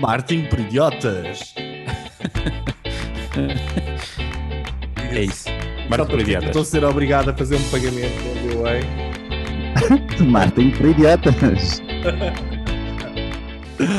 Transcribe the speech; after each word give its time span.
Martin 0.00 0.44
por 0.48 0.60
idiotas. 0.60 1.54
É 5.10 5.24
isso. 5.24 5.48
Martin 5.90 6.06
por 6.06 6.20
idiotas. 6.20 6.48
Estou 6.48 6.62
a 6.62 6.64
ser 6.64 6.84
obrigado 6.84 7.30
a 7.30 7.34
fazer 7.34 7.56
um 7.56 7.70
pagamento 7.70 8.14
no 8.22 8.30
MBWay. 8.30 8.82
Martin 10.30 10.70
para 10.70 10.88
idiotas. 10.88 11.80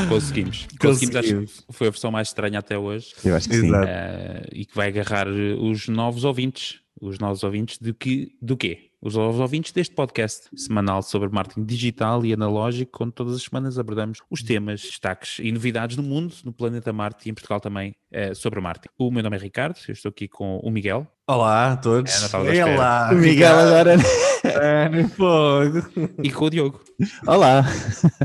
Conseguimos. 0.08 0.66
Conseguimos, 0.78 1.16
acho 1.16 1.28
Conseguimos. 1.28 1.64
que 1.66 1.72
foi 1.72 1.86
a 1.88 1.90
versão 1.90 2.10
mais 2.10 2.28
estranha 2.28 2.58
até 2.58 2.78
hoje. 2.78 3.14
Eu 3.24 3.36
acho 3.36 3.48
que 3.48 3.60
sim. 3.60 3.70
Eh, 3.74 4.46
e 4.52 4.64
que 4.64 4.74
vai 4.74 4.88
agarrar 4.88 5.28
os 5.28 5.88
novos 5.88 6.24
ouvintes. 6.24 6.80
Os 7.00 7.18
novos 7.18 7.42
ouvintes 7.42 7.78
de 7.78 7.92
que, 7.92 8.32
do 8.40 8.56
quê? 8.56 8.89
Os 9.02 9.16
ouvintes 9.16 9.72
deste 9.72 9.94
podcast 9.94 10.50
semanal 10.54 11.00
sobre 11.00 11.30
marketing 11.30 11.64
digital 11.64 12.22
e 12.22 12.34
analógico, 12.34 13.02
onde 13.02 13.12
todas 13.12 13.34
as 13.34 13.42
semanas 13.42 13.78
abordamos 13.78 14.18
os 14.28 14.42
temas, 14.42 14.82
destaques 14.82 15.38
e 15.38 15.50
novidades 15.50 15.96
no 15.96 16.02
mundo, 16.02 16.34
no 16.44 16.52
planeta 16.52 16.92
Marte 16.92 17.26
e 17.26 17.30
em 17.30 17.34
Portugal 17.34 17.60
também 17.60 17.96
eh, 18.12 18.34
sobre 18.34 18.60
marketing. 18.60 18.92
O 18.98 19.10
meu 19.10 19.22
nome 19.22 19.38
é 19.38 19.40
Ricardo, 19.40 19.78
eu 19.88 19.94
estou 19.94 20.10
aqui 20.10 20.28
com 20.28 20.58
o 20.58 20.70
Miguel. 20.70 21.06
Olá 21.26 21.72
a 21.72 21.76
todos. 21.78 22.30
É. 22.34 22.64
Olá, 22.64 23.10
Miguel 23.14 23.58
agora. 23.58 23.96
É, 24.42 24.88
no 24.88 25.06
fogo. 25.06 25.86
E 26.22 26.30
com 26.30 26.46
o 26.46 26.50
Diogo. 26.50 26.80
Olá. 27.26 27.64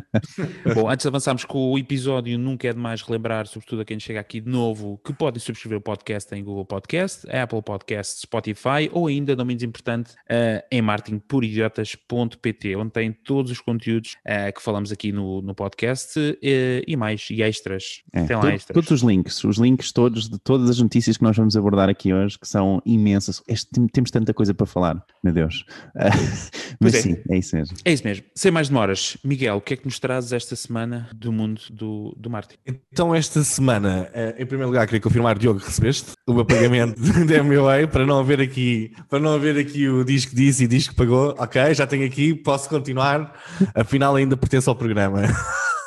Bom, 0.76 0.90
antes 0.90 1.04
de 1.04 1.08
avançarmos 1.08 1.46
com 1.46 1.72
o 1.72 1.78
episódio, 1.78 2.38
nunca 2.38 2.68
é 2.68 2.74
demais 2.74 3.02
relembrar, 3.02 3.48
sobretudo 3.48 3.82
a 3.82 3.86
quem 3.86 4.00
chega 4.00 4.20
aqui 4.20 4.42
de 4.42 4.50
novo, 4.50 5.00
que 5.04 5.14
podem 5.14 5.40
subscrever 5.40 5.78
o 5.78 5.82
podcast 5.82 6.34
em 6.36 6.44
Google 6.44 6.66
Podcast, 6.66 7.26
Apple 7.30 7.62
Podcast, 7.62 8.22
Spotify 8.22 8.90
ou 8.92 9.08
ainda, 9.08 9.36
não 9.36 9.46
menos 9.46 9.64
importante, 9.64 10.14
eh, 10.28 10.66
em 10.72 10.82
marketingporidiotas.pt, 10.82 12.76
onde 12.76 12.92
tem 12.92 13.12
todos 13.12 13.52
os 13.52 13.60
conteúdos 13.62 14.16
eh, 14.26 14.52
que 14.52 14.62
falamos 14.62 14.92
aqui 14.92 15.12
no, 15.12 15.42
no 15.42 15.56
podcast 15.56 16.20
eh, 16.44 16.84
e 16.88 16.96
mais, 16.98 17.28
e 17.30 17.42
extras. 17.42 18.02
É, 18.14 18.24
tem 18.26 18.36
lá 18.36 18.54
extras. 18.54 18.74
todos 18.74 18.92
os 18.92 19.02
links, 19.02 19.44
os 19.44 19.58
links 19.58 19.92
todos 19.92 20.30
de 20.30 20.38
todas 20.40 20.70
as 20.70 20.80
notícias 20.80 21.18
que 21.18 21.24
nós 21.24 21.38
vamos 21.38 21.56
abordar 21.56 21.90
aqui 21.90 22.14
hoje, 22.14 22.38
que 22.40 22.48
são 22.48 22.82
imensas. 22.86 23.42
Este- 23.48 23.70
tem- 23.72 23.88
temos 23.88 24.12
tanta 24.12 24.34
coisa 24.34 24.54
para 24.54 24.66
falar, 24.66 25.02
meu 25.24 25.34
Deus. 25.34 25.66
Mas 26.80 26.94
é. 26.94 27.02
sim, 27.02 27.18
é 27.30 27.38
isso 27.38 27.56
mesmo. 27.56 27.78
É 27.86 27.94
isso 27.94 28.04
mesmo. 28.04 28.26
Sem 28.36 28.52
mais 28.52 28.65
demoras, 28.68 29.18
Miguel, 29.24 29.58
o 29.58 29.62
que 29.62 29.74
é 29.74 29.78
que 29.78 29.86
nos 29.86 30.00
trazes 30.00 30.32
esta 30.32 30.56
semana 30.56 31.10
do 31.14 31.32
mundo 31.32 31.62
do, 31.70 32.14
do 32.18 32.30
marketing? 32.30 32.80
Então, 32.92 33.14
esta 33.14 33.44
semana, 33.44 34.10
eh, 34.14 34.36
em 34.40 34.46
primeiro 34.46 34.70
lugar, 34.70 34.86
queria 34.86 35.02
confirmar, 35.02 35.38
Diogo, 35.38 35.60
recebeste 35.60 36.12
o 36.28 36.34
meu 36.34 36.46
pagamento 36.46 37.00
de 37.02 37.42
MBA 37.42 37.88
para 37.92 38.06
não 38.06 38.20
haver 38.20 38.42
aqui, 38.42 38.94
para 39.10 39.20
não 39.20 39.34
haver 39.34 39.58
aqui 39.58 39.88
o 39.90 40.06
que 40.06 40.36
disse 40.36 40.64
e 40.64 40.68
que 40.68 40.96
pagou. 40.96 41.36
Ok, 41.38 41.74
já 41.74 41.88
tenho 41.88 42.06
aqui, 42.06 42.34
posso 42.34 42.70
continuar. 42.70 43.34
Afinal, 43.74 44.16
ainda 44.16 44.38
pertence 44.38 44.70
ao 44.70 44.76
programa. 44.76 45.24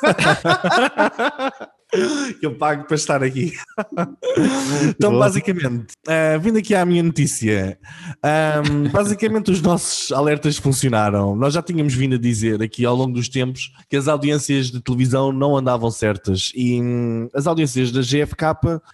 que 2.39 2.45
eu 2.45 2.55
pago 2.55 2.85
para 2.85 2.95
estar 2.95 3.23
aqui. 3.23 3.53
então, 4.89 5.17
basicamente, 5.17 5.93
eh, 6.07 6.37
vindo 6.37 6.57
aqui 6.57 6.75
à 6.75 6.85
minha 6.85 7.01
notícia, 7.01 7.79
ahm, 8.23 8.89
basicamente 8.91 9.51
os 9.51 9.61
nossos 9.61 10.11
alertas 10.11 10.57
funcionaram. 10.57 11.35
Nós 11.35 11.53
já 11.53 11.61
tínhamos 11.61 11.93
vindo 11.93 12.15
a 12.15 12.19
dizer 12.19 12.61
aqui 12.61 12.85
ao 12.85 12.95
longo 12.95 13.13
dos 13.13 13.27
tempos 13.27 13.71
que 13.89 13.97
as 13.97 14.07
audiências 14.07 14.69
de 14.69 14.81
televisão 14.81 15.31
não 15.31 15.57
andavam 15.57 15.89
certas 15.89 16.51
e 16.55 16.81
hum, 16.81 17.27
as 17.33 17.47
audiências 17.47 17.91
da 17.91 18.01
GFK, 18.01 18.45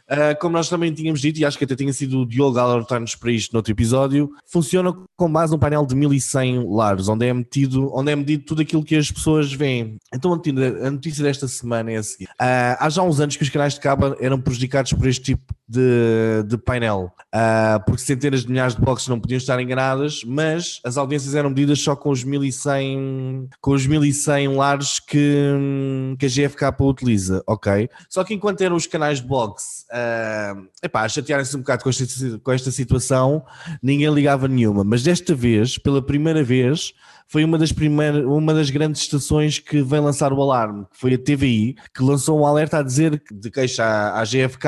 ah, 0.07 0.35
como 0.39 0.53
nós 0.53 0.69
também 0.69 0.93
tínhamos 0.93 1.19
dito, 1.19 1.39
e 1.39 1.45
acho 1.45 1.57
que 1.57 1.65
até 1.65 1.75
tinha 1.75 1.91
sido 1.91 2.21
o 2.21 2.25
Diogo 2.25 2.57
alertar-nos 2.57 3.15
para 3.15 3.31
isto 3.31 3.51
no 3.53 3.59
outro 3.59 3.73
episódio, 3.73 4.29
funcionam 4.45 5.05
com 5.15 5.31
base 5.31 5.51
num 5.51 5.59
painel 5.59 5.85
de 5.85 5.95
1100 5.95 6.65
lares, 6.73 7.09
onde 7.09 7.25
é, 7.25 7.33
metido, 7.33 7.91
onde 7.93 8.11
é 8.11 8.15
medido 8.15 8.45
tudo 8.45 8.61
aquilo 8.61 8.83
que 8.83 8.95
as 8.95 9.11
pessoas 9.11 9.51
veem. 9.51 9.97
Então 10.13 10.31
a 10.33 10.91
notícia- 10.91 11.23
desta 11.23 11.47
semana 11.47 11.91
é 11.91 11.97
a 11.97 12.03
seguinte. 12.03 12.31
Ah, 12.39 12.84
há 12.85 12.89
já 12.89 13.01
uns 13.01 13.19
anos 13.19 13.35
que 13.35 13.41
os 13.41 13.49
canais 13.49 13.73
de 13.73 13.79
cabo 13.79 14.15
eram 14.19 14.39
prejudicados 14.39 14.93
por 14.93 15.07
este 15.07 15.33
tipo 15.33 15.55
de, 15.67 16.43
de 16.47 16.57
painel, 16.57 17.11
Ah, 17.33 17.81
porque 17.85 18.01
centenas 18.01 18.41
de 18.41 18.49
milhares 18.49 18.75
de 18.75 18.81
boxes 18.81 19.07
não 19.07 19.19
podiam 19.19 19.37
estar 19.37 19.59
enganadas, 19.59 20.23
mas 20.23 20.79
as 20.83 20.95
audiências 20.95 21.33
eram 21.33 21.49
medidas 21.49 21.79
só 21.79 21.95
com 21.95 22.11
os 22.11 22.23
1100, 22.23 23.49
com 23.59 23.71
os 23.71 23.87
1100 23.87 24.55
lares 24.55 24.99
que, 24.99 26.15
que 26.19 26.25
a 26.27 26.29
GFK 26.29 26.71
utiliza, 26.81 27.43
ok? 27.47 27.89
Só 28.07 28.23
que 28.23 28.33
enquanto 28.33 28.61
eram 28.61 28.75
os 28.75 28.85
canais 28.85 29.19
de 29.19 29.27
box 29.27 29.85
ah, 29.91 30.55
epá, 30.83 31.01
a 31.01 31.09
chatearem-se 31.09 31.55
um 31.57 31.61
bocado 31.61 31.83
com 31.83 31.89
esta, 31.89 32.39
com 32.39 32.51
esta 32.51 32.71
situação, 32.71 33.43
ninguém 33.81 34.13
ligava 34.13 34.47
nenhuma, 34.47 34.83
mas 34.83 35.01
desta 35.01 35.33
vez, 35.33 35.77
pela 35.79 36.01
primeira 36.01 36.43
vez, 36.43 36.93
foi 37.27 37.43
uma 37.43 37.57
das 37.57 37.71
primeiras, 37.71 38.23
uma 38.25 38.53
das 38.53 38.69
grandes 38.69 39.01
estações 39.01 39.59
que 39.59 39.81
vem 39.81 39.99
lançar 39.99 40.31
o 40.31 40.41
alarme, 40.41 40.85
que 40.91 40.99
foi 40.99 41.13
a 41.13 41.17
TVI, 41.17 41.75
que 41.93 42.03
lançou 42.03 42.39
um 42.39 42.45
alerta 42.45 42.79
a 42.79 42.83
dizer 42.83 43.21
de 43.31 43.51
queixa 43.51 43.83
à, 43.83 44.21
à 44.21 44.23
GFK, 44.23 44.67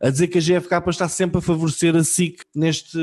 a 0.00 0.10
dizer 0.10 0.28
que 0.28 0.38
a 0.38 0.40
GFK 0.40 0.88
está 0.88 1.08
sempre 1.08 1.38
a 1.38 1.40
favorecer 1.40 1.96
a 1.96 2.04
SIC 2.04 2.42
neste, 2.54 2.98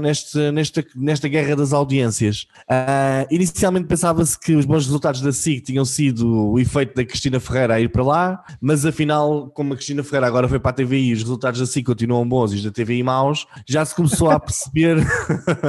neste, 0.00 0.50
nesta, 0.52 0.84
nesta 0.94 1.28
guerra 1.28 1.56
das 1.56 1.72
audiências. 1.72 2.46
Ah, 2.68 3.26
inicialmente 3.30 3.86
pensava-se 3.86 4.38
que 4.38 4.54
os 4.54 4.64
bons 4.64 4.84
resultados 4.84 5.20
da 5.20 5.32
SIC 5.32 5.64
tinham 5.64 5.84
sido 5.84 6.52
o 6.52 6.58
efeito 6.58 6.94
da 6.94 7.04
Cristina 7.04 7.40
Ferreira 7.40 7.74
a 7.74 7.80
ir 7.80 7.88
para 7.88 8.02
lá, 8.02 8.44
mas 8.60 8.86
afinal, 8.86 9.50
como 9.50 9.72
a 9.72 9.76
Cristina 9.76 10.02
Ferreira 10.02 10.26
agora 10.26 10.48
foi 10.48 10.60
para 10.60 10.70
a 10.70 10.74
TVI 10.74 11.08
e 11.08 11.12
os 11.12 11.20
resultados 11.20 11.60
da 11.60 11.66
SIC 11.66 11.84
continuam 11.84 12.28
bons 12.28 12.52
e 12.52 12.56
os 12.56 12.62
da 12.62 12.70
TVI 12.70 13.02
maus, 13.02 13.46
já 13.66 13.84
se 13.84 13.94
começou 13.94 14.30
a 14.30 14.38
perceber 14.38 14.98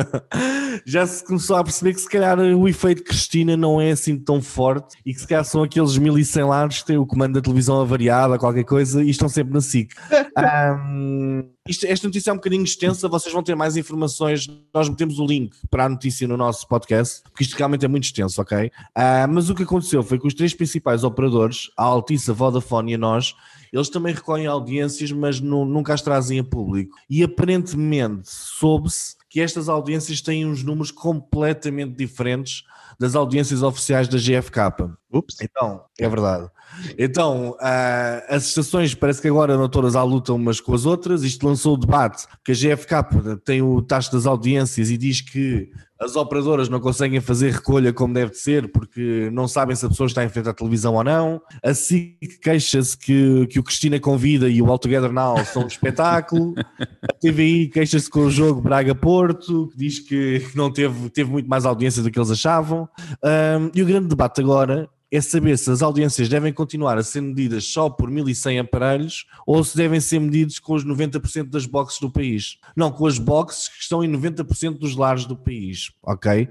já 0.86 1.06
se 1.06 1.26
começou 1.26 1.56
a 1.56 1.64
perceber 1.64 1.94
que 1.94 2.02
se 2.02 2.10
calhar 2.10 2.35
o 2.44 2.68
efeito 2.68 3.04
Cristina 3.04 3.56
não 3.58 3.80
é 3.80 3.92
assim 3.92 4.18
tão 4.18 4.42
forte 4.42 4.96
e 5.06 5.14
que 5.14 5.20
se 5.22 5.28
calhar 5.28 5.44
são 5.46 5.64
aqueles 5.64 5.98
1100 5.98 6.44
lares 6.44 6.80
que 6.82 6.86
têm 6.88 6.98
o 6.98 7.06
comando 7.06 7.34
da 7.34 7.42
televisão 7.42 7.80
avariada, 7.82 8.38
qualquer 8.38 8.64
coisa, 8.64 9.04
e 9.04 9.10
estão 9.10 9.28
sempre 9.30 9.54
na 9.54 9.62
SIC. 9.62 9.92
Ahm, 10.38 11.44
isto- 11.68 11.86
esta 11.88 12.08
notícia 12.08 12.30
é 12.30 12.34
um 12.34 12.38
bocadinho 12.38 12.64
extensa, 12.64 13.08
vocês 13.08 13.34
vão 13.34 13.42
ter 13.44 13.56
mais 13.56 13.76
informações. 13.78 14.48
Nós 14.74 14.88
metemos 14.90 15.18
o 15.20 15.26
link 15.26 15.56
para 15.70 15.86
a 15.86 15.90
notícia 15.90 16.28
no 16.28 16.38
nosso 16.38 16.68
podcast, 16.68 17.22
porque 17.24 17.44
isto 17.44 17.56
realmente 17.56 17.86
é 17.86 17.88
muito 17.88 18.04
extenso, 18.04 18.42
ok? 18.42 18.72
Ah, 18.94 19.28
mas 19.30 19.50
o 19.50 19.56
que 19.56 19.64
aconteceu 19.64 20.04
foi 20.04 20.20
que 20.20 20.28
os 20.28 20.34
três 20.34 20.54
principais 20.54 21.04
operadores, 21.04 21.70
a 21.78 21.84
Altice, 21.84 22.30
a 22.32 22.34
Vodafone 22.34 22.92
e 22.92 22.96
a 22.96 22.98
nós, 22.98 23.34
eles 23.74 23.90
também 23.90 24.14
recolhem 24.14 24.46
audiências, 24.48 25.12
mas 25.12 25.40
nu- 25.40 25.66
nunca 25.66 25.94
as 25.94 26.02
trazem 26.02 26.40
a 26.40 26.44
público. 26.44 26.96
E 27.10 27.24
aparentemente 27.24 28.22
soube-se 28.30 29.16
que 29.36 29.42
estas 29.42 29.68
audiências 29.68 30.22
têm 30.22 30.46
uns 30.46 30.64
números 30.64 30.92
completamente 30.92 31.94
diferentes 31.94 32.64
das 32.98 33.16
audiências 33.18 33.64
oficiais 33.64 34.08
da 34.08 34.18
GFK. 34.18 34.96
Ups. 35.12 35.42
Então, 35.42 35.84
é 36.00 36.08
verdade. 36.08 36.50
Então, 36.98 37.54
ah, 37.60 38.24
as 38.30 38.46
estações 38.46 38.96
parece 38.96 39.22
que 39.22 39.28
agora 39.28 39.58
não 39.58 39.68
todas 39.68 39.94
à 39.94 40.04
luta 40.04 40.32
umas 40.32 40.62
com 40.62 40.74
as 40.74 40.86
outras. 40.86 41.22
Isto 41.24 41.46
lançou 41.46 41.74
o 41.74 41.78
debate 41.78 42.26
que 42.46 42.54
a 42.54 42.56
GFK 42.56 43.42
tem 43.44 43.62
o 43.62 43.82
taxa 43.82 44.10
das 44.10 44.26
audiências 44.26 44.90
e 44.90 44.96
diz 44.96 45.20
que 45.20 45.70
as 46.00 46.16
operadoras 46.16 46.68
não 46.68 46.80
conseguem 46.80 47.22
fazer 47.22 47.54
recolha 47.54 47.94
como 47.94 48.14
deve 48.14 48.32
de 48.32 48.38
ser 48.38 48.72
porque 48.72 49.30
não 49.32 49.48
sabem 49.48 49.76
se 49.76 49.86
a 49.86 49.90
pessoa 49.90 50.08
está 50.08 50.24
em 50.24 50.30
frente 50.30 50.50
à 50.50 50.54
televisão 50.54 50.96
ou 50.96 51.04
não. 51.04 51.42
A 51.64 51.74
SIC 51.74 52.40
queixa-se 52.42 52.98
que, 52.98 53.48
que 53.48 53.60
o 53.60 53.64
Cristina 53.64 54.00
Convida 54.00 54.50
e 54.50 54.62
o 54.62 54.70
All 54.70 54.78
Together 54.78 55.12
Now 55.12 55.44
são 55.46 55.64
um 55.64 55.68
espetáculo. 55.68 56.54
A 57.02 57.14
TVI 57.14 57.70
queixa-se 57.70 58.10
com 58.10 58.22
o 58.22 58.30
jogo 58.30 58.62
Braga-Porto, 58.62 59.70
que 59.72 59.78
diz 59.78 60.00
que 60.00 60.46
não 60.54 60.72
teve, 60.72 61.10
teve 61.10 61.32
muito 61.32 61.48
mais 61.48 61.66
audiência 61.66 62.04
do 62.04 62.12
que 62.12 62.20
eles 62.20 62.32
achavam. 62.32 62.90
Um, 63.24 63.72
e 63.74 63.82
o 63.82 63.86
grande 63.86 64.08
debate 64.08 64.42
agora 64.42 64.90
é 65.16 65.22
saber 65.22 65.58
se 65.58 65.70
as 65.72 65.82
audiências 65.82 66.30
devem 66.30 66.52
continuar 66.52 66.98
a 66.98 67.04
ser 67.04 67.22
medidas 67.22 67.66
só 67.66 67.90
por 67.90 68.10
1100 68.10 68.60
aparelhos 68.60 69.26
ou 69.46 69.64
se 69.64 69.76
devem 69.76 70.00
ser 70.00 70.20
medidos 70.20 70.60
com 70.60 70.74
os 70.74 70.86
90% 70.86 71.50
das 71.50 71.66
boxes 71.66 72.00
do 72.00 72.10
país. 72.10 72.58
Não, 72.76 72.92
com 72.92 73.08
as 73.08 73.18
boxes 73.18 73.70
que 73.70 73.82
estão 73.82 74.04
em 74.04 74.12
90% 74.12 74.78
dos 74.78 74.96
lares 74.96 75.26
do 75.26 75.36
país, 75.36 75.92
ok? 76.04 76.48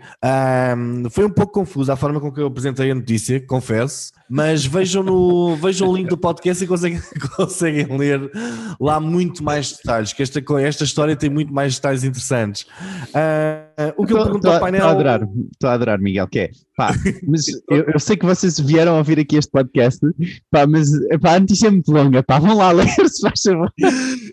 Um, 0.76 1.10
foi 1.10 1.25
um 1.25 1.30
pouco 1.30 1.52
confuso 1.52 1.91
a 1.92 1.97
forma 1.97 2.20
com 2.20 2.32
que 2.32 2.41
eu 2.41 2.47
apresentei 2.47 2.91
a 2.91 2.94
notícia, 2.94 3.41
confesso, 3.41 4.12
mas 4.28 4.64
vejam, 4.64 5.02
no, 5.02 5.56
vejam 5.60 5.88
o 5.88 5.96
link 5.96 6.08
do 6.08 6.17
podcast 6.17 6.62
e 6.62 6.67
conseguem, 6.67 7.02
conseguem 7.37 7.96
ler 7.96 8.31
lá 8.81 8.99
muito 9.00 9.43
mais 9.43 9.72
detalhes, 9.72 10.12
que 10.12 10.22
esta, 10.22 10.43
esta 10.60 10.84
história 10.84 11.17
tem 11.17 11.31
muito 11.31 11.52
mais 11.52 11.75
detalhes 11.75 12.05
interessantes. 12.05 12.67
Ah, 13.12 13.63
o 13.97 14.06
que 14.06 14.12
eu 14.12 14.23
pergunto 14.23 14.49
ao 14.49 14.61
painel... 14.61 14.81
Estou 14.81 14.88
a 14.88 14.93
adorar, 14.93 15.29
estou 15.53 15.71
a 15.71 15.73
adorar, 15.73 15.99
Miguel, 16.00 16.29
que 16.29 16.38
é, 16.38 16.50
pá, 16.76 16.93
mas 17.26 17.49
eu, 17.49 17.85
eu 17.93 17.99
sei 17.99 18.17
que 18.17 18.26
vocês 18.26 18.59
vieram 18.59 18.97
ouvir 18.97 19.19
aqui 19.19 19.37
este 19.37 19.50
podcast, 19.50 20.00
pá, 20.50 20.67
mas 20.67 20.88
pá, 21.21 21.35
a 21.35 21.41
notícia 21.41 21.69
é 21.69 21.71
muito 21.71 21.91
longa, 21.91 22.23
pá, 22.23 22.38
vão 22.38 22.56
lá 22.56 22.71
ler, 22.71 22.88
se 22.88 23.21
faz 23.21 23.41
favor. 23.43 23.73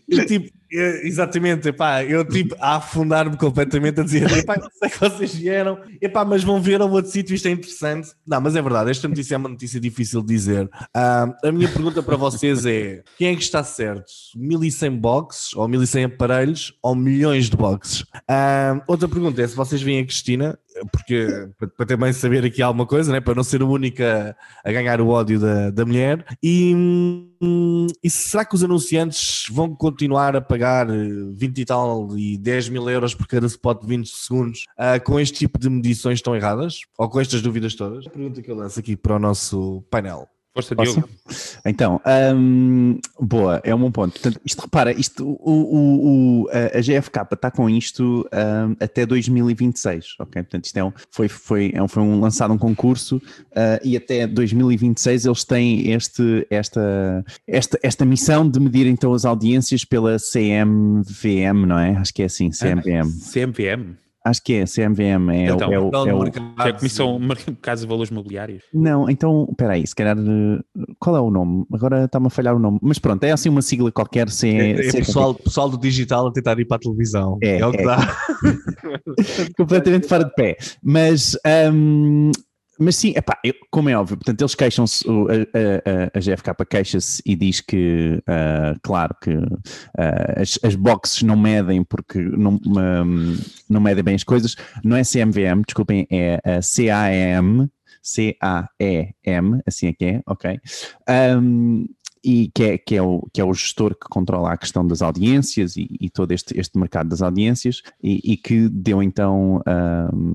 Eu, 0.09 0.25
tipo, 0.25 0.49
é, 0.73 1.07
exatamente, 1.07 1.69
epá, 1.69 2.03
eu 2.03 2.23
tipo 2.23 2.55
a 2.59 2.77
afundar-me 2.77 3.35
completamente 3.37 3.99
a 3.99 4.03
dizer, 4.03 4.31
epá, 4.37 4.55
eu 4.55 4.69
sei 4.71 4.89
que 4.89 4.99
vocês 4.99 5.35
vieram, 5.35 5.79
epá, 6.01 6.23
mas 6.23 6.43
vão 6.43 6.61
ver 6.61 6.81
a 6.81 6.85
outro 6.85 7.11
sítio, 7.11 7.35
isto 7.35 7.47
é 7.47 7.51
interessante. 7.51 8.09
Não, 8.25 8.39
mas 8.39 8.55
é 8.55 8.61
verdade, 8.61 8.91
esta 8.91 9.07
notícia 9.07 9.35
é 9.35 9.37
uma 9.37 9.49
notícia 9.49 9.79
difícil 9.79 10.21
de 10.21 10.27
dizer. 10.27 10.69
Ah, 10.93 11.33
a 11.43 11.51
minha 11.51 11.69
pergunta 11.69 12.01
para 12.01 12.15
vocês 12.15 12.65
é, 12.65 13.03
quem 13.17 13.29
é 13.29 13.35
que 13.35 13.43
está 13.43 13.63
certo? 13.63 14.05
1100 14.35 14.97
boxes, 14.97 15.53
ou 15.55 15.67
1100 15.67 16.05
aparelhos, 16.05 16.73
ou 16.81 16.95
milhões 16.95 17.49
de 17.49 17.57
boxes? 17.57 18.05
Ah, 18.27 18.81
outra 18.87 19.07
pergunta 19.07 19.41
é, 19.41 19.47
se 19.47 19.55
vocês 19.55 19.81
veem 19.81 20.01
a 20.01 20.05
Cristina, 20.05 20.57
porque 20.91 21.49
para, 21.77 21.85
também 21.85 22.13
saber 22.13 22.45
aqui 22.45 22.61
alguma 22.61 22.85
coisa, 22.85 23.11
né? 23.11 23.19
para 23.19 23.35
não 23.35 23.43
ser 23.43 23.61
a 23.61 23.65
única 23.65 24.35
a 24.63 24.71
ganhar 24.71 25.01
o 25.01 25.09
ódio 25.09 25.39
da, 25.39 25.69
da 25.69 25.85
mulher. 25.85 26.25
E, 26.41 26.73
e 28.03 28.09
será 28.09 28.45
que 28.45 28.55
os 28.55 28.63
anunciantes 28.63 29.45
vão 29.51 29.75
continuar 29.75 30.35
a 30.35 30.41
pagar 30.41 30.87
20 30.87 31.57
e 31.57 31.65
tal 31.65 32.17
e 32.17 32.37
10 32.37 32.69
mil 32.69 32.89
euros 32.89 33.13
por 33.13 33.27
cada 33.27 33.47
spot 33.47 33.81
de 33.81 33.87
20 33.87 34.07
segundos 34.07 34.65
uh, 34.77 35.03
com 35.03 35.19
este 35.19 35.39
tipo 35.39 35.59
de 35.59 35.69
medições 35.69 36.21
tão 36.21 36.35
erradas? 36.35 36.81
Ou 36.97 37.09
com 37.09 37.19
estas 37.19 37.41
dúvidas 37.41 37.75
todas? 37.75 38.07
A 38.07 38.09
pergunta 38.09 38.41
que 38.41 38.49
eu 38.49 38.55
lanço 38.55 38.79
aqui 38.79 38.95
para 38.95 39.15
o 39.15 39.19
nosso 39.19 39.83
painel. 39.89 40.27
Força, 40.53 40.75
Diogo. 40.75 41.07
Então, 41.65 42.01
um, 42.35 42.99
boa, 43.19 43.61
é 43.63 43.73
um 43.73 43.79
bom 43.79 43.91
ponto. 43.91 44.11
Portanto, 44.19 44.41
isto 44.45 44.61
repara, 44.61 44.91
isto, 44.91 45.25
o, 45.25 45.51
o, 45.51 46.43
o 46.43 46.49
a 46.49 46.81
GFK 46.81 47.21
está 47.31 47.49
com 47.49 47.69
isto 47.69 48.27
um, 48.33 48.75
até 48.77 49.05
2026, 49.05 50.15
ok? 50.19 50.43
Portanto, 50.43 50.65
isto 50.65 50.77
é 50.77 50.83
um, 50.83 50.91
foi, 51.09 51.29
foi, 51.29 51.71
é 51.73 51.81
um, 51.81 51.87
foi 51.87 52.03
um, 52.03 52.19
lançado 52.19 52.53
um 52.53 52.57
concurso 52.57 53.15
uh, 53.15 53.79
e 53.81 53.95
até 53.95 54.27
2026 54.27 55.25
eles 55.25 55.43
têm 55.45 55.91
este, 55.91 56.45
esta, 56.49 57.25
esta, 57.47 57.79
esta 57.81 58.05
missão 58.05 58.49
de 58.49 58.59
medir 58.59 58.87
então 58.87 59.13
as 59.13 59.23
audiências 59.23 59.85
pela 59.85 60.17
CMVM, 60.17 61.65
não 61.65 61.79
é? 61.79 61.91
Acho 61.91 62.13
que 62.13 62.23
é 62.23 62.25
assim, 62.25 62.49
CMVM. 62.49 63.09
CMVM? 63.31 63.95
Acho 64.23 64.43
que 64.43 64.53
é, 64.53 64.65
CMVM 64.65 65.31
é, 65.31 65.45
então, 65.45 65.73
é, 65.73 65.79
o, 65.79 65.89
é, 65.91 66.13
o, 66.13 66.25
é 66.25 66.29
a 66.57 66.73
Comissão 66.73 67.17
Mercado 67.17 67.79
de 67.79 67.87
Valores 67.87 68.11
Mobiliários. 68.11 68.63
Não, 68.71 69.09
então, 69.09 69.47
espera 69.49 69.73
aí, 69.73 69.85
se 69.85 69.95
calhar, 69.95 70.15
qual 70.99 71.15
é 71.15 71.19
o 71.19 71.31
nome? 71.31 71.65
Agora 71.73 72.05
está-me 72.05 72.27
a 72.27 72.29
falhar 72.29 72.55
o 72.55 72.59
nome, 72.59 72.77
mas 72.83 72.99
pronto, 72.99 73.23
é 73.23 73.31
assim 73.31 73.49
uma 73.49 73.63
sigla 73.63 73.91
qualquer. 73.91 74.29
Se, 74.29 74.47
é, 74.47 74.73
é, 74.73 74.87
é 74.89 74.91
pessoal, 74.91 75.33
pessoal 75.33 75.69
do 75.69 75.77
digital 75.77 76.27
a 76.27 76.31
tentar 76.31 76.59
ir 76.59 76.65
para 76.65 76.77
a 76.77 76.79
televisão. 76.79 77.39
É, 77.41 77.59
é 77.59 77.65
o 77.65 77.71
que 77.71 77.83
dá. 77.83 77.97
Completamente 79.57 80.07
fora 80.07 80.23
de 80.23 80.33
pé. 80.35 80.55
Mas 80.83 81.35
um, 81.73 82.31
mas 82.81 82.95
sim, 82.95 83.13
epá, 83.15 83.37
eu, 83.43 83.53
como 83.69 83.89
é 83.89 83.95
óbvio, 83.95 84.17
portanto, 84.17 84.41
eles 84.41 84.55
queixam-se, 84.55 85.05
a, 85.07 86.13
a, 86.13 86.17
a, 86.17 86.19
GFK 86.19 86.65
queixa-se 86.67 87.21
e 87.23 87.35
diz 87.35 87.61
que, 87.61 88.21
uh, 88.21 88.79
claro, 88.81 89.15
que 89.21 89.29
uh, 89.29 90.41
as, 90.41 90.57
as 90.63 90.73
boxes 90.73 91.21
não 91.21 91.37
medem 91.37 91.83
porque 91.83 92.19
não, 92.19 92.59
um, 92.65 93.37
não 93.69 93.79
medem 93.79 94.03
bem 94.03 94.15
as 94.15 94.23
coisas. 94.23 94.55
Não 94.83 94.97
é 94.97 95.03
CMVM, 95.03 95.61
desculpem, 95.63 96.07
é 96.09 96.41
a 96.43 96.59
CAEM, 96.59 97.69
C-A-E-M, 98.01 99.61
assim 99.67 99.87
é 99.87 99.93
que 99.93 100.05
é, 100.05 100.21
ok? 100.25 100.59
Um, 101.37 101.85
e 102.23 102.51
que 102.53 102.63
é, 102.63 102.77
que, 102.77 102.95
é 102.95 103.01
o, 103.01 103.27
que 103.33 103.41
é 103.41 103.43
o 103.43 103.53
gestor 103.53 103.95
que 103.95 104.07
controla 104.09 104.53
a 104.53 104.57
questão 104.57 104.85
das 104.85 105.01
audiências 105.01 105.75
e, 105.75 105.87
e 105.99 106.09
todo 106.09 106.31
este, 106.31 106.59
este 106.59 106.77
mercado 106.77 107.09
das 107.09 107.21
audiências 107.21 107.81
e, 108.01 108.33
e 108.33 108.37
que 108.37 108.69
deu 108.69 109.01
então 109.01 109.61
um, 110.13 110.33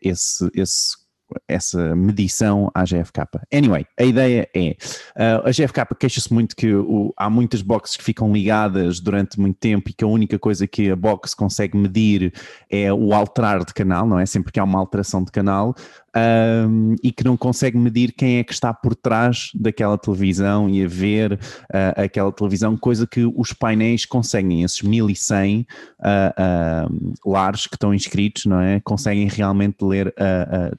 esse, 0.00 0.48
esse 0.54 1.01
essa 1.48 1.94
medição 1.94 2.70
à 2.74 2.84
GFK. 2.84 3.22
Anyway, 3.52 3.86
a 3.98 4.04
ideia 4.04 4.48
é, 4.54 4.76
uh, 5.16 5.48
a 5.48 5.50
GFK 5.50 5.94
queixa-se 5.98 6.32
muito 6.32 6.54
que 6.56 6.74
o, 6.74 7.12
há 7.16 7.28
muitas 7.28 7.62
boxes 7.62 7.96
que 7.96 8.04
ficam 8.04 8.32
ligadas 8.32 9.00
durante 9.00 9.40
muito 9.40 9.58
tempo 9.58 9.90
e 9.90 9.92
que 9.92 10.04
a 10.04 10.06
única 10.06 10.38
coisa 10.38 10.66
que 10.66 10.90
a 10.90 10.96
box 10.96 11.34
consegue 11.34 11.76
medir 11.76 12.32
é 12.70 12.92
o 12.92 13.12
alterar 13.12 13.64
de 13.64 13.72
canal, 13.74 14.06
não 14.06 14.18
é? 14.18 14.26
Sempre 14.26 14.52
que 14.52 14.60
há 14.60 14.64
uma 14.64 14.78
alteração 14.78 15.22
de 15.22 15.30
canal, 15.30 15.74
um, 16.16 16.94
e 17.02 17.10
que 17.10 17.24
não 17.24 17.36
consegue 17.36 17.78
medir 17.78 18.12
quem 18.12 18.38
é 18.38 18.44
que 18.44 18.52
está 18.52 18.72
por 18.72 18.94
trás 18.94 19.50
daquela 19.54 19.96
televisão 19.96 20.68
e 20.68 20.84
a 20.84 20.88
ver 20.88 21.32
uh, 21.34 22.02
aquela 22.02 22.32
televisão, 22.32 22.76
coisa 22.76 23.06
que 23.06 23.24
os 23.24 23.52
painéis 23.52 24.04
conseguem, 24.04 24.62
esses 24.62 24.82
1100 24.82 25.60
uh, 25.60 26.04
uh, 26.04 27.30
lares 27.30 27.66
que 27.66 27.76
estão 27.76 27.94
inscritos, 27.94 28.46
não 28.46 28.60
é? 28.60 28.80
Conseguem 28.80 29.28
realmente 29.28 29.84
ler, 29.84 30.14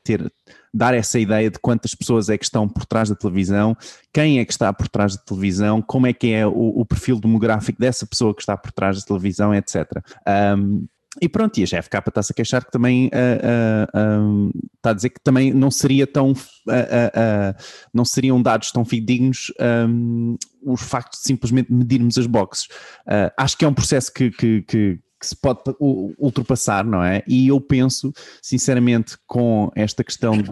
ter 0.03 0.31
dar 0.73 0.93
essa 0.95 1.19
ideia 1.19 1.51
de 1.51 1.59
quantas 1.59 1.93
pessoas 1.93 2.29
é 2.29 2.37
que 2.37 2.45
estão 2.45 2.67
por 2.67 2.85
trás 2.85 3.07
da 3.07 3.15
televisão, 3.15 3.77
quem 4.11 4.39
é 4.39 4.45
que 4.45 4.51
está 4.51 4.73
por 4.73 4.87
trás 4.87 5.15
da 5.15 5.21
televisão, 5.21 5.81
como 5.81 6.07
é 6.07 6.13
que 6.13 6.33
é 6.33 6.47
o, 6.47 6.79
o 6.79 6.85
perfil 6.85 7.19
demográfico 7.19 7.79
dessa 7.79 8.07
pessoa 8.07 8.33
que 8.33 8.41
está 8.41 8.57
por 8.57 8.71
trás 8.71 8.99
da 8.99 9.05
televisão, 9.05 9.53
etc. 9.53 9.85
Um, 10.57 10.87
e 11.21 11.29
pronto, 11.29 11.57
e 11.59 11.63
a 11.63 11.65
GFK 11.65 11.97
está-se 12.07 12.31
a 12.31 12.35
queixar 12.35 12.65
que 12.65 12.71
também 12.71 13.07
uh, 13.07 13.09
uh, 13.09 14.47
uh, 14.47 14.51
está 14.75 14.89
a 14.89 14.93
dizer 14.93 15.09
que 15.09 15.21
também 15.21 15.53
não 15.53 15.69
seria 15.69 16.07
tão 16.07 16.33
não 17.93 18.05
seriam 18.05 18.41
dados 18.41 18.71
tão 18.71 18.83
fidedignos 18.83 19.51
um, 19.87 20.35
os 20.63 20.81
factos 20.81 21.19
de 21.19 21.27
simplesmente 21.27 21.71
medirmos 21.71 22.17
as 22.17 22.25
boxes. 22.25 22.67
acho 23.37 23.57
que 23.57 23.65
é 23.65 23.67
um 23.67 23.73
processo 23.73 24.11
que, 24.11 24.31
que, 24.31 24.61
que 24.63 24.99
que 25.19 25.27
se 25.27 25.37
pode 25.37 25.61
ultrapassar, 25.79 26.83
não 26.83 27.01
é? 27.01 27.23
E 27.25 27.47
eu 27.47 27.61
penso, 27.61 28.11
sinceramente, 28.41 29.15
com 29.25 29.71
esta 29.73 30.03
questão 30.03 30.37
de. 30.37 30.49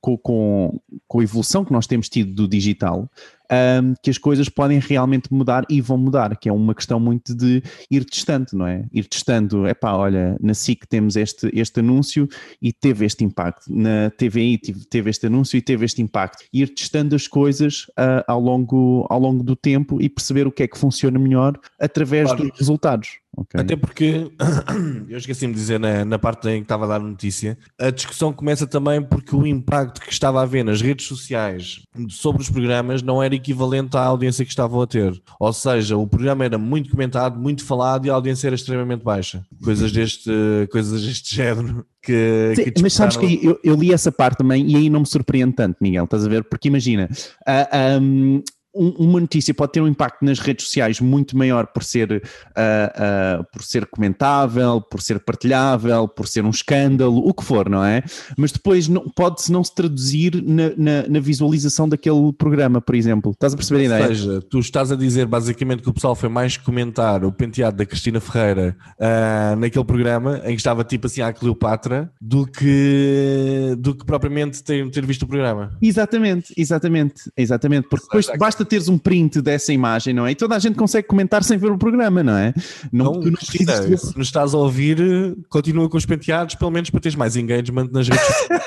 Com, 0.00 0.16
com, 0.16 0.80
com, 1.06 1.20
a 1.20 1.22
evolução 1.22 1.62
que 1.62 1.70
nós 1.70 1.86
temos 1.86 2.08
tido 2.08 2.32
do 2.32 2.48
digital, 2.48 3.10
um, 3.52 3.94
que 4.02 4.10
as 4.10 4.18
coisas 4.18 4.48
podem 4.48 4.78
realmente 4.78 5.32
mudar 5.32 5.64
e 5.68 5.80
vão 5.80 5.98
mudar, 5.98 6.36
que 6.36 6.48
é 6.48 6.52
uma 6.52 6.74
questão 6.74 6.98
muito 6.98 7.34
de 7.34 7.62
ir 7.90 8.04
testando, 8.04 8.46
não 8.54 8.66
é? 8.66 8.86
Ir 8.92 9.06
testando, 9.06 9.66
é 9.66 9.74
pá, 9.74 9.92
olha, 9.92 10.36
na 10.40 10.54
SIC 10.54 10.86
temos 10.88 11.16
este, 11.16 11.50
este 11.52 11.80
anúncio 11.80 12.28
e 12.60 12.72
teve 12.72 13.04
este 13.04 13.24
impacto, 13.24 13.64
na 13.68 14.10
TVI 14.10 14.58
teve 14.88 15.10
este 15.10 15.26
anúncio 15.26 15.56
e 15.56 15.62
teve 15.62 15.84
este 15.84 16.00
impacto. 16.00 16.44
Ir 16.52 16.74
testando 16.74 17.14
as 17.14 17.26
coisas 17.26 17.86
uh, 17.90 18.24
ao, 18.26 18.40
longo, 18.40 19.06
ao 19.10 19.18
longo 19.18 19.42
do 19.42 19.54
tempo 19.54 20.00
e 20.00 20.08
perceber 20.08 20.46
o 20.46 20.52
que 20.52 20.62
é 20.62 20.66
que 20.68 20.78
funciona 20.78 21.18
melhor 21.18 21.58
através 21.78 22.28
claro. 22.28 22.48
dos 22.48 22.58
resultados. 22.58 23.22
Okay. 23.34 23.60
Até 23.60 23.76
porque, 23.76 24.30
eu 25.08 25.16
esqueci-me 25.16 25.54
de 25.54 25.58
dizer 25.58 25.80
na, 25.80 26.04
na 26.04 26.18
parte 26.18 26.48
em 26.50 26.58
que 26.58 26.64
estava 26.64 26.84
a 26.84 26.88
dar 26.88 27.00
notícia, 27.00 27.56
a 27.78 27.90
discussão 27.90 28.30
começa 28.30 28.66
também 28.66 29.02
porque 29.02 29.34
o 29.34 29.46
impacto 29.46 30.02
que 30.02 30.12
estava 30.12 30.40
a 30.40 30.42
haver 30.42 30.62
nas 30.62 30.82
redes 30.82 31.06
sociais 31.06 31.82
sobre 32.10 32.42
os 32.42 32.50
programas 32.50 33.00
não 33.02 33.22
era 33.22 33.34
equivalente 33.42 33.96
à 33.96 34.04
audiência 34.04 34.44
que 34.44 34.50
estavam 34.50 34.80
a 34.80 34.86
ter. 34.86 35.20
Ou 35.38 35.52
seja, 35.52 35.96
o 35.96 36.06
programa 36.06 36.44
era 36.44 36.56
muito 36.56 36.90
comentado, 36.90 37.38
muito 37.38 37.64
falado 37.64 38.06
e 38.06 38.10
a 38.10 38.14
audiência 38.14 38.48
era 38.48 38.54
extremamente 38.54 39.02
baixa. 39.02 39.44
Coisas 39.62 39.92
deste, 39.92 40.30
coisas 40.70 41.02
deste 41.02 41.34
género. 41.34 41.84
Que, 42.02 42.54
Sim, 42.56 42.70
que 42.70 42.82
mas 42.82 42.92
sabes 42.94 43.16
que 43.16 43.40
eu, 43.44 43.60
eu, 43.62 43.76
li 43.76 43.92
essa 43.92 44.10
parte 44.10 44.38
também 44.38 44.66
e 44.68 44.74
aí 44.74 44.90
não 44.90 45.00
me 45.00 45.06
surpreende 45.06 45.54
tanto, 45.54 45.76
Miguel, 45.80 46.04
estás 46.04 46.26
a 46.26 46.28
ver? 46.28 46.42
Porque 46.42 46.66
imagina, 46.66 47.08
uh, 47.12 47.46
ah, 47.46 47.98
um, 48.00 48.42
uma 48.74 49.20
notícia 49.20 49.52
pode 49.52 49.72
ter 49.72 49.80
um 49.80 49.88
impacto 49.88 50.24
nas 50.24 50.38
redes 50.38 50.66
sociais 50.66 51.00
muito 51.00 51.36
maior 51.36 51.66
por 51.66 51.84
ser, 51.84 52.10
uh, 52.12 53.40
uh, 53.40 53.44
por 53.52 53.62
ser 53.62 53.86
comentável, 53.86 54.80
por 54.80 55.02
ser 55.02 55.20
partilhável, 55.20 56.08
por 56.08 56.26
ser 56.26 56.44
um 56.44 56.50
escândalo, 56.50 57.18
o 57.18 57.34
que 57.34 57.44
for, 57.44 57.68
não 57.68 57.84
é? 57.84 58.02
Mas 58.36 58.50
depois 58.50 58.88
pode-se 59.14 59.52
não 59.52 59.62
se 59.62 59.74
traduzir 59.74 60.42
na, 60.42 60.70
na, 60.76 61.08
na, 61.08 61.20
visualização 61.20 61.88
daquele 61.88 62.32
programa, 62.32 62.80
por 62.80 62.94
exemplo. 62.94 63.32
Estás 63.32 63.52
a 63.52 63.56
perceber 63.56 63.80
a 63.80 63.84
ideia? 63.84 64.02
Ou 64.02 64.08
seja, 64.08 64.42
tu 64.50 64.58
estás 64.58 64.90
a 64.90 64.96
dizer 64.96 65.26
basicamente 65.26 65.82
que 65.82 65.90
o 65.90 65.92
pessoal 65.92 66.14
foi 66.14 66.28
mais 66.28 66.56
comentar 66.56 67.24
o 67.24 67.32
penteado 67.32 67.76
da 67.76 67.84
Cristina 67.84 68.20
Ferreira 68.20 68.76
uh, 68.98 69.56
naquele 69.56 69.84
programa 69.84 70.40
em 70.44 70.54
que 70.54 70.60
estava 70.60 70.82
tipo 70.82 71.06
assim 71.06 71.20
à 71.20 71.32
Cleopatra 71.32 72.10
do 72.20 72.46
que, 72.46 73.76
do 73.78 73.94
que 73.94 74.04
propriamente 74.04 74.62
ter, 74.62 74.88
ter 74.90 75.04
visto 75.04 75.22
o 75.22 75.26
programa. 75.26 75.76
Exatamente, 75.80 76.54
exatamente, 76.56 77.30
exatamente. 77.36 77.88
Porque 77.88 78.06
depois 78.06 78.26
basta 78.38 78.61
basta 78.62 78.64
teres 78.64 78.88
um 78.88 78.98
print 78.98 79.40
dessa 79.40 79.72
imagem, 79.72 80.14
não 80.14 80.26
é? 80.26 80.32
E 80.32 80.34
toda 80.34 80.56
a 80.56 80.58
gente 80.58 80.76
consegue 80.76 81.06
comentar 81.06 81.42
sem 81.42 81.58
ver 81.58 81.70
o 81.70 81.78
programa, 81.78 82.22
não 82.22 82.36
é? 82.36 82.54
Não, 82.92 83.12
não, 83.12 83.20
não 83.20 83.32
precisas... 83.32 84.00
Se 84.00 84.18
nos 84.18 84.28
estás 84.28 84.54
a 84.54 84.58
ouvir, 84.58 85.36
continua 85.48 85.88
com 85.88 85.96
os 85.96 86.06
penteados, 86.06 86.54
pelo 86.54 86.70
menos 86.70 86.90
para 86.90 87.00
teres 87.00 87.16
mais 87.16 87.36
engagement 87.36 87.88
nas 87.92 88.08
redes 88.08 88.24
sociais. 88.24 88.62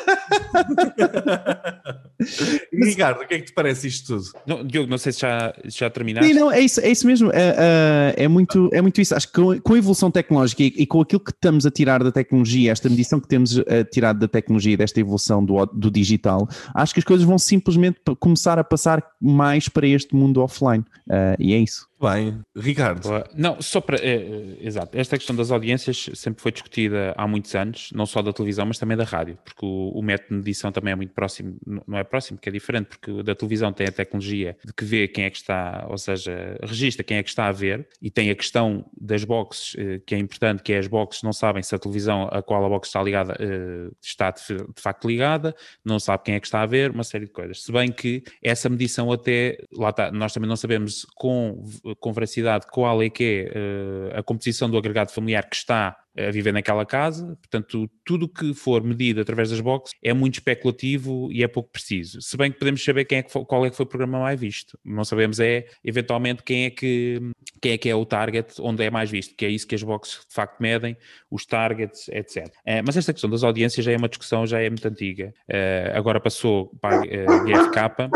Ricardo, 2.73 3.21
o 3.21 3.27
que 3.27 3.33
é 3.33 3.39
que 3.39 3.45
te 3.45 3.53
parece 3.53 3.87
isto 3.87 4.07
tudo? 4.07 4.25
Não, 4.45 4.65
Diogo, 4.65 4.89
não 4.89 4.97
sei 4.97 5.11
se 5.11 5.21
já, 5.21 5.53
já 5.65 5.89
terminaste. 5.89 6.33
Sim, 6.33 6.39
não, 6.39 6.51
é 6.51 6.59
isso, 6.59 6.79
é 6.79 6.89
isso 6.89 7.05
mesmo. 7.05 7.31
É, 7.31 8.13
é, 8.17 8.23
é 8.23 8.27
muito, 8.27 8.69
é 8.73 8.81
muito 8.81 8.99
isso. 9.01 9.15
Acho 9.15 9.27
que 9.27 9.33
com, 9.33 9.59
com 9.59 9.73
a 9.73 9.77
evolução 9.77 10.09
tecnológica 10.09 10.63
e, 10.63 10.73
e, 10.77 10.85
com 10.85 11.01
aquilo 11.01 11.19
que 11.19 11.31
estamos 11.31 11.65
a 11.65 11.71
tirar 11.71 12.03
da 12.03 12.11
tecnologia, 12.11 12.71
esta 12.71 12.89
medição 12.89 13.19
que 13.19 13.27
temos 13.27 13.59
a 13.59 13.83
tirar 13.83 14.13
da 14.13 14.27
tecnologia, 14.27 14.77
desta 14.77 14.99
evolução 14.99 15.43
do, 15.43 15.65
do 15.65 15.91
digital, 15.91 16.47
acho 16.73 16.93
que 16.93 16.99
as 16.99 17.05
coisas 17.05 17.25
vão 17.25 17.37
simplesmente 17.37 17.99
começar 18.19 18.57
a 18.59 18.63
passar 18.63 19.03
mais 19.21 19.67
para 19.67 19.87
este 19.87 20.15
mundo 20.15 20.41
offline. 20.41 20.83
Uh, 21.07 21.35
e 21.39 21.53
é 21.53 21.57
isso. 21.57 21.87
Bem, 22.05 22.39
Ricardo. 22.55 23.09
Não, 23.33 23.59
só 23.59 23.81
para. 23.81 23.97
É, 23.97 24.15
é, 24.15 24.57
exato. 24.59 24.95
Esta 24.95 25.17
questão 25.17 25.35
das 25.35 25.49
audiências 25.49 26.07
sempre 26.13 26.39
foi 26.39 26.51
discutida 26.51 27.15
há 27.17 27.27
muitos 27.27 27.55
anos, 27.55 27.89
não 27.93 28.05
só 28.05 28.21
da 28.21 28.31
televisão, 28.31 28.63
mas 28.67 28.77
também 28.77 28.95
da 28.95 29.03
rádio, 29.03 29.39
porque 29.43 29.65
o, 29.65 29.89
o 29.89 30.03
método 30.03 30.29
de 30.29 30.35
medição 30.35 30.71
também 30.71 30.91
é 30.91 30.95
muito 30.95 31.13
próximo, 31.13 31.57
não 31.65 31.97
é 31.97 32.03
próximo, 32.03 32.37
que 32.37 32.47
é 32.47 32.51
diferente, 32.51 32.89
porque 32.89 33.23
da 33.23 33.33
televisão 33.33 33.73
tem 33.73 33.87
a 33.87 33.91
tecnologia 33.91 34.55
de 34.63 34.71
que 34.71 34.85
vê 34.85 35.07
quem 35.07 35.25
é 35.25 35.31
que 35.31 35.37
está, 35.37 35.87
ou 35.89 35.97
seja, 35.97 36.59
registra 36.61 37.03
quem 37.03 37.17
é 37.17 37.23
que 37.23 37.29
está 37.29 37.47
a 37.47 37.51
ver, 37.51 37.87
e 37.99 38.11
tem 38.11 38.29
a 38.29 38.35
questão 38.35 38.85
das 38.95 39.23
boxes, 39.23 39.75
eh, 39.77 39.99
que 40.05 40.13
é 40.13 40.19
importante, 40.19 40.61
que 40.61 40.73
é 40.73 40.77
as 40.77 40.87
boxes 40.87 41.23
não 41.23 41.33
sabem 41.33 41.63
se 41.63 41.73
a 41.73 41.79
televisão 41.79 42.29
a 42.31 42.43
qual 42.43 42.63
a 42.63 42.69
box 42.69 42.89
está 42.89 43.01
ligada 43.01 43.35
eh, 43.39 43.89
está 43.99 44.29
de, 44.29 44.57
de 44.57 44.81
facto 44.81 45.07
ligada, 45.07 45.55
não 45.83 45.99
sabe 45.99 46.23
quem 46.23 46.35
é 46.35 46.39
que 46.39 46.45
está 46.45 46.61
a 46.61 46.65
ver, 46.67 46.91
uma 46.91 47.03
série 47.03 47.25
de 47.25 47.31
coisas. 47.31 47.63
Se 47.63 47.71
bem 47.71 47.91
que 47.91 48.23
essa 48.43 48.69
medição 48.69 49.11
até, 49.11 49.57
lá 49.73 49.89
está, 49.89 50.11
nós 50.11 50.33
também 50.33 50.47
não 50.47 50.55
sabemos 50.55 51.05
com 51.15 51.63
com 51.99 52.13
veracidade 52.13 52.65
qual 52.71 53.01
é 53.01 53.09
que 53.09 53.49
é 53.53 54.15
uh, 54.15 54.19
a 54.19 54.23
composição 54.23 54.69
do 54.69 54.77
agregado 54.77 55.11
familiar 55.11 55.47
que 55.49 55.55
está 55.55 55.97
a 56.17 56.31
viver 56.31 56.53
naquela 56.53 56.85
casa, 56.85 57.37
portanto, 57.41 57.89
tudo 58.05 58.27
que 58.27 58.53
for 58.53 58.81
medido 58.81 59.19
através 59.19 59.49
das 59.49 59.59
boxes 59.59 59.93
é 60.01 60.13
muito 60.13 60.35
especulativo 60.35 61.29
e 61.31 61.43
é 61.43 61.47
pouco 61.47 61.69
preciso. 61.71 62.21
Se 62.21 62.37
bem 62.37 62.51
que 62.51 62.57
podemos 62.57 62.83
saber 62.83 63.05
quem 63.05 63.17
é 63.17 63.23
que 63.23 63.31
foi, 63.31 63.43
qual 63.43 63.65
é 63.65 63.69
que 63.69 63.75
foi 63.75 63.85
o 63.85 63.89
programa 63.89 64.19
mais 64.19 64.39
visto. 64.39 64.79
Não 64.83 65.03
sabemos 65.03 65.39
é, 65.39 65.65
eventualmente, 65.83 66.41
quem 66.43 66.65
é 66.65 66.69
que, 66.69 67.19
quem 67.61 67.73
é, 67.73 67.77
que 67.77 67.89
é 67.89 67.95
o 67.95 68.05
target 68.05 68.53
onde 68.61 68.83
é 68.83 68.89
mais 68.89 69.11
visto, 69.11 69.35
que 69.35 69.45
é 69.45 69.49
isso 69.49 69.67
que 69.67 69.75
as 69.75 69.83
boxes 69.83 70.25
de 70.27 70.33
facto 70.33 70.59
medem, 70.59 70.95
os 71.29 71.45
targets, 71.45 72.07
etc. 72.07 72.47
É, 72.65 72.81
mas 72.81 72.95
esta 72.95 73.11
questão 73.11 73.29
das 73.29 73.43
audiências 73.43 73.85
já 73.85 73.91
é 73.91 73.97
uma 73.97 74.09
discussão, 74.09 74.47
já 74.47 74.61
é 74.61 74.69
muito 74.69 74.87
antiga. 74.87 75.33
É, 75.49 75.91
agora 75.93 76.19
passou 76.19 76.71
para 76.79 76.95
a 76.95 77.01
GFK, 77.43 78.09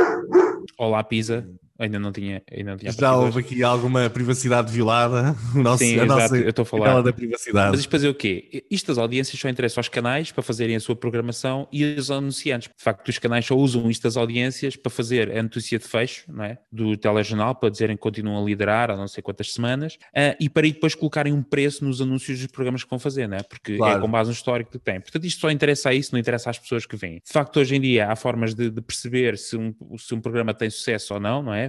Olá 0.78 1.04
Pisa, 1.04 1.50
Ainda 1.80 1.98
não 1.98 2.12
tinha. 2.12 2.44
Ainda 2.52 2.72
não 2.72 2.78
tinha 2.78 2.92
Já 2.92 3.16
houve 3.16 3.40
aqui 3.40 3.64
alguma 3.64 4.10
privacidade 4.10 4.72
violada? 4.72 5.36
O 5.56 5.60
nosso, 5.64 5.84
Sim, 5.84 6.00
a 6.00 6.04
exato, 6.04 6.22
nossa, 6.22 6.38
eu 6.38 6.50
estou 6.50 6.64
a 6.64 6.66
falar. 6.66 7.02
da 7.02 7.14
privacidade. 7.14 7.72
Mas 7.72 7.80
isto 7.80 7.90
fazer 7.90 8.10
o 8.10 8.14
quê? 8.14 8.66
Isto 8.70 8.88
das 8.88 8.98
audiências 8.98 9.40
só 9.40 9.50
interessa 9.50 9.80
aos 9.80 9.88
canais 9.88 10.32
para 10.32 10.44
fazerem 10.44 10.76
a 10.76 10.80
sua 10.80 10.96
programação 10.96 11.68
e 11.72 11.96
aos 11.96 12.12
anunciantes. 12.12 12.70
De 12.76 12.84
facto, 12.84 13.08
os 13.08 13.18
canais 13.18 13.46
só 13.46 13.56
usam 13.56 13.90
isto 13.90 14.04
das 14.04 14.18
audiências 14.18 14.76
para 14.76 14.90
fazer 14.90 15.36
a 15.36 15.42
notícia 15.42 15.80
de 15.80 15.88
fecho 15.88 16.26
não 16.28 16.44
é? 16.44 16.58
do 16.72 16.98
telejornal, 16.98 17.56
para 17.56 17.70
dizerem 17.70 17.96
que 17.96 18.02
continuam 18.02 18.42
a 18.42 18.46
liderar 18.46 18.92
há 18.92 18.96
não 18.96 19.08
sei 19.08 19.24
quantas 19.24 19.54
semanas, 19.54 19.96
uh, 19.96 20.36
e 20.40 20.50
para 20.50 20.66
aí 20.66 20.74
depois 20.74 20.96
colocarem 20.96 21.32
um 21.34 21.42
preço 21.42 21.86
nos 21.86 22.02
anúncios 22.02 22.40
dos 22.40 22.48
programas 22.48 22.84
que 22.84 22.90
vão 22.90 23.00
fazer, 23.00 23.28
não 23.28 23.38
é? 23.38 23.44
porque 23.44 23.74
é 23.74 23.78
claro. 23.78 23.98
é 23.98 24.02
com 24.02 24.10
base 24.10 24.30
no 24.30 24.34
histórico 24.34 24.72
que 24.72 24.80
tem. 24.80 25.00
Portanto, 25.00 25.26
isto 25.26 25.40
só 25.40 25.50
interessa 25.50 25.90
a 25.90 25.94
isso, 25.94 26.12
não 26.14 26.20
interessa 26.20 26.50
às 26.50 26.60
pessoas 26.60 26.86
que 26.86 26.96
vêm. 26.96 27.22
De 27.26 27.32
facto, 27.32 27.58
hoje 27.58 27.76
em 27.76 27.82
dia 27.82 28.12
há 28.12 28.16
formas 28.16 28.54
de, 28.54 28.70
de 28.70 28.82
perceber 28.82 29.38
se 29.38 29.58
um, 29.58 29.74
se 29.98 30.14
um 30.14 30.22
programa 30.22 30.54
tem 30.54 30.70
sucesso 30.70 31.14
ou 31.14 31.20
não, 31.20 31.42
não 31.42 31.54
é? 31.54 31.69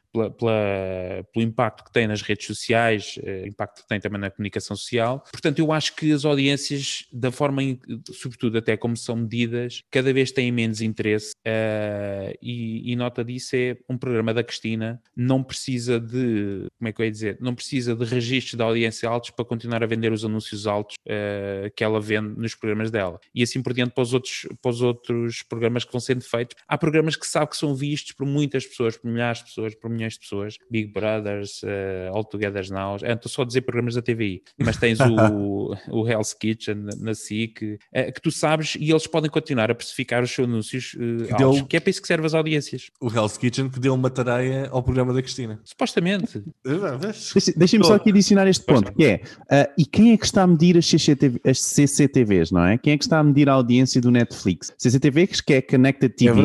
pela, 0.11 0.31
pela, 0.31 1.25
pelo 1.33 1.45
impacto 1.45 1.83
que 1.83 1.91
tem 1.91 2.07
nas 2.07 2.21
redes 2.21 2.45
sociais, 2.45 3.17
uh, 3.17 3.47
impacto 3.47 3.81
que 3.81 3.87
tem 3.87 3.99
também 3.99 4.19
na 4.19 4.29
comunicação 4.29 4.75
social. 4.75 5.23
Portanto, 5.31 5.59
eu 5.59 5.71
acho 5.71 5.95
que 5.95 6.11
as 6.11 6.25
audiências, 6.25 7.05
da 7.11 7.31
forma, 7.31 7.61
sobretudo 8.11 8.57
até 8.57 8.75
como 8.77 8.95
são 8.97 9.15
medidas, 9.15 9.83
cada 9.91 10.11
vez 10.13 10.31
têm 10.31 10.51
menos 10.51 10.81
interesse 10.81 11.31
uh, 11.47 12.37
e, 12.41 12.91
e, 12.91 12.95
nota 12.95 13.23
disso 13.23 13.55
é 13.55 13.77
um 13.89 13.97
programa 13.97 14.33
da 14.33 14.43
Cristina 14.43 15.01
não 15.15 15.43
precisa 15.43 15.99
de, 15.99 16.67
como 16.77 16.87
é 16.87 16.91
que 16.91 17.01
eu 17.01 17.05
ia 17.05 17.11
dizer, 17.11 17.37
não 17.39 17.55
precisa 17.55 17.95
de 17.95 18.05
registros 18.05 18.55
de 18.55 18.63
audiência 18.63 19.07
altos 19.07 19.29
para 19.31 19.45
continuar 19.45 19.83
a 19.83 19.87
vender 19.87 20.11
os 20.11 20.23
anúncios 20.25 20.67
altos 20.67 20.95
uh, 21.07 21.71
que 21.75 21.83
ela 21.83 21.99
vende 21.99 22.39
nos 22.39 22.55
programas 22.55 22.91
dela. 22.91 23.19
E 23.33 23.43
assim 23.43 23.61
por 23.61 23.73
diante 23.73 23.93
para 23.93 24.01
os 24.03 24.13
outros, 24.13 24.47
para 24.61 24.71
os 24.71 24.81
outros 24.81 25.43
programas 25.43 25.83
que 25.83 25.91
vão 25.91 26.01
sendo 26.01 26.23
feitos. 26.23 26.55
Há 26.67 26.77
programas 26.77 27.15
que 27.15 27.27
sabe 27.27 27.51
que 27.51 27.57
são 27.57 27.75
vistos 27.75 28.13
por 28.13 28.25
muitas 28.25 28.65
pessoas, 28.65 28.97
por 28.97 29.09
milhares 29.09 29.39
de 29.39 29.45
pessoas, 29.45 29.75
por 29.75 29.89
milhares 29.89 30.00
milhões 30.01 30.13
de 30.13 30.19
pessoas, 30.19 30.57
Big 30.69 30.91
Brothers, 30.91 31.61
uh, 31.63 32.13
All 32.13 32.23
Together 32.23 32.69
Now, 32.71 32.95
estou 32.95 33.29
só 33.29 33.43
a 33.43 33.45
dizer 33.45 33.61
programas 33.61 33.95
da 33.95 34.01
TVI, 34.01 34.41
mas 34.57 34.77
tens 34.77 34.99
o, 34.99 35.75
o 35.89 36.07
Hell's 36.07 36.33
Kitchen 36.33 36.87
na 36.99 37.13
SIC, 37.13 37.61
uh, 37.63 38.13
que 38.13 38.21
tu 38.21 38.31
sabes 38.31 38.75
e 38.79 38.89
eles 38.89 39.07
podem 39.07 39.29
continuar 39.29 39.69
a 39.69 39.75
precificar 39.75 40.23
os 40.23 40.31
seus 40.31 40.47
anúncios 40.47 40.93
uh, 40.95 41.25
que, 41.27 41.35
deu, 41.35 41.65
que 41.65 41.77
é 41.77 41.79
para 41.79 41.89
isso 41.89 42.01
que 42.01 42.07
serve 42.07 42.25
as 42.25 42.33
audiências. 42.33 42.89
O 42.99 43.07
Hell's 43.07 43.37
Kitchen 43.37 43.69
que 43.69 43.79
deu 43.79 43.93
uma 43.93 44.09
tareia 44.09 44.67
ao 44.71 44.81
programa 44.81 45.13
da 45.13 45.21
Cristina. 45.21 45.59
Supostamente. 45.63 46.43
Deixem-me 47.55 47.85
só 47.85 47.95
aqui 47.95 48.09
adicionar 48.09 48.47
este 48.47 48.65
ponto, 48.65 48.91
que 48.93 49.05
é, 49.05 49.21
uh, 49.43 49.71
e 49.77 49.85
quem 49.85 50.13
é 50.13 50.17
que 50.17 50.25
está 50.25 50.43
a 50.43 50.47
medir 50.47 50.77
as, 50.77 50.85
CCTV, 50.85 51.39
as 51.45 51.61
CCTVs, 51.61 52.51
não 52.51 52.65
é? 52.65 52.77
Quem 52.77 52.93
é 52.93 52.97
que 52.97 53.03
está 53.03 53.19
a 53.19 53.23
medir 53.23 53.49
a 53.49 53.53
audiência 53.53 54.01
do 54.01 54.09
Netflix? 54.09 54.73
CCTVs 54.77 55.41
que 55.41 55.53
é 55.53 55.61
Connected 55.61 56.15
TV, 56.15 56.41
é 56.41 56.43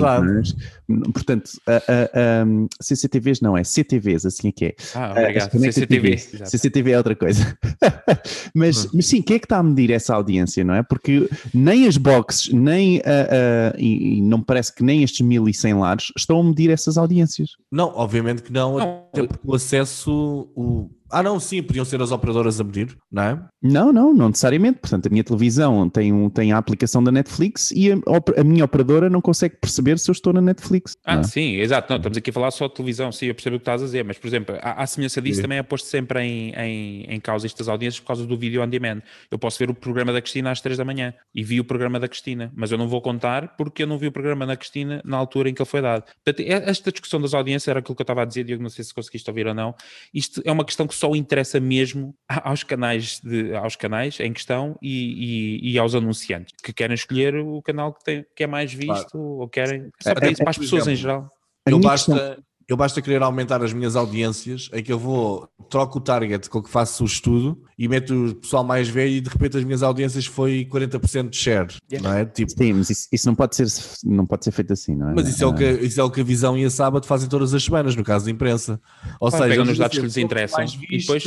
verdade. 0.88 1.10
Mas, 1.12 1.12
portanto, 1.12 1.50
uh, 1.68 2.46
um, 2.46 2.68
CCTVs 2.80 3.40
não, 3.40 3.56
é 3.56 3.64
CTVs, 3.64 4.26
assim 4.26 4.48
é 4.48 4.52
que 4.52 4.64
é. 4.66 4.74
Ah, 4.94 5.12
obrigado. 5.12 5.58
CCTV. 5.58 6.18
CCTV 6.18 6.90
é 6.92 6.98
outra 6.98 7.14
coisa. 7.14 7.58
mas, 8.54 8.84
hum. 8.84 8.90
mas 8.94 9.06
sim, 9.06 9.22
quem 9.22 9.36
é 9.36 9.38
que 9.38 9.46
está 9.46 9.58
a 9.58 9.62
medir 9.62 9.90
essa 9.90 10.14
audiência, 10.14 10.64
não 10.64 10.74
é? 10.74 10.82
Porque 10.82 11.28
nem 11.52 11.86
as 11.86 11.96
boxes, 11.96 12.52
nem, 12.52 12.98
uh, 12.98 13.76
e, 13.78 14.18
e, 14.18 14.22
não 14.22 14.42
parece 14.42 14.74
que 14.74 14.82
nem 14.82 15.02
estes 15.02 15.20
1100 15.20 15.74
lares 15.74 16.12
estão 16.16 16.40
a 16.40 16.44
medir 16.44 16.70
essas 16.70 16.96
audiências. 16.96 17.50
Não, 17.70 17.92
obviamente 17.94 18.42
que 18.42 18.52
não, 18.52 18.78
não. 18.78 19.06
até 19.12 19.26
porque 19.26 19.46
o 19.46 19.54
acesso, 19.54 20.48
o, 20.54 20.90
ah, 21.18 21.22
não, 21.22 21.40
sim, 21.40 21.62
podiam 21.62 21.84
ser 21.84 22.00
as 22.02 22.12
operadoras 22.12 22.60
a 22.60 22.64
medir, 22.64 22.96
não 23.10 23.22
é? 23.22 23.42
Não, 23.62 23.92
não, 23.92 24.12
não 24.12 24.28
necessariamente. 24.28 24.80
Portanto, 24.80 25.06
a 25.06 25.10
minha 25.10 25.24
televisão 25.24 25.88
tem, 25.88 26.12
um, 26.12 26.28
tem 26.28 26.52
a 26.52 26.58
aplicação 26.58 27.02
da 27.02 27.10
Netflix 27.10 27.70
e 27.70 27.90
a, 27.90 27.96
a 28.38 28.44
minha 28.44 28.64
operadora 28.64 29.08
não 29.08 29.22
consegue 29.22 29.56
perceber 29.56 29.98
se 29.98 30.10
eu 30.10 30.12
estou 30.12 30.32
na 30.32 30.40
Netflix. 30.40 30.94
Ah, 31.04 31.20
é? 31.20 31.22
sim, 31.22 31.56
exato. 31.56 31.90
Não, 31.90 31.96
estamos 31.96 32.18
aqui 32.18 32.28
a 32.28 32.32
falar 32.32 32.50
só 32.50 32.68
de 32.68 32.74
televisão, 32.74 33.10
sim, 33.10 33.26
eu 33.26 33.34
percebo 33.34 33.56
o 33.56 33.58
que 33.58 33.62
estás 33.62 33.82
a 33.82 33.86
dizer, 33.86 34.04
mas, 34.04 34.18
por 34.18 34.26
exemplo, 34.26 34.56
a, 34.60 34.82
a 34.82 34.86
semelhança 34.86 35.22
disso 35.22 35.36
sim. 35.36 35.42
também 35.42 35.58
é 35.58 35.62
posto 35.62 35.88
sempre 35.88 36.20
em, 36.20 36.50
em, 36.54 37.04
em 37.08 37.20
causa 37.20 37.46
estas 37.46 37.66
audiências 37.66 38.00
por 38.00 38.08
causa 38.08 38.26
do 38.26 38.36
vídeo 38.36 38.62
on 38.62 38.68
demand. 38.68 39.00
Eu 39.30 39.38
posso 39.38 39.58
ver 39.58 39.70
o 39.70 39.74
programa 39.74 40.12
da 40.12 40.20
Cristina 40.20 40.50
às 40.50 40.60
3 40.60 40.76
da 40.76 40.84
manhã 40.84 41.14
e 41.34 41.42
vi 41.42 41.60
o 41.60 41.64
programa 41.64 41.98
da 41.98 42.08
Cristina, 42.08 42.52
mas 42.54 42.72
eu 42.72 42.76
não 42.76 42.88
vou 42.88 43.00
contar 43.00 43.56
porque 43.56 43.82
eu 43.82 43.86
não 43.86 43.96
vi 43.96 44.06
o 44.06 44.12
programa 44.12 44.46
da 44.46 44.56
Cristina 44.56 45.00
na 45.02 45.16
altura 45.16 45.48
em 45.48 45.54
que 45.54 45.62
ele 45.62 45.68
foi 45.68 45.80
dado. 45.80 46.04
Portanto, 46.24 46.46
esta 46.46 46.92
discussão 46.92 47.20
das 47.20 47.32
audiências 47.32 47.68
era 47.68 47.80
aquilo 47.80 47.96
que 47.96 48.02
eu 48.02 48.04
estava 48.04 48.22
a 48.22 48.24
dizer, 48.26 48.44
Diego, 48.44 48.62
não 48.62 48.68
sei 48.68 48.84
se 48.84 48.92
conseguiste 48.92 49.30
ouvir 49.30 49.46
ou 49.46 49.54
não. 49.54 49.74
Isto 50.12 50.42
é 50.44 50.52
uma 50.52 50.64
questão 50.64 50.86
que 50.86 50.94
só 50.94 51.05
interessa 51.14 51.60
mesmo 51.60 52.14
aos 52.28 52.64
canais, 52.64 53.20
de, 53.20 53.54
aos 53.54 53.76
canais 53.76 54.18
em 54.18 54.32
questão 54.32 54.76
e, 54.82 55.60
e, 55.62 55.72
e, 55.72 55.78
aos 55.78 55.94
anunciantes 55.94 56.54
que 56.62 56.72
querem 56.72 56.94
escolher 56.94 57.36
o 57.36 57.62
canal 57.62 57.92
que, 57.92 58.02
tem, 58.02 58.26
que 58.34 58.42
é 58.42 58.46
mais 58.46 58.72
visto 58.72 59.10
claro. 59.10 59.26
ou 59.40 59.48
querem. 59.48 59.90
Só 60.00 60.14
para, 60.14 60.26
é, 60.26 60.32
isso, 60.32 60.42
para 60.42 60.50
as 60.50 60.58
pessoas 60.58 60.82
exemplo, 60.82 60.92
em 60.92 60.96
geral. 60.96 61.30
Eu 61.66 61.78
basta, 61.78 62.38
eu 62.68 62.76
basta 62.76 63.00
querer 63.00 63.22
aumentar 63.22 63.62
as 63.62 63.72
minhas 63.72 63.94
audiências, 63.94 64.68
é 64.72 64.82
que 64.82 64.92
eu 64.92 64.98
vou, 64.98 65.48
troco 65.70 65.98
o 65.98 66.00
target 66.00 66.50
com 66.50 66.58
o 66.58 66.62
que 66.62 66.70
faço 66.70 67.04
o 67.04 67.06
estudo 67.06 67.56
e 67.78 67.86
meto 67.86 68.12
o 68.12 68.34
pessoal 68.34 68.64
mais 68.64 68.88
velho 68.88 69.12
e 69.12 69.20
de 69.20 69.28
repente 69.28 69.56
as 69.56 69.64
minhas 69.64 69.82
audiências 69.82 70.26
foi 70.26 70.66
40% 70.70 71.30
de 71.30 71.36
share, 71.36 71.68
yeah. 71.90 72.08
não 72.08 72.16
é? 72.16 72.24
Tipo, 72.24 72.50
Sim, 72.50 72.72
mas 72.72 72.90
isso, 72.90 73.08
isso, 73.12 73.26
não, 73.28 73.34
pode 73.36 73.54
ser, 73.54 73.66
não 74.04 74.26
pode 74.26 74.44
ser 74.44 74.50
feito 74.50 74.72
assim, 74.72 74.96
não 74.96 75.10
é? 75.10 75.14
Mas 75.14 75.28
isso 75.28 75.44
é, 75.44 75.46
o 75.46 75.54
que, 75.54 75.64
isso 75.64 76.00
é 76.00 76.04
o 76.04 76.10
que 76.10 76.20
a 76.20 76.24
Visão 76.24 76.58
e 76.58 76.64
a 76.64 76.70
Sábado 76.70 77.06
fazem 77.06 77.28
todas 77.28 77.54
as 77.54 77.62
semanas, 77.62 77.94
no 77.94 78.02
caso 78.02 78.24
da 78.24 78.30
imprensa. 78.32 78.80
Ou 79.20 79.30
seja, 79.30 79.46
pegam 79.46 79.64
nos 79.64 79.78
dados 79.78 79.96
que 79.96 80.04
lhes 80.04 80.16
interessam 80.16 80.64
e 80.90 80.98
depois... 80.98 81.24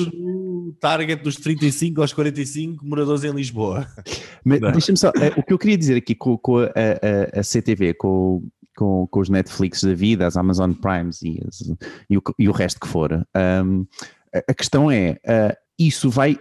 target 0.80 1.24
dos 1.24 1.38
35 1.38 2.02
aos 2.02 2.12
45 2.12 2.86
moradores 2.86 3.24
em 3.24 3.32
Lisboa. 3.32 3.88
Mas 4.44 4.60
deixa-me 4.60 4.98
só, 4.98 5.10
eh, 5.10 5.34
o 5.38 5.44
que 5.44 5.54
eu 5.54 5.58
queria 5.58 5.78
dizer 5.78 5.96
aqui 5.96 6.16
com, 6.16 6.38
com 6.38 6.60
a, 6.60 6.66
a, 6.66 7.40
a 7.40 7.44
CTV, 7.44 7.94
com 7.94 8.44
com, 8.80 9.06
com 9.08 9.20
os 9.20 9.28
Netflix 9.28 9.84
da 9.84 9.94
vida, 9.94 10.26
as 10.26 10.38
Amazon 10.38 10.72
Primes 10.72 11.22
e, 11.22 11.38
as, 11.46 11.60
e, 12.10 12.18
o, 12.18 12.24
e 12.40 12.48
o 12.48 12.54
resto 12.54 12.80
que 12.80 12.88
for. 12.88 13.12
Um, 13.36 13.86
a, 14.34 14.54
questão 14.54 14.90
é, 14.90 15.20
uh, 15.26 15.56
isso 15.78 16.10
vai, 16.10 16.40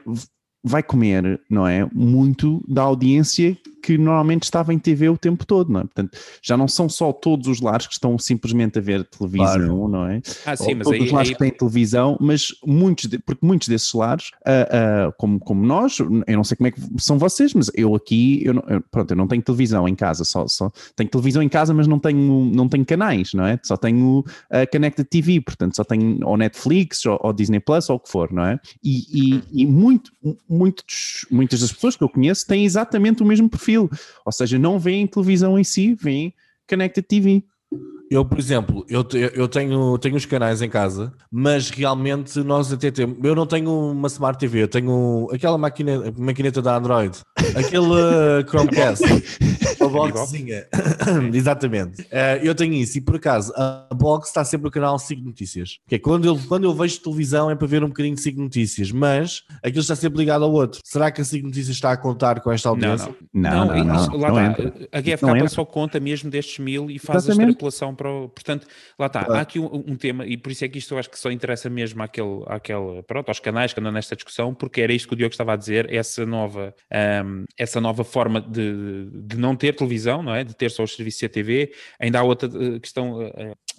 vai 0.63 0.83
comer, 0.83 1.41
não 1.49 1.67
é? 1.67 1.89
Muito 1.93 2.63
da 2.69 2.83
audiência 2.83 3.57
que 3.83 3.97
normalmente 3.97 4.43
estava 4.43 4.75
em 4.75 4.79
TV 4.79 5.09
o 5.09 5.17
tempo 5.17 5.47
todo, 5.47 5.73
não 5.73 5.81
é? 5.81 5.85
Portanto, 5.85 6.19
já 6.43 6.57
não 6.57 6.69
são 6.69 6.89
só 6.89 7.13
todos 7.13 7.47
os 7.49 7.61
lares 7.61 7.87
que 7.87 7.93
estão 7.95 8.19
simplesmente 8.19 8.79
a 8.79 8.83
ver 8.83 9.05
televisão, 9.05 9.47
claro. 9.47 9.89
não 9.89 10.07
é? 10.07 10.21
Ah, 10.45 10.57
sim, 10.57 10.75
mas 10.75 10.85
todos 10.85 11.01
aí, 11.01 11.07
os 11.07 11.13
lares 11.13 11.29
aí... 11.31 11.35
que 11.35 11.39
têm 11.39 11.51
televisão, 11.51 12.17
mas 12.21 12.49
muitos, 12.67 13.07
de, 13.07 13.19
porque 13.19 13.47
muitos 13.47 13.69
desses 13.69 13.93
lares, 13.95 14.31
uh, 14.47 15.09
uh, 15.09 15.13
como, 15.17 15.39
como 15.39 15.65
nós, 15.65 15.99
eu 15.99 16.11
não 16.11 16.45
sei 16.45 16.57
como 16.57 16.69
é 16.69 16.71
que 16.71 16.81
são 16.99 17.19
vocês, 17.19 17.55
mas 17.55 17.71
eu 17.75 17.95
aqui, 17.95 18.43
eu, 18.45 18.55
não, 18.55 18.65
eu, 18.69 18.83
pronto, 18.91 19.11
eu 19.11 19.17
não 19.17 19.27
tenho 19.27 19.43
televisão 19.43 19.89
em 19.89 19.95
casa, 19.95 20.25
só, 20.25 20.47
só 20.47 20.71
tenho 20.95 21.09
televisão 21.09 21.43
em 21.43 21.49
casa, 21.49 21.73
mas 21.73 21.87
não 21.87 21.99
tenho, 21.99 22.45
não 22.53 22.69
tenho 22.69 22.85
canais, 22.85 23.33
não 23.33 23.47
é? 23.47 23.59
Só 23.63 23.77
tenho 23.77 24.25
a 24.51 24.63
uh, 24.63 24.71
Connected 24.71 25.09
TV, 25.09 25.41
portanto, 25.41 25.77
só 25.77 25.85
tenho 25.85 26.19
ou 26.27 26.37
Netflix 26.37 27.07
ou, 27.07 27.19
ou 27.23 27.33
Disney 27.33 27.61
Plus 27.61 27.89
ou 27.89 27.97
o 27.97 28.01
que 28.01 28.11
for, 28.11 28.33
não 28.33 28.45
é? 28.45 28.61
E, 28.83 29.05
e, 29.13 29.63
e 29.63 29.67
muito, 29.67 30.13
muitos, 30.49 31.27
muitas 31.31 31.61
das 31.61 31.73
pessoas 31.73 31.97
que 31.97 32.03
eu 32.03 32.09
conheço 32.09 32.47
têm 32.47 32.65
exatamente 32.65 33.23
o 33.23 33.27
mesmo 33.27 33.49
perfil, 33.49 33.91
ou 34.25 34.33
seja, 34.33 34.59
não 34.59 34.79
veem 34.79 35.07
televisão 35.07 35.59
em 35.59 35.65
si, 35.65 35.95
veem 35.95 36.35
Connected 36.69 37.07
TV. 37.07 37.45
Eu, 38.11 38.25
por 38.25 38.39
exemplo, 38.39 38.87
eu, 38.89 39.07
eu 39.35 39.47
tenho, 39.49 39.99
tenho 39.99 40.17
os 40.17 40.25
canais 40.25 40.63
em 40.63 40.69
casa, 40.69 41.13
mas 41.31 41.69
realmente 41.69 42.39
nós 42.41 42.73
até 42.73 42.91
temos. 42.91 43.19
Eu 43.23 43.35
não 43.35 43.47
tenho 43.47 43.71
uma 43.91 44.09
Smart 44.09 44.39
TV, 44.39 44.63
eu 44.63 44.69
tenho 44.69 45.29
aquela 45.33 45.59
máquina, 45.59 46.13
maquineta 46.17 46.63
da 46.63 46.77
Android, 46.77 47.19
aquele 47.55 48.45
Chromecast, 48.49 49.05
a 49.79 49.89
boxzinha. 49.89 50.67
Exatamente. 51.33 52.03
Uh, 52.03 52.43
eu 52.43 52.55
tenho 52.55 52.73
isso 52.75 52.97
e 52.97 53.01
por 53.01 53.17
acaso 53.17 53.53
a 53.57 53.89
box 53.95 54.29
está 54.29 54.43
sempre 54.45 54.65
no 54.65 54.71
canal 54.71 54.99
5 54.99 55.23
Notícias. 55.23 55.79
Que 55.87 55.97
é 55.97 55.99
quando 55.99 56.25
eu, 56.25 56.39
quando 56.49 56.65
eu 56.65 56.75
vejo 56.75 57.01
televisão 57.01 57.51
é 57.51 57.55
para 57.55 57.67
ver 57.67 57.85
um 57.85 57.89
bocadinho 57.89 58.15
de 58.15 58.23
5 58.23 58.41
Notícias, 58.41 58.91
mas 58.91 59.43
aquilo 59.63 59.81
está 59.81 59.95
sempre 59.95 60.19
ligado 60.19 60.45
ao 60.45 60.53
outro. 60.53 60.81
Será 60.83 61.11
que 61.11 61.21
a 61.21 61.25
5 61.25 61.47
Notícias 61.47 61.77
está 61.77 61.93
a 61.93 61.97
contar 61.97 62.41
com 62.41 62.51
esta 62.51 62.71
audiência? 62.71 63.15
Não, 63.35 63.51
não. 63.51 63.67
não, 63.67 63.85
não, 63.85 64.07
não, 64.07 64.17
lá 64.17 64.33
não 64.33 64.51
está. 64.51 64.63
A 64.93 65.01
GFK 65.01 65.49
só 65.49 65.65
conta 65.65 66.01
mesmo 66.01 66.31
destes 66.31 66.59
mil 66.59 66.91
e 66.91 66.99
faz 66.99 67.25
Exatamente. 67.25 67.41
a 67.41 67.51
extrapolação 67.51 67.95
para 67.99 68.11
o. 68.11 68.29
Portanto, 68.29 68.67
lá 68.99 69.07
está. 69.07 69.27
Há 69.29 69.41
aqui 69.41 69.59
um, 69.59 69.67
um, 69.67 69.97
tema, 69.97 70.25
e 70.25 70.39
por 70.39 70.53
isso 70.53 70.65
é 70.65 70.69
que 70.69 70.79
isto 70.79 70.95
eu 70.95 70.99
acho 70.99 71.11
que 71.11 71.19
só 71.19 71.31
interessa 71.31 71.69
mesmo 71.69 72.03
àquele, 72.03 72.45
àquele, 72.47 73.03
pronto, 73.03 73.29
aos 73.29 73.41
canais 73.41 73.75
que 73.75 73.81
andam 73.81 73.93
nesta 73.93 74.15
discussão, 74.15 74.55
porque 74.55 74.81
era 74.81 74.93
isto 74.93 75.09
que 75.09 75.15
o 75.15 75.17
Diogo 75.17 75.33
estava 75.33 75.53
a 75.53 75.57
dizer, 75.57 75.93
essa 75.93 76.25
nova, 76.25 76.75
um, 77.27 77.45
essa 77.59 77.81
nova 77.81 78.05
forma 78.05 78.41
de, 78.41 79.11
de 79.13 79.37
não 79.37 79.57
ter 79.57 79.75
televisão, 79.75 80.23
não 80.23 80.35
é? 80.35 80.45
De 80.45 80.55
ter 80.55 80.71
só 80.71 80.85
os 80.85 80.95
serviços 80.95 81.21
de 81.21 81.29
TV. 81.29 81.73
Ainda 81.99 82.21
há 82.21 82.23
outra 82.23 82.49
eh, 82.49 82.79
questão. 82.79 83.21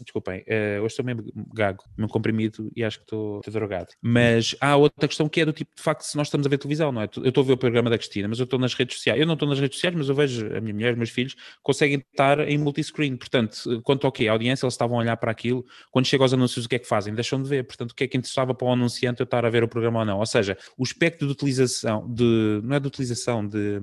Desculpem, 0.03 0.39
uh, 0.41 0.79
hoje 0.79 0.87
estou 0.87 1.05
mesmo 1.05 1.23
gago, 1.53 1.83
mesmo 1.97 2.11
comprimido 2.11 2.71
e 2.75 2.83
acho 2.83 2.99
que 2.99 3.05
estou, 3.05 3.41
drogado. 3.49 3.87
Mas 4.01 4.55
há 4.61 4.75
outra 4.75 5.07
questão 5.07 5.27
que 5.27 5.41
é 5.41 5.45
do 5.45 5.53
tipo, 5.53 5.71
de 5.75 5.81
facto, 5.81 6.01
se 6.01 6.15
nós 6.15 6.27
estamos 6.27 6.45
a 6.45 6.49
ver 6.49 6.57
televisão, 6.57 6.91
não 6.91 7.01
é? 7.01 7.09
Eu 7.17 7.29
estou 7.29 7.43
a 7.43 7.47
ver 7.47 7.53
o 7.53 7.57
programa 7.57 7.89
da 7.89 7.97
Cristina, 7.97 8.27
mas 8.27 8.39
eu 8.39 8.43
estou 8.43 8.59
nas 8.59 8.73
redes 8.73 8.97
sociais. 8.97 9.19
Eu 9.19 9.25
não 9.25 9.33
estou 9.33 9.47
nas 9.47 9.59
redes 9.59 9.77
sociais, 9.77 9.95
mas 9.95 10.09
eu 10.09 10.15
vejo 10.15 10.45
a 10.55 10.61
minha 10.61 10.73
mulher, 10.73 10.91
os 10.93 10.97
meus 10.97 11.09
filhos 11.09 11.35
conseguem 11.63 12.03
estar 12.11 12.39
em 12.47 12.57
multiscreen. 12.57 13.15
Portanto, 13.17 13.81
quanto 13.83 14.05
ao 14.05 14.11
quê? 14.11 14.27
A 14.27 14.31
audiência, 14.33 14.65
eles 14.65 14.73
estavam 14.73 14.97
a 14.97 15.01
olhar 15.01 15.17
para 15.17 15.31
aquilo. 15.31 15.65
Quando 15.91 16.05
chega 16.05 16.23
aos 16.23 16.33
anúncios, 16.33 16.65
o 16.65 16.69
que 16.69 16.75
é 16.75 16.79
que 16.79 16.87
fazem? 16.87 17.13
Deixam 17.13 17.41
de 17.41 17.49
ver. 17.49 17.63
Portanto, 17.65 17.91
o 17.91 17.95
que 17.95 18.03
é 18.03 18.07
que 18.07 18.17
interessava 18.17 18.53
para 18.53 18.67
o 18.67 18.71
anunciante 18.71 19.21
eu 19.21 19.25
estar 19.25 19.45
a 19.45 19.49
ver 19.49 19.63
o 19.63 19.67
programa 19.67 19.99
ou 19.99 20.05
não? 20.05 20.19
Ou 20.19 20.25
seja, 20.25 20.57
o 20.77 20.83
espectro 20.83 21.25
de 21.27 21.33
utilização, 21.33 22.07
de, 22.11 22.61
não 22.63 22.75
é 22.75 22.79
de 22.79 22.87
utilização, 22.87 23.47
de 23.47 23.81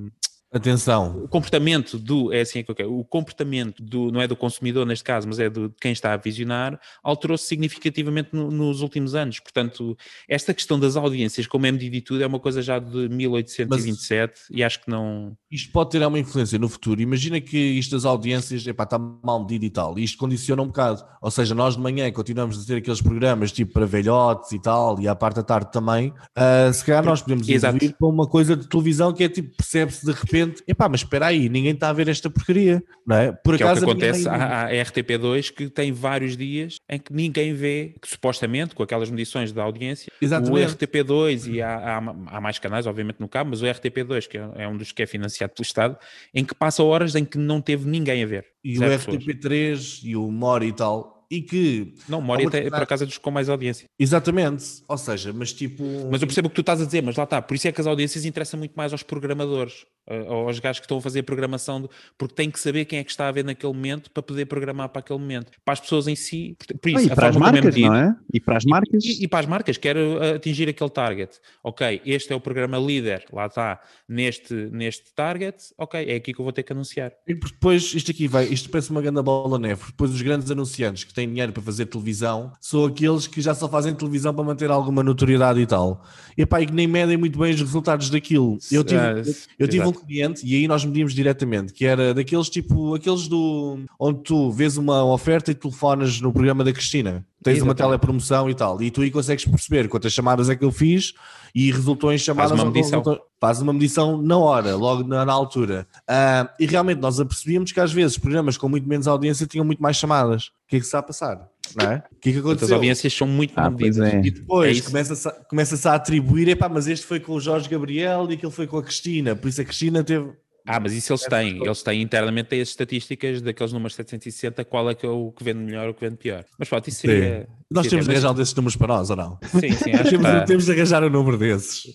Atenção. 0.57 1.25
O 1.25 1.29
comportamamento 1.29 1.99
do, 1.99 2.33
é 2.33 2.41
assim 2.41 2.63
que 2.63 2.71
eu 2.71 2.75
quero, 2.75 2.99
o 2.99 3.05
comportamento 3.05 3.83
do, 3.83 4.11
não 4.11 4.23
é 4.23 4.27
do 4.27 4.35
consumidor 4.35 4.87
neste 4.87 5.05
caso, 5.05 5.29
mas 5.29 5.39
é 5.39 5.51
de 5.51 5.71
quem 5.79 5.93
está 5.93 6.15
a 6.15 6.17
visionar, 6.17 6.81
alterou-se 7.03 7.45
significativamente 7.45 8.31
no, 8.33 8.51
nos 8.51 8.81
últimos 8.81 9.15
anos. 9.15 9.39
Portanto, 9.39 9.95
esta 10.27 10.55
questão 10.55 10.81
das 10.81 10.97
audiências 10.97 11.47
como 11.47 11.67
é 11.67 11.73
medida 11.73 11.97
e 11.97 12.01
tudo 12.01 12.23
é 12.23 12.27
uma 12.27 12.41
coisa 12.41 12.63
já 12.63 12.79
de 12.79 13.07
1827 13.07 14.33
mas, 14.49 14.59
e 14.59 14.65
acho 14.65 14.83
que 14.83 14.91
não... 14.91 15.37
Isto 15.51 15.71
pode 15.73 15.91
ter 15.91 16.07
uma 16.07 16.19
influência 16.19 16.59
no 16.59 16.71
futuro. 16.71 17.03
Imagina 17.03 17.39
que 17.39 17.59
isto 17.59 17.95
das 17.95 18.07
audiências, 18.07 18.67
epá, 18.67 18.85
está 18.85 18.99
mal 18.99 19.41
medido 19.41 19.67
e 19.67 19.71
tal, 19.71 19.99
e 19.99 20.05
isto 20.05 20.17
condiciona 20.17 20.63
um 20.63 20.69
bocado. 20.69 21.05
Ou 21.21 21.31
seja, 21.31 21.55
nós 21.55 21.77
de 21.77 21.83
manhã 21.83 22.11
continuamos 22.11 22.63
a 22.63 22.67
ter 22.67 22.77
aqueles 22.77 23.03
programas 23.03 23.53
tipo 23.53 23.75
para 23.75 23.85
velhotes 23.85 24.53
e 24.53 24.59
tal, 24.59 24.99
e 25.01 25.07
à 25.07 25.15
parte 25.15 25.37
da 25.37 25.43
tarde 25.43 25.71
também, 25.71 26.09
uh, 26.09 26.73
se 26.73 26.83
calhar 26.83 27.05
nós 27.05 27.21
podemos 27.21 27.47
ir 27.47 27.61
para 27.61 28.09
uma 28.09 28.27
coisa 28.27 28.57
de 28.57 28.67
televisão 28.67 29.13
que 29.13 29.23
é 29.23 29.29
tipo, 29.29 29.55
percebe-se 29.55 30.07
de 30.07 30.13
repente 30.13 30.46
epá, 30.67 30.88
mas 30.88 31.00
espera 31.00 31.26
aí, 31.26 31.49
ninguém 31.49 31.73
está 31.73 31.88
a 31.88 31.93
ver 31.93 32.09
esta 32.09 32.29
porcaria, 32.29 32.83
não 33.07 33.17
é? 33.17 33.33
Por 33.33 33.57
que 33.57 33.62
acaso, 33.62 33.81
é 33.81 33.83
o 33.83 33.87
que 33.87 33.91
acontece 34.05 34.29
à, 34.29 34.69
RTP2 34.69 35.53
que 35.53 35.69
tem 35.69 35.93
vários 35.93 36.37
dias 36.37 36.76
em 36.88 36.99
que 36.99 37.12
ninguém 37.12 37.53
vê, 37.55 37.95
que 38.00 38.09
supostamente, 38.09 38.75
com 38.75 38.83
aquelas 38.83 39.11
medições 39.11 39.53
da 39.53 39.62
audiência, 39.62 40.11
Exatamente. 40.21 40.53
o 40.53 40.75
RTP2 40.75 41.53
e 41.53 41.62
há, 41.62 41.76
há, 41.76 41.97
há, 41.99 42.41
mais 42.41 42.59
canais, 42.59 42.87
obviamente, 42.87 43.21
no 43.21 43.29
cabo, 43.29 43.50
mas 43.50 43.62
o 43.62 43.67
RTP2, 43.67 44.29
que 44.29 44.38
é, 44.38 44.50
é 44.57 44.69
um 44.69 44.76
dos 44.76 44.93
que 44.93 45.03
é 45.03 45.07
financiado 45.07 45.53
pelo 45.55 45.65
Estado, 45.65 45.97
em 46.35 46.45
que 46.45 46.55
passa 46.55 46.83
horas 46.83 47.15
em 47.15 47.25
que 47.25 47.38
não 47.38 47.61
teve 47.61 47.88
ninguém 47.88 48.23
a 48.23 48.26
ver. 48.26 48.47
E 48.65 48.79
o 48.79 48.83
RTP3 48.83 50.00
e 50.03 50.17
o 50.17 50.31
Mori 50.31 50.69
e 50.69 50.73
tal, 50.73 51.17
e 51.31 51.43
que. 51.43 51.95
Não, 52.09 52.21
Mori 52.21 52.47
é 52.53 52.71
para 52.71 52.87
casa 52.87 53.05
dos 53.05 53.19
com 53.19 53.31
mais 53.31 53.49
audiência. 53.49 53.88
Exatamente, 53.99 54.83
ou 54.88 54.99
seja, 54.99 55.33
mas 55.33 55.53
tipo. 55.53 55.83
Mas 56.11 56.23
eu 56.23 56.26
percebo 56.26 56.47
o 56.47 56.50
que 56.50 56.57
tu 56.57 56.61
estás 56.61 56.81
a 56.81 56.85
dizer, 56.85 57.03
mas 57.03 57.17
lá 57.17 57.25
está, 57.25 57.43
por 57.43 57.55
isso 57.55 57.69
é 57.69 57.73
que 57.73 57.81
as 57.81 57.87
audiências 57.87 58.25
interessam 58.25 58.59
muito 58.59 58.75
mais 58.75 58.93
aos 58.93 59.03
programadores, 59.03 59.85
aos 60.29 60.59
gajos 60.59 60.81
que 60.81 60.85
estão 60.85 60.99
a 60.99 61.01
fazer 61.01 61.21
a 61.21 61.23
programação, 61.23 61.83
de, 61.83 61.89
porque 62.17 62.35
têm 62.35 62.51
que 62.51 62.61
saber 62.61 62.85
quem 62.85 62.99
é 62.99 63.05
que 63.05 63.11
está 63.11 63.29
a 63.29 63.33
ver 63.33 63.45
naquele 63.45 63.73
momento 63.73 64.11
para 64.11 64.23
poder 64.23 64.47
programar 64.47 64.89
para 64.89 65.01
aquele 65.01 65.19
momento. 65.19 65.53
Para 65.65 65.73
as 65.75 65.81
pessoas 65.81 66.07
em 66.07 66.15
si, 66.15 66.57
por 66.81 66.89
isso, 66.89 66.99
ah, 66.99 67.13
e 67.13 67.15
para 67.15 67.29
as 67.29 67.37
é 67.37 67.39
marcas, 67.39 67.77
é 67.77 67.81
não 67.81 67.95
é? 67.95 68.17
E 68.33 68.41
para 68.41 68.57
as 68.57 68.65
marcas. 68.65 69.05
E, 69.05 69.09
e, 69.09 69.25
e, 69.25 69.29
para 69.29 69.41
as 69.41 69.47
marcas, 69.47 69.77
quero 69.77 70.23
atingir 70.35 70.69
aquele 70.69 70.91
target. 70.91 71.39
Ok, 71.63 72.03
este 72.05 72.33
é 72.33 72.37
o 72.37 72.41
programa 72.41 72.79
líder, 72.79 73.25
lá 73.33 73.47
está, 73.47 73.81
neste, 74.09 74.55
neste 74.55 75.13
target, 75.15 75.57
ok, 75.77 76.05
é 76.09 76.17
aqui 76.17 76.33
que 76.33 76.41
eu 76.41 76.45
vou 76.45 76.53
ter 76.53 76.63
que 76.63 76.73
anunciar. 76.73 77.13
E 77.27 77.35
depois, 77.35 77.95
isto 77.95 78.11
aqui 78.11 78.29
vai, 78.29 78.45
isto 78.45 78.71
parece 78.71 78.91
uma 78.91 79.03
grande 79.03 79.23
bola 79.23 79.59
neve, 79.59 79.87
depois 79.87 80.11
os 80.13 80.23
grandes 80.23 80.51
anunciantes 80.51 81.05
que 81.05 81.13
têm 81.13 81.29
dinheiro 81.29 81.53
para 81.53 81.63
fazer 81.63 81.87
televisão 81.87 82.53
são 82.61 82.85
aqueles 82.85 83.27
que 83.27 83.41
já 83.41 83.55
só 83.55 83.69
fazem 83.69 83.95
televisão 83.95 84.35
para 84.35 84.45
manter 84.45 84.71
alguma 84.71 85.03
notoriedade 85.03 85.61
e 85.61 85.67
tal. 85.67 86.05
E, 86.37 86.45
pá, 86.45 86.61
e 86.61 86.67
que 86.67 86.73
nem 86.73 86.87
medem 86.87 87.17
muito 87.17 87.39
bem 87.39 87.53
os 87.53 87.61
resultados 87.61 88.11
daquilo. 88.11 88.59
Eu 88.71 88.85
tive, 88.85 89.01
ah, 89.01 89.23
eu 89.59 89.69
tive 89.69 89.87
um 89.87 89.96
cliente 90.00 90.47
e 90.47 90.55
aí 90.55 90.69
nós 90.69 90.85
medimos 90.85 91.15
diretamente, 91.15 91.73
que 91.73 91.85
era 91.85 92.12
daqueles 92.15 92.49
tipo, 92.49 92.95
aqueles 92.95 93.29
do 93.29 93.79
onde 93.99 94.23
tu 94.23 94.50
vês 94.50 94.76
uma 94.76 95.05
oferta 95.05 95.50
e 95.50 95.55
telefonas 95.55 96.21
no 96.21 96.33
programa 96.33 96.65
da 96.65 96.73
Cristina. 96.73 97.25
Tens 97.43 97.59
Exatamente. 97.59 97.62
uma 97.62 97.75
telepromoção 97.75 98.50
e 98.50 98.55
tal, 98.55 98.83
e 98.83 98.91
tu 98.91 99.03
aí 99.03 99.11
consegues 99.11 99.45
perceber 99.45 99.88
quantas 99.88 100.12
chamadas 100.12 100.50
é 100.50 100.57
que 100.57 100.65
eu 100.65 100.73
fiz 100.73 101.15
e 101.55 101.71
resultou 101.71 102.12
em 102.12 102.19
chamadas. 102.19 102.50
Faz 102.50 102.62
uma 102.62 102.71
medição. 102.71 103.21
faz 103.41 103.62
uma 103.62 103.73
medição 103.73 104.21
na 104.21 104.37
hora, 104.37 104.75
logo 104.75 105.07
na, 105.07 105.25
na 105.25 105.33
altura. 105.33 105.87
Uh, 106.03 106.49
e 106.59 106.67
realmente 106.67 107.00
nós 107.00 107.21
apercebíamos 107.21 107.73
que 107.73 107.81
às 107.81 107.93
vezes 107.93 108.19
programas 108.19 108.57
com 108.57 108.69
muito 108.69 108.88
menos 108.88 109.07
audiência 109.07 109.47
tinham 109.47 109.65
muito 109.65 109.83
mais 109.83 109.97
chamadas. 109.97 110.47
O 110.47 110.69
que 110.69 110.76
é 110.76 110.79
que 110.79 110.85
se 110.85 110.88
está 110.88 110.99
a 110.99 111.03
passar? 111.03 111.49
Não 111.75 111.90
é? 111.90 112.02
O 112.12 112.16
que 112.16 112.30
é 112.30 112.32
que 112.32 112.38
aconteceu? 112.38 112.66
As 112.66 112.73
audiências 112.73 113.12
são 113.12 113.26
muito 113.26 113.52
ah, 113.56 113.70
medidas. 113.70 114.12
É. 114.12 114.20
E 114.20 114.30
depois 114.30 114.78
é 114.78 114.80
começa-se 114.82 115.28
a, 115.28 115.30
começa 115.32 115.90
a 115.90 115.94
atribuir, 115.94 116.48
epá, 116.48 116.68
mas 116.68 116.87
este 116.87 117.07
foi 117.07 117.18
com 117.18 117.33
o 117.33 117.40
Jorge 117.40 117.68
Gabriel 117.68 118.26
e 118.31 118.35
aquele 118.35 118.52
foi 118.52 118.66
com 118.66 118.79
a 118.79 118.83
Cristina, 118.83 119.35
por 119.35 119.48
isso 119.48 119.61
a 119.61 119.64
Cristina 119.64 120.05
teve 120.05 120.31
ah, 120.66 120.81
mas 120.81 120.92
isso 120.92 121.12
eles 121.12 121.22
têm. 121.22 121.64
Eles 121.64 121.83
têm 121.83 122.02
internamente 122.02 122.48
têm 122.48 122.61
as 122.61 122.68
estatísticas 122.68 123.40
daqueles 123.40 123.72
números 123.72 123.94
760, 123.94 124.64
qual 124.64 124.90
é 124.90 124.94
que 124.94 125.07
é 125.07 125.09
o 125.09 125.31
que 125.31 125.44
vende 125.44 125.61
melhor 125.61 125.87
ou 125.87 125.92
o 125.92 125.94
que 125.94 126.00
vende 126.00 126.16
pior. 126.16 126.44
Mas 126.59 126.68
pronto, 126.68 126.88
isso 126.88 127.00
seria. 127.00 127.40
Sim. 127.40 127.57
Nós 127.70 127.87
temos 127.88 128.07
de 128.07 128.12
arranjar 128.12 128.31
um 128.31 128.35
desses 128.35 128.55
números 128.55 128.76
para 128.76 128.87
nós, 128.87 129.11
ou 129.11 129.16
não? 129.16 129.38
Sim, 129.42 129.72
sim. 129.72 129.90
Acho 129.94 130.11
temos, 130.11 130.26
tá. 130.26 130.44
temos 130.44 130.64
de 130.66 130.72
arranjar 130.72 131.05
um 131.05 131.11
número 131.11 131.38
desses. 131.38 131.92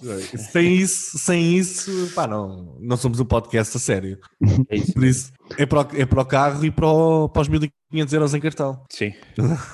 sem 0.52 0.76
isso, 0.76 1.18
sem 1.18 1.58
isso 1.58 2.12
pá, 2.14 2.28
não, 2.28 2.78
não 2.80 2.98
somos 2.98 3.20
um 3.20 3.26
podcast 3.26 3.76
a 3.76 3.80
sério. 3.80 4.20
É 4.70 4.76
isso. 4.76 4.94
Por 4.94 5.04
isso, 5.04 5.32
é 5.58 5.66
para, 5.66 5.82
o, 5.82 5.88
é 5.96 6.06
para 6.06 6.22
o 6.22 6.26
carro 6.26 6.66
e 6.66 6.72
para, 6.72 6.88
o, 6.88 7.30
para 7.30 7.42
os 7.42 7.48
1500 7.48 8.14
euros 8.14 8.34
em 8.34 8.40
cartão. 8.40 8.84
Sim, 8.90 9.14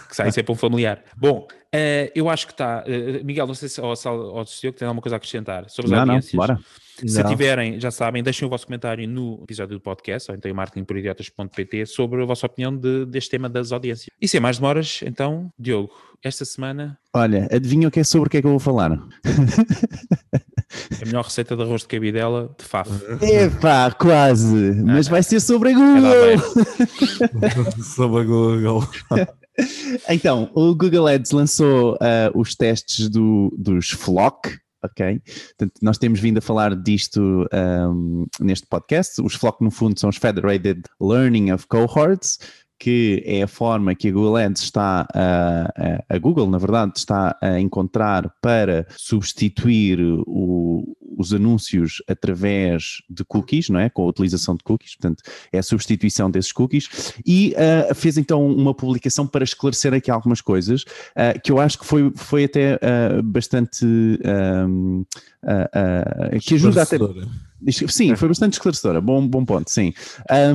que 0.09 0.15
sai 0.15 0.31
sempre 0.31 0.51
um 0.51 0.55
familiar. 0.55 1.03
Bom, 1.15 1.47
uh, 1.49 2.11
eu 2.15 2.29
acho 2.29 2.47
que 2.47 2.53
está. 2.53 2.83
Uh, 2.83 3.25
Miguel, 3.25 3.47
não 3.47 3.53
sei 3.53 3.69
se 3.69 3.81
ou, 3.81 3.87
ou, 3.89 4.41
o 4.41 4.45
senhor 4.45 4.73
que 4.73 4.79
tem 4.79 4.87
alguma 4.87 5.01
coisa 5.01 5.15
a 5.15 5.17
acrescentar 5.17 5.69
sobre 5.69 5.91
as 5.91 5.91
não, 5.91 5.99
audiências. 5.99 6.33
Não, 6.33 6.37
bora. 6.37 6.59
Se 7.05 7.21
não. 7.21 7.29
tiverem, 7.29 7.79
já 7.79 7.91
sabem, 7.91 8.23
deixem 8.23 8.45
o 8.45 8.49
vosso 8.49 8.65
comentário 8.65 9.07
no 9.07 9.39
episódio 9.43 9.77
do 9.77 9.81
podcast, 9.81 10.31
ou 10.31 10.37
então 10.37 10.49
em 10.49 10.53
marketingporidiotas.pt, 10.53 11.85
sobre 11.85 12.23
a 12.23 12.25
vossa 12.25 12.47
opinião 12.47 12.75
de, 12.75 13.05
deste 13.05 13.29
tema 13.29 13.47
das 13.47 13.71
audiências. 13.71 14.07
E 14.19 14.27
sem 14.27 14.39
mais 14.39 14.57
demoras, 14.57 15.01
então, 15.03 15.51
Diogo, 15.59 15.91
esta 16.23 16.43
semana. 16.43 16.97
Olha, 17.13 17.47
adivinha 17.51 17.87
o 17.87 17.91
que 17.91 17.99
é 17.99 18.03
sobre 18.03 18.27
o 18.27 18.29
que 18.31 18.37
é 18.37 18.41
que 18.41 18.47
eu 18.47 18.51
vou 18.51 18.59
falar? 18.59 18.91
A 21.01 21.05
melhor 21.05 21.23
receita 21.23 21.55
de 21.55 21.63
arroz 21.63 21.81
de 21.81 21.87
cabidela 21.87 22.53
de 22.57 22.65
Faf. 22.65 22.89
Epá, 23.21 23.89
quase. 23.91 24.73
Mas 24.83 25.07
vai 25.07 25.23
ser 25.23 25.39
sobre 25.39 25.71
a 25.71 25.73
Google. 25.73 26.43
sobre 27.83 28.21
a 28.21 28.23
Google. 28.25 28.83
então, 30.09 30.51
o 30.53 30.75
Google 30.75 31.07
Ads 31.07 31.31
lançou 31.31 31.93
uh, 31.93 32.37
os 32.37 32.53
testes 32.53 33.07
do, 33.07 33.53
dos 33.57 33.91
Flock, 33.91 34.57
ok? 34.87 35.21
Portanto, 35.49 35.73
nós 35.81 35.97
temos 35.97 36.19
vindo 36.19 36.39
a 36.39 36.41
falar 36.41 36.75
disto 36.75 37.47
um, 37.53 38.25
neste 38.39 38.67
podcast. 38.67 39.21
Os 39.21 39.35
FLOC, 39.35 39.61
no 39.61 39.71
fundo, 39.71 39.99
são 39.99 40.09
os 40.09 40.17
Federated 40.17 40.81
Learning 40.99 41.51
of 41.51 41.67
Cohorts, 41.67 42.39
que 42.79 43.23
é 43.25 43.41
a 43.41 43.47
forma 43.47 43.95
que 43.95 44.09
a 44.09 44.11
Google 44.11 44.37
Ads 44.37 44.61
está 44.61 45.07
a, 45.13 46.03
a, 46.09 46.17
Google, 46.17 46.49
na 46.49 46.57
verdade, 46.57 46.93
está 46.97 47.35
a 47.41 47.59
encontrar 47.59 48.31
para 48.41 48.85
substituir 48.95 49.99
o, 50.27 50.95
os 51.15 51.33
anúncios 51.33 52.01
através 52.07 53.01
de 53.09 53.23
cookies, 53.23 53.69
não 53.69 53.79
é? 53.79 53.89
Com 53.89 54.03
a 54.03 54.07
utilização 54.07 54.55
de 54.55 54.63
cookies, 54.63 54.95
portanto, 54.95 55.23
é 55.51 55.59
a 55.59 55.63
substituição 55.63 56.29
desses 56.29 56.51
cookies, 56.51 57.13
e 57.25 57.55
uh, 57.55 57.95
fez 57.95 58.17
então 58.17 58.45
uma 58.45 58.73
publicação 58.73 59.25
para 59.27 59.43
esclarecer 59.43 59.93
aqui 59.93 60.11
algumas 60.11 60.41
coisas 60.41 60.83
uh, 60.83 61.39
que 61.43 61.51
eu 61.51 61.59
acho 61.59 61.79
que 61.79 61.85
foi, 61.85 62.11
foi 62.15 62.43
até 62.45 62.75
uh, 62.75 63.23
bastante 63.23 63.85
que 66.41 66.55
ajuda 66.55 66.81
a 66.81 66.85
ter. 66.85 66.99
Sim, 67.87 68.15
foi 68.15 68.27
bastante 68.27 68.53
esclarecedora, 68.53 69.01
bom, 69.01 69.27
bom 69.27 69.43
ponto, 69.43 69.71
sim. 69.71 69.91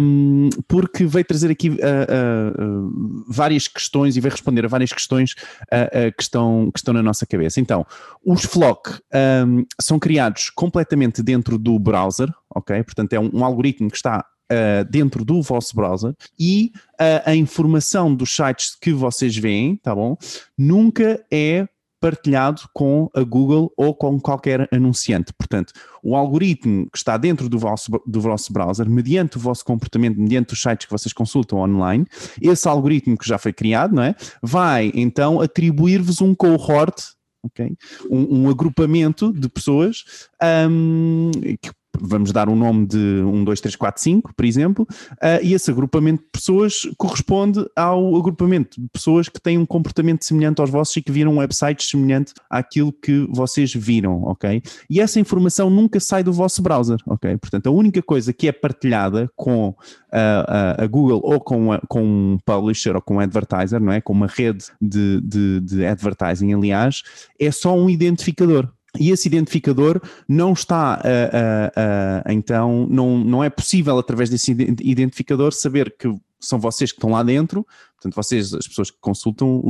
Um, 0.01 0.49
porque 0.69 1.05
veio 1.05 1.25
trazer 1.25 1.51
aqui 1.51 1.69
uh, 1.69 1.75
uh, 1.75 2.63
uh, 2.63 3.25
várias 3.29 3.67
questões 3.67 4.17
e 4.17 4.21
veio 4.21 4.31
responder 4.31 4.65
a 4.65 4.69
várias 4.69 4.93
questões 4.93 5.35
que, 5.35 6.23
estão, 6.23 6.71
que 6.73 6.79
estão 6.79 6.95
na 6.95 7.03
nossa 7.03 7.27
cabeça. 7.27 7.61
Então, 7.61 7.85
os 8.25 8.45
Flock 8.45 9.01
um, 9.47 9.65
são 9.81 9.99
criados 9.99 10.42
completamente 10.51 11.23
dentro 11.23 11.59
do 11.59 11.79
browser, 11.79 12.33
ok? 12.55 12.83
Portanto, 12.83 13.13
é 13.13 13.21
um, 13.21 13.31
um 13.33 13.45
algoritmo 13.45 13.91
que 13.91 13.97
está 13.97 14.25
Uh, 14.51 14.85
dentro 14.91 15.25
do 15.25 15.41
vosso 15.41 15.75
browser 15.75 16.15
e 16.39 16.73
uh, 17.01 17.23
a 17.25 17.35
informação 17.35 18.15
dos 18.15 18.37
sites 18.37 18.77
que 18.79 18.93
vocês 18.93 19.35
veem, 19.35 19.77
tá 19.77 19.95
bom? 19.95 20.15
Nunca 20.59 21.25
é 21.31 21.67
partilhado 22.03 22.63
com 22.75 23.09
a 23.15 23.23
Google 23.23 23.73
ou 23.77 23.95
com 23.95 24.21
qualquer 24.21 24.69
anunciante. 24.73 25.33
Portanto, 25.33 25.73
o 26.03 26.17
algoritmo 26.17 26.91
que 26.91 26.99
está 26.99 27.17
dentro 27.17 27.49
do 27.49 27.57
vosso, 27.61 27.93
do 28.05 28.21
vosso 28.21 28.53
browser, 28.53 28.91
mediante 28.91 29.37
o 29.37 29.41
vosso 29.41 29.65
comportamento, 29.65 30.19
mediante 30.19 30.53
os 30.53 30.61
sites 30.61 30.87
que 30.87 30.93
vocês 30.93 31.13
consultam 31.13 31.61
online, 31.61 32.05
esse 32.41 32.67
algoritmo 32.69 33.17
que 33.17 33.27
já 33.27 33.39
foi 33.39 33.53
criado, 33.53 33.95
não 33.95 34.03
é? 34.03 34.17
Vai 34.43 34.91
então 34.97 35.41
atribuir-vos 35.41 36.21
um 36.21 36.35
cohort, 36.35 37.01
ok? 37.43 37.77
Um, 38.11 38.43
um 38.45 38.51
agrupamento 38.51 39.33
de 39.33 39.49
pessoas 39.49 40.29
um, 40.69 41.31
que 41.61 41.71
vamos 42.01 42.33
dar 42.33 42.49
um 42.49 42.57
nome 42.57 42.87
de 42.87 42.97
1, 42.97 43.45
2, 43.45 43.61
3, 43.61 43.77
4, 43.77 44.03
5, 44.03 44.35
por 44.35 44.45
exemplo, 44.45 44.87
uh, 45.13 45.43
e 45.43 45.55
esse 45.55 45.71
agrupamento 45.71 46.23
de 46.23 46.31
pessoas 46.33 46.89
corresponde 46.97 47.65
ao 47.77 48.17
agrupamento 48.17 48.81
de 48.81 48.89
pessoas 48.89 49.29
que 49.29 49.41
têm 49.41 49.59
um 49.59 49.67
comportamento 49.67 50.25
semelhante 50.25 50.61
aos 50.61 50.71
vossos 50.71 50.97
e 50.97 51.03
que 51.03 51.13
viram 51.13 51.33
um 51.33 51.39
website 51.39 51.83
semelhante 51.85 52.33
àquilo 52.49 52.93
que 52.93 53.27
vocês 53.31 53.73
viram, 53.73 54.23
ok? 54.25 54.63
E 54.89 55.01
essa 55.01 55.21
informação 55.21 55.69
nunca 55.69 56.01
sai 56.01 56.23
do 56.23 56.33
vosso 56.33 56.63
browser, 56.63 56.99
ok? 57.07 57.37
Portanto, 57.37 57.67
a 57.67 57.71
única 57.71 58.03
coisa 58.03 58.33
que 58.33 58.49
é 58.49 58.53
partilhada 58.53 59.31
com 59.37 59.69
uh, 59.69 59.75
a, 60.13 60.85
a, 60.85 60.87
Google 60.87 61.21
ou 61.23 61.41
com, 61.41 61.73
a, 61.73 61.81
com 61.89 62.03
um 62.03 62.39
publisher 62.45 62.95
ou 62.95 63.03
com 63.03 63.17
um 63.17 63.21
advertiser, 63.21 63.81
não 63.81 63.93
é? 63.93 64.01
Com 64.01 64.13
uma 64.13 64.27
rede 64.27 64.67
de, 64.81 65.21
de, 65.21 65.61
de 65.61 65.87
advertising, 65.87 66.53
aliás, 66.53 67.03
é 67.39 67.51
só 67.51 67.77
um 67.77 67.89
identificador, 67.89 68.69
e 68.99 69.11
esse 69.11 69.27
identificador 69.27 70.01
não 70.29 70.53
está, 70.53 71.01
uh, 71.01 71.01
uh, 71.01 72.29
uh, 72.29 72.33
então, 72.33 72.87
não, 72.91 73.19
não 73.19 73.43
é 73.43 73.49
possível 73.49 73.99
através 73.99 74.29
desse 74.29 74.53
identificador 74.53 75.53
saber 75.53 75.95
que 75.99 76.09
são 76.39 76.59
vocês 76.59 76.91
que 76.91 76.99
estão 76.99 77.11
lá 77.11 77.23
dentro, 77.23 77.67
portanto, 77.95 78.15
vocês, 78.15 78.53
as 78.53 78.67
pessoas 78.67 78.91
que 78.91 78.99
consultam 79.01 79.61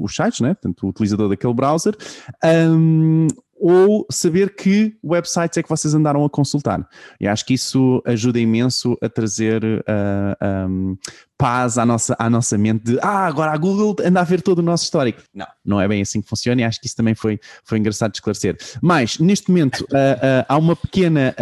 os 0.00 0.14
sites, 0.14 0.40
né? 0.40 0.54
portanto, 0.54 0.84
o 0.84 0.88
utilizador 0.88 1.28
daquele 1.28 1.52
browser, 1.52 1.96
um, 2.44 3.26
ou 3.64 4.04
saber 4.10 4.56
que 4.56 4.96
websites 5.04 5.56
é 5.56 5.62
que 5.62 5.68
vocês 5.68 5.94
andaram 5.94 6.24
a 6.24 6.28
consultar. 6.28 6.84
E 7.20 7.28
acho 7.28 7.46
que 7.46 7.54
isso 7.54 8.02
ajuda 8.04 8.40
imenso 8.40 8.98
a 9.00 9.08
trazer 9.08 9.62
uh, 9.62 10.36
ah, 10.40 10.66
um, 10.68 10.96
paz 11.38 11.78
à 11.78 11.86
nossa, 11.86 12.16
à 12.18 12.28
nossa 12.28 12.58
mente 12.58 12.82
de 12.82 12.98
ah, 13.00 13.24
agora 13.24 13.52
a 13.52 13.56
Google 13.56 13.94
anda 14.04 14.20
a 14.20 14.24
ver 14.24 14.42
todo 14.42 14.58
o 14.58 14.62
nosso 14.62 14.82
histórico. 14.82 15.22
Não, 15.32 15.46
não 15.64 15.80
é 15.80 15.86
bem 15.86 16.02
assim 16.02 16.20
que 16.20 16.28
funciona 16.28 16.60
e 16.60 16.64
acho 16.64 16.80
que 16.80 16.88
isso 16.88 16.96
também 16.96 17.14
foi, 17.14 17.38
foi 17.64 17.78
engraçado 17.78 18.10
de 18.10 18.16
esclarecer. 18.16 18.56
Mas, 18.82 19.20
neste 19.20 19.48
momento, 19.48 19.82
uh, 19.82 19.84
uh, 19.84 20.44
há 20.48 20.58
uma 20.58 20.74
pequena 20.74 21.32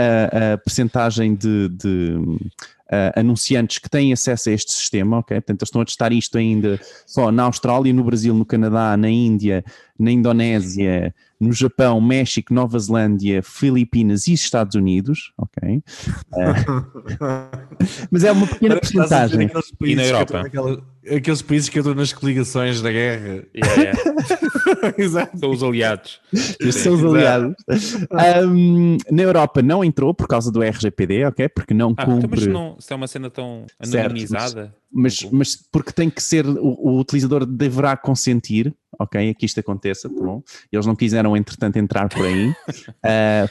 percentagem 0.63 1.35
de, 1.35 1.71
de 1.71 2.19
Uh, 2.93 3.21
anunciantes 3.21 3.79
que 3.79 3.89
têm 3.89 4.13
acesso 4.13 4.49
a 4.49 4.53
este 4.53 4.73
sistema, 4.73 5.19
ok? 5.19 5.37
Portanto, 5.37 5.61
eles 5.61 5.69
estão 5.69 5.81
a 5.81 5.85
testar 5.85 6.13
isto 6.13 6.37
ainda 6.37 6.81
só 7.07 7.31
na 7.31 7.45
Austrália, 7.45 7.93
no 7.93 8.03
Brasil, 8.03 8.35
no 8.35 8.45
Canadá, 8.45 8.97
na 8.97 9.09
Índia, 9.09 9.65
na 9.97 10.11
Indonésia, 10.11 11.15
no 11.41 11.53
Japão, 11.53 12.01
México, 12.01 12.53
Nova 12.53 12.79
Zelândia, 12.79 13.43
Filipinas 13.43 14.27
e 14.27 14.35
Estados 14.35 14.75
Unidos, 14.75 15.33
ok? 15.39 15.83
Uh, 16.33 17.11
mas 18.11 18.25
é 18.25 18.31
uma 18.31 18.47
pequena 18.47 18.77
porcentagem. 18.77 19.51
E 19.81 19.95
na 19.95 20.05
Europa. 20.05 20.43
aqueles 21.11 21.41
países 21.41 21.69
que 21.71 21.79
entram 21.79 21.95
nas 21.95 22.13
coligações 22.13 22.83
da 22.83 22.93
guerra. 22.93 23.45
Yeah, 23.57 23.83
yeah. 23.83 23.99
Exato. 24.99 25.39
São 25.39 25.51
os 25.51 25.63
aliados. 25.63 26.21
são 26.73 26.95
os 26.95 27.05
aliados. 27.05 27.55
Um, 28.47 28.99
na 29.11 29.23
Europa 29.23 29.63
não 29.63 29.83
entrou 29.83 30.13
por 30.13 30.29
causa 30.29 30.53
do 30.53 30.63
RGPD, 30.63 31.25
ok? 31.25 31.49
Porque 31.49 31.73
não 31.73 31.95
ah, 31.97 32.05
cumpre... 32.05 32.29
Mas 32.31 32.47
não, 32.47 32.77
se 32.79 32.93
é 32.93 32.97
uma 32.97 33.07
cena 33.09 33.31
tão 33.31 33.65
anonimizada... 33.81 34.51
Certo, 34.51 34.73
mas, 34.75 34.80
mas, 34.93 35.23
mas, 35.31 35.57
porque 35.71 35.93
tem 35.93 36.11
que 36.11 36.23
ser, 36.23 36.47
o, 36.47 36.77
o 36.81 36.99
utilizador 36.99 37.47
deverá 37.47 37.97
consentir 37.97 38.75
ok, 38.99 39.35
que 39.35 39.47
isto 39.47 39.59
aconteça, 39.61 40.09
tá 40.09 40.15
bom? 40.23 40.43
Eles 40.71 40.85
não 40.85 40.95
quiseram, 40.95 41.37
entretanto, 41.37 41.79
entrar 41.79 42.09
por 42.09 42.27
aí, 42.27 42.49
uh, 42.49 42.55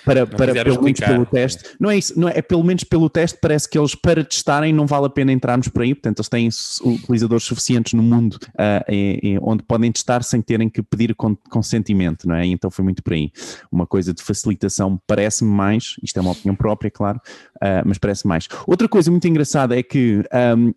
para, 0.06 0.28
para 0.28 0.54
pelo 0.64 0.84
menos 0.84 1.00
pelo 1.00 1.26
teste. 1.26 1.64
Não 1.80 1.90
é 1.90 1.98
isso, 1.98 2.20
não 2.20 2.30
é, 2.30 2.38
é, 2.38 2.42
pelo 2.42 2.64
menos 2.64 2.84
pelo 2.84 3.10
teste, 3.10 3.38
parece 3.42 3.68
que 3.68 3.78
eles, 3.78 3.96
para 3.96 4.24
testarem, 4.24 4.74
não 4.74 4.86
vale 4.86 5.08
a 5.08 5.10
pena 5.10 5.32
entrarmos 5.32 5.68
por 5.68 5.82
aí, 5.82 5.96
portanto, 5.96 6.20
eles 6.20 6.30
têm 6.30 6.50
utilizadores 6.94 7.44
suficientes 7.44 7.94
no 7.94 8.04
mundo 8.04 8.36
uh, 8.36 9.40
onde 9.42 9.64
podem 9.64 9.92
testar 9.92 10.24
sem 10.24 10.42
terem 10.42 10.70
que 10.70 10.84
pedir 10.84 11.16
consentimento, 11.50 12.28
não 12.28 12.36
é? 12.36 12.46
Então 12.46 12.70
foi 12.70 12.84
muito 12.84 13.02
por 13.02 13.14
aí. 13.14 13.32
Uma 13.72 13.88
coisa 13.88 14.14
de 14.14 14.22
facilitação 14.22 15.02
parece-me 15.08 15.50
mais, 15.50 15.96
isto 16.04 16.18
é 16.18 16.22
uma 16.22 16.32
opinião 16.32 16.56
própria, 16.56 16.92
claro, 16.92 17.20
uh, 17.58 17.84
mas 17.86 17.98
parece 17.98 18.28
mais. 18.28 18.48
Outra 18.68 18.88
coisa 18.88 19.10
muito 19.10 19.28
engraçada 19.28 19.78
é 19.78 19.82
que 19.82 20.24
um, 20.58 20.74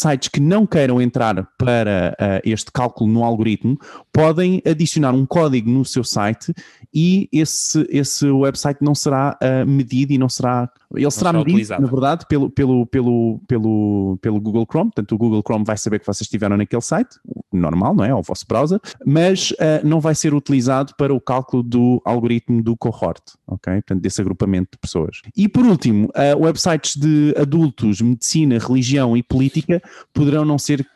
websites 0.00 0.28
que 0.28 0.40
não 0.40 0.66
queiram 0.66 1.00
entrar 1.00 1.46
para 1.58 2.16
este 2.44 2.72
cálculo 2.72 3.10
no 3.10 3.24
algoritmo 3.24 3.78
podem 4.12 4.62
adicionar 4.66 5.12
um 5.12 5.26
código 5.26 5.70
no 5.70 5.84
seu 5.84 6.02
site 6.02 6.54
e 6.92 7.28
esse, 7.32 7.86
esse 7.90 8.26
website 8.26 8.78
não 8.80 8.94
será 8.94 9.36
uh, 9.42 9.66
medido 9.66 10.12
e 10.12 10.18
não 10.18 10.28
será. 10.28 10.70
Ele 10.94 11.04
não 11.04 11.10
será, 11.10 11.32
medido, 11.32 11.50
utilizado. 11.50 11.82
na 11.82 11.88
verdade, 11.88 12.26
pelo, 12.28 12.50
pelo, 12.50 12.86
pelo, 12.86 13.40
pelo, 13.46 14.18
pelo 14.20 14.40
Google 14.40 14.66
Chrome. 14.68 14.90
Portanto, 14.90 15.12
o 15.12 15.18
Google 15.18 15.42
Chrome 15.46 15.64
vai 15.64 15.76
saber 15.76 16.00
que 16.00 16.06
vocês 16.06 16.22
estiveram 16.22 16.56
naquele 16.56 16.82
site, 16.82 17.16
normal, 17.52 17.94
não 17.94 18.04
é? 18.04 18.14
O 18.14 18.22
vosso 18.22 18.44
browser, 18.46 18.80
mas 19.04 19.52
uh, 19.52 19.84
não 19.84 20.00
vai 20.00 20.14
ser 20.14 20.34
utilizado 20.34 20.94
para 20.96 21.14
o 21.14 21.20
cálculo 21.20 21.62
do 21.62 22.00
algoritmo 22.04 22.62
do 22.62 22.76
cohort, 22.76 23.22
ok? 23.46 23.74
Portanto, 23.74 24.00
desse 24.00 24.20
agrupamento 24.20 24.70
de 24.72 24.78
pessoas. 24.78 25.22
E 25.36 25.48
por 25.48 25.64
último, 25.64 26.06
uh, 26.06 26.44
websites 26.44 26.96
de 26.96 27.34
adultos, 27.36 28.00
medicina, 28.00 28.58
religião 28.58 29.16
e 29.16 29.22
política 29.22 29.82
poderão 30.12 30.44
não 30.44 30.58
ser 30.58 30.86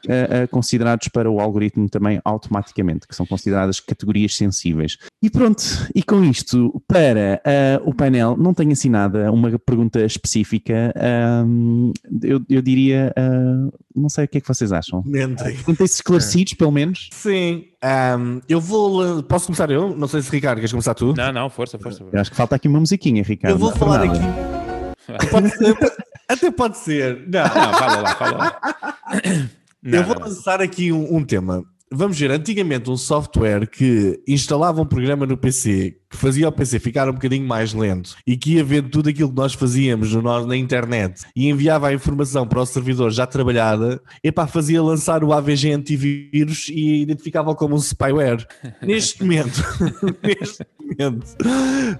considerados 0.50 1.08
para 1.08 1.30
o 1.30 1.40
algoritmo 1.40 1.88
também 1.88 2.20
automaticamente, 2.24 3.06
que 3.06 3.14
são 3.14 3.26
consideradas 3.26 3.80
categorias 3.80 4.36
sensíveis. 4.36 4.96
E 5.22 5.30
pronto, 5.30 5.62
e 5.94 6.02
com 6.02 6.22
isto, 6.24 6.82
para 6.86 7.40
uh, 7.44 7.88
o 7.88 7.94
painel, 7.94 8.36
não 8.36 8.52
tenho 8.52 8.72
assim 8.72 8.88
nada, 8.88 9.30
uma 9.32 9.58
pergunta 9.58 9.83
específica. 10.06 10.92
Um, 11.46 11.92
eu, 12.22 12.40
eu, 12.48 12.62
diria, 12.62 13.12
uh, 13.18 13.72
não 13.94 14.08
sei 14.08 14.24
o 14.24 14.28
que 14.28 14.38
é 14.38 14.40
que 14.40 14.48
vocês 14.48 14.72
acham. 14.72 15.02
Mentem. 15.04 15.56
Sentem-se 15.56 15.94
esclarecidos, 15.96 16.54
pelo 16.54 16.72
menos? 16.72 17.08
Sim. 17.12 17.64
Um, 17.82 18.40
eu 18.48 18.60
vou. 18.60 19.22
Posso 19.24 19.46
começar 19.46 19.70
eu? 19.70 19.96
Não 19.96 20.08
sei 20.08 20.22
se 20.22 20.30
Ricardo, 20.30 20.58
queres 20.58 20.72
começar 20.72 20.94
tu? 20.94 21.14
Não, 21.16 21.32
não, 21.32 21.50
força, 21.50 21.78
força. 21.78 22.04
Eu 22.12 22.20
acho 22.20 22.30
que 22.30 22.36
falta 22.36 22.56
aqui 22.56 22.68
uma 22.68 22.80
musiquinha, 22.80 23.22
Ricardo. 23.22 23.54
Eu 23.54 23.58
vou 23.58 23.72
falar 23.72 24.02
aqui. 24.02 24.20
pode 25.30 25.50
ser, 25.50 25.76
até 26.28 26.50
pode 26.50 26.78
ser. 26.78 27.24
Não, 27.28 27.42
não 27.42 27.74
fala 27.74 28.00
lá, 28.00 28.14
fala 28.14 28.38
lá. 28.38 28.60
Não, 29.82 29.98
eu 29.98 30.04
vou 30.04 30.18
lançar 30.18 30.62
aqui 30.62 30.90
um, 30.90 31.16
um 31.16 31.24
tema 31.24 31.62
vamos 31.90 32.18
ver, 32.18 32.30
antigamente 32.30 32.90
um 32.90 32.96
software 32.96 33.66
que 33.66 34.20
instalava 34.26 34.82
um 34.82 34.86
programa 34.86 35.26
no 35.26 35.36
PC, 35.36 35.96
que 36.10 36.16
fazia 36.16 36.48
o 36.48 36.52
PC 36.52 36.78
ficar 36.78 37.08
um 37.08 37.12
bocadinho 37.12 37.46
mais 37.46 37.72
lento 37.72 38.16
e 38.26 38.36
que 38.36 38.54
ia 38.54 38.64
ver 38.64 38.88
tudo 38.88 39.08
aquilo 39.08 39.28
que 39.30 39.36
nós 39.36 39.54
fazíamos 39.54 40.12
no, 40.12 40.46
na 40.46 40.56
internet 40.56 41.22
e 41.34 41.48
enviava 41.48 41.88
a 41.88 41.92
informação 41.92 42.46
para 42.46 42.60
o 42.60 42.66
servidor 42.66 43.10
já 43.10 43.26
trabalhada, 43.26 44.00
epá, 44.22 44.46
fazia 44.46 44.82
lançar 44.82 45.22
o 45.24 45.32
AVG 45.32 45.72
antivírus 45.72 46.68
e 46.68 47.02
identificava 47.02 47.54
como 47.54 47.74
um 47.74 47.80
spyware. 47.80 48.46
neste 48.82 49.22
momento, 49.22 49.62
neste 50.22 50.66
momento, 50.80 51.36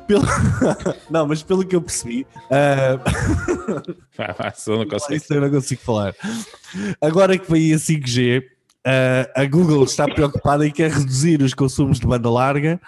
pelo... 0.07 0.25
não, 1.11 1.27
mas 1.27 1.43
pelo 1.43 1.65
que 1.65 1.77
eu 1.77 1.83
percebi, 1.83 2.27
uh... 2.51 3.01
não 4.69 4.87
consigo. 4.87 5.15
Isso 5.15 5.35
eu 5.35 5.41
não 5.41 5.51
consigo 5.51 5.81
falar. 5.83 6.15
Agora 7.01 7.39
que 7.39 7.51
veio 7.51 7.77
a 7.77 7.79
5G, 7.79 8.43
Uh, 8.87 9.25
a 9.35 9.47
Google 9.47 9.83
está 9.85 10.07
preocupada 10.07 10.67
e 10.67 10.71
quer 10.71 10.91
reduzir 10.91 11.41
os 11.41 11.55
consumos 11.55 11.99
de 11.99 12.07
banda 12.07 12.29
larga, 12.29 12.79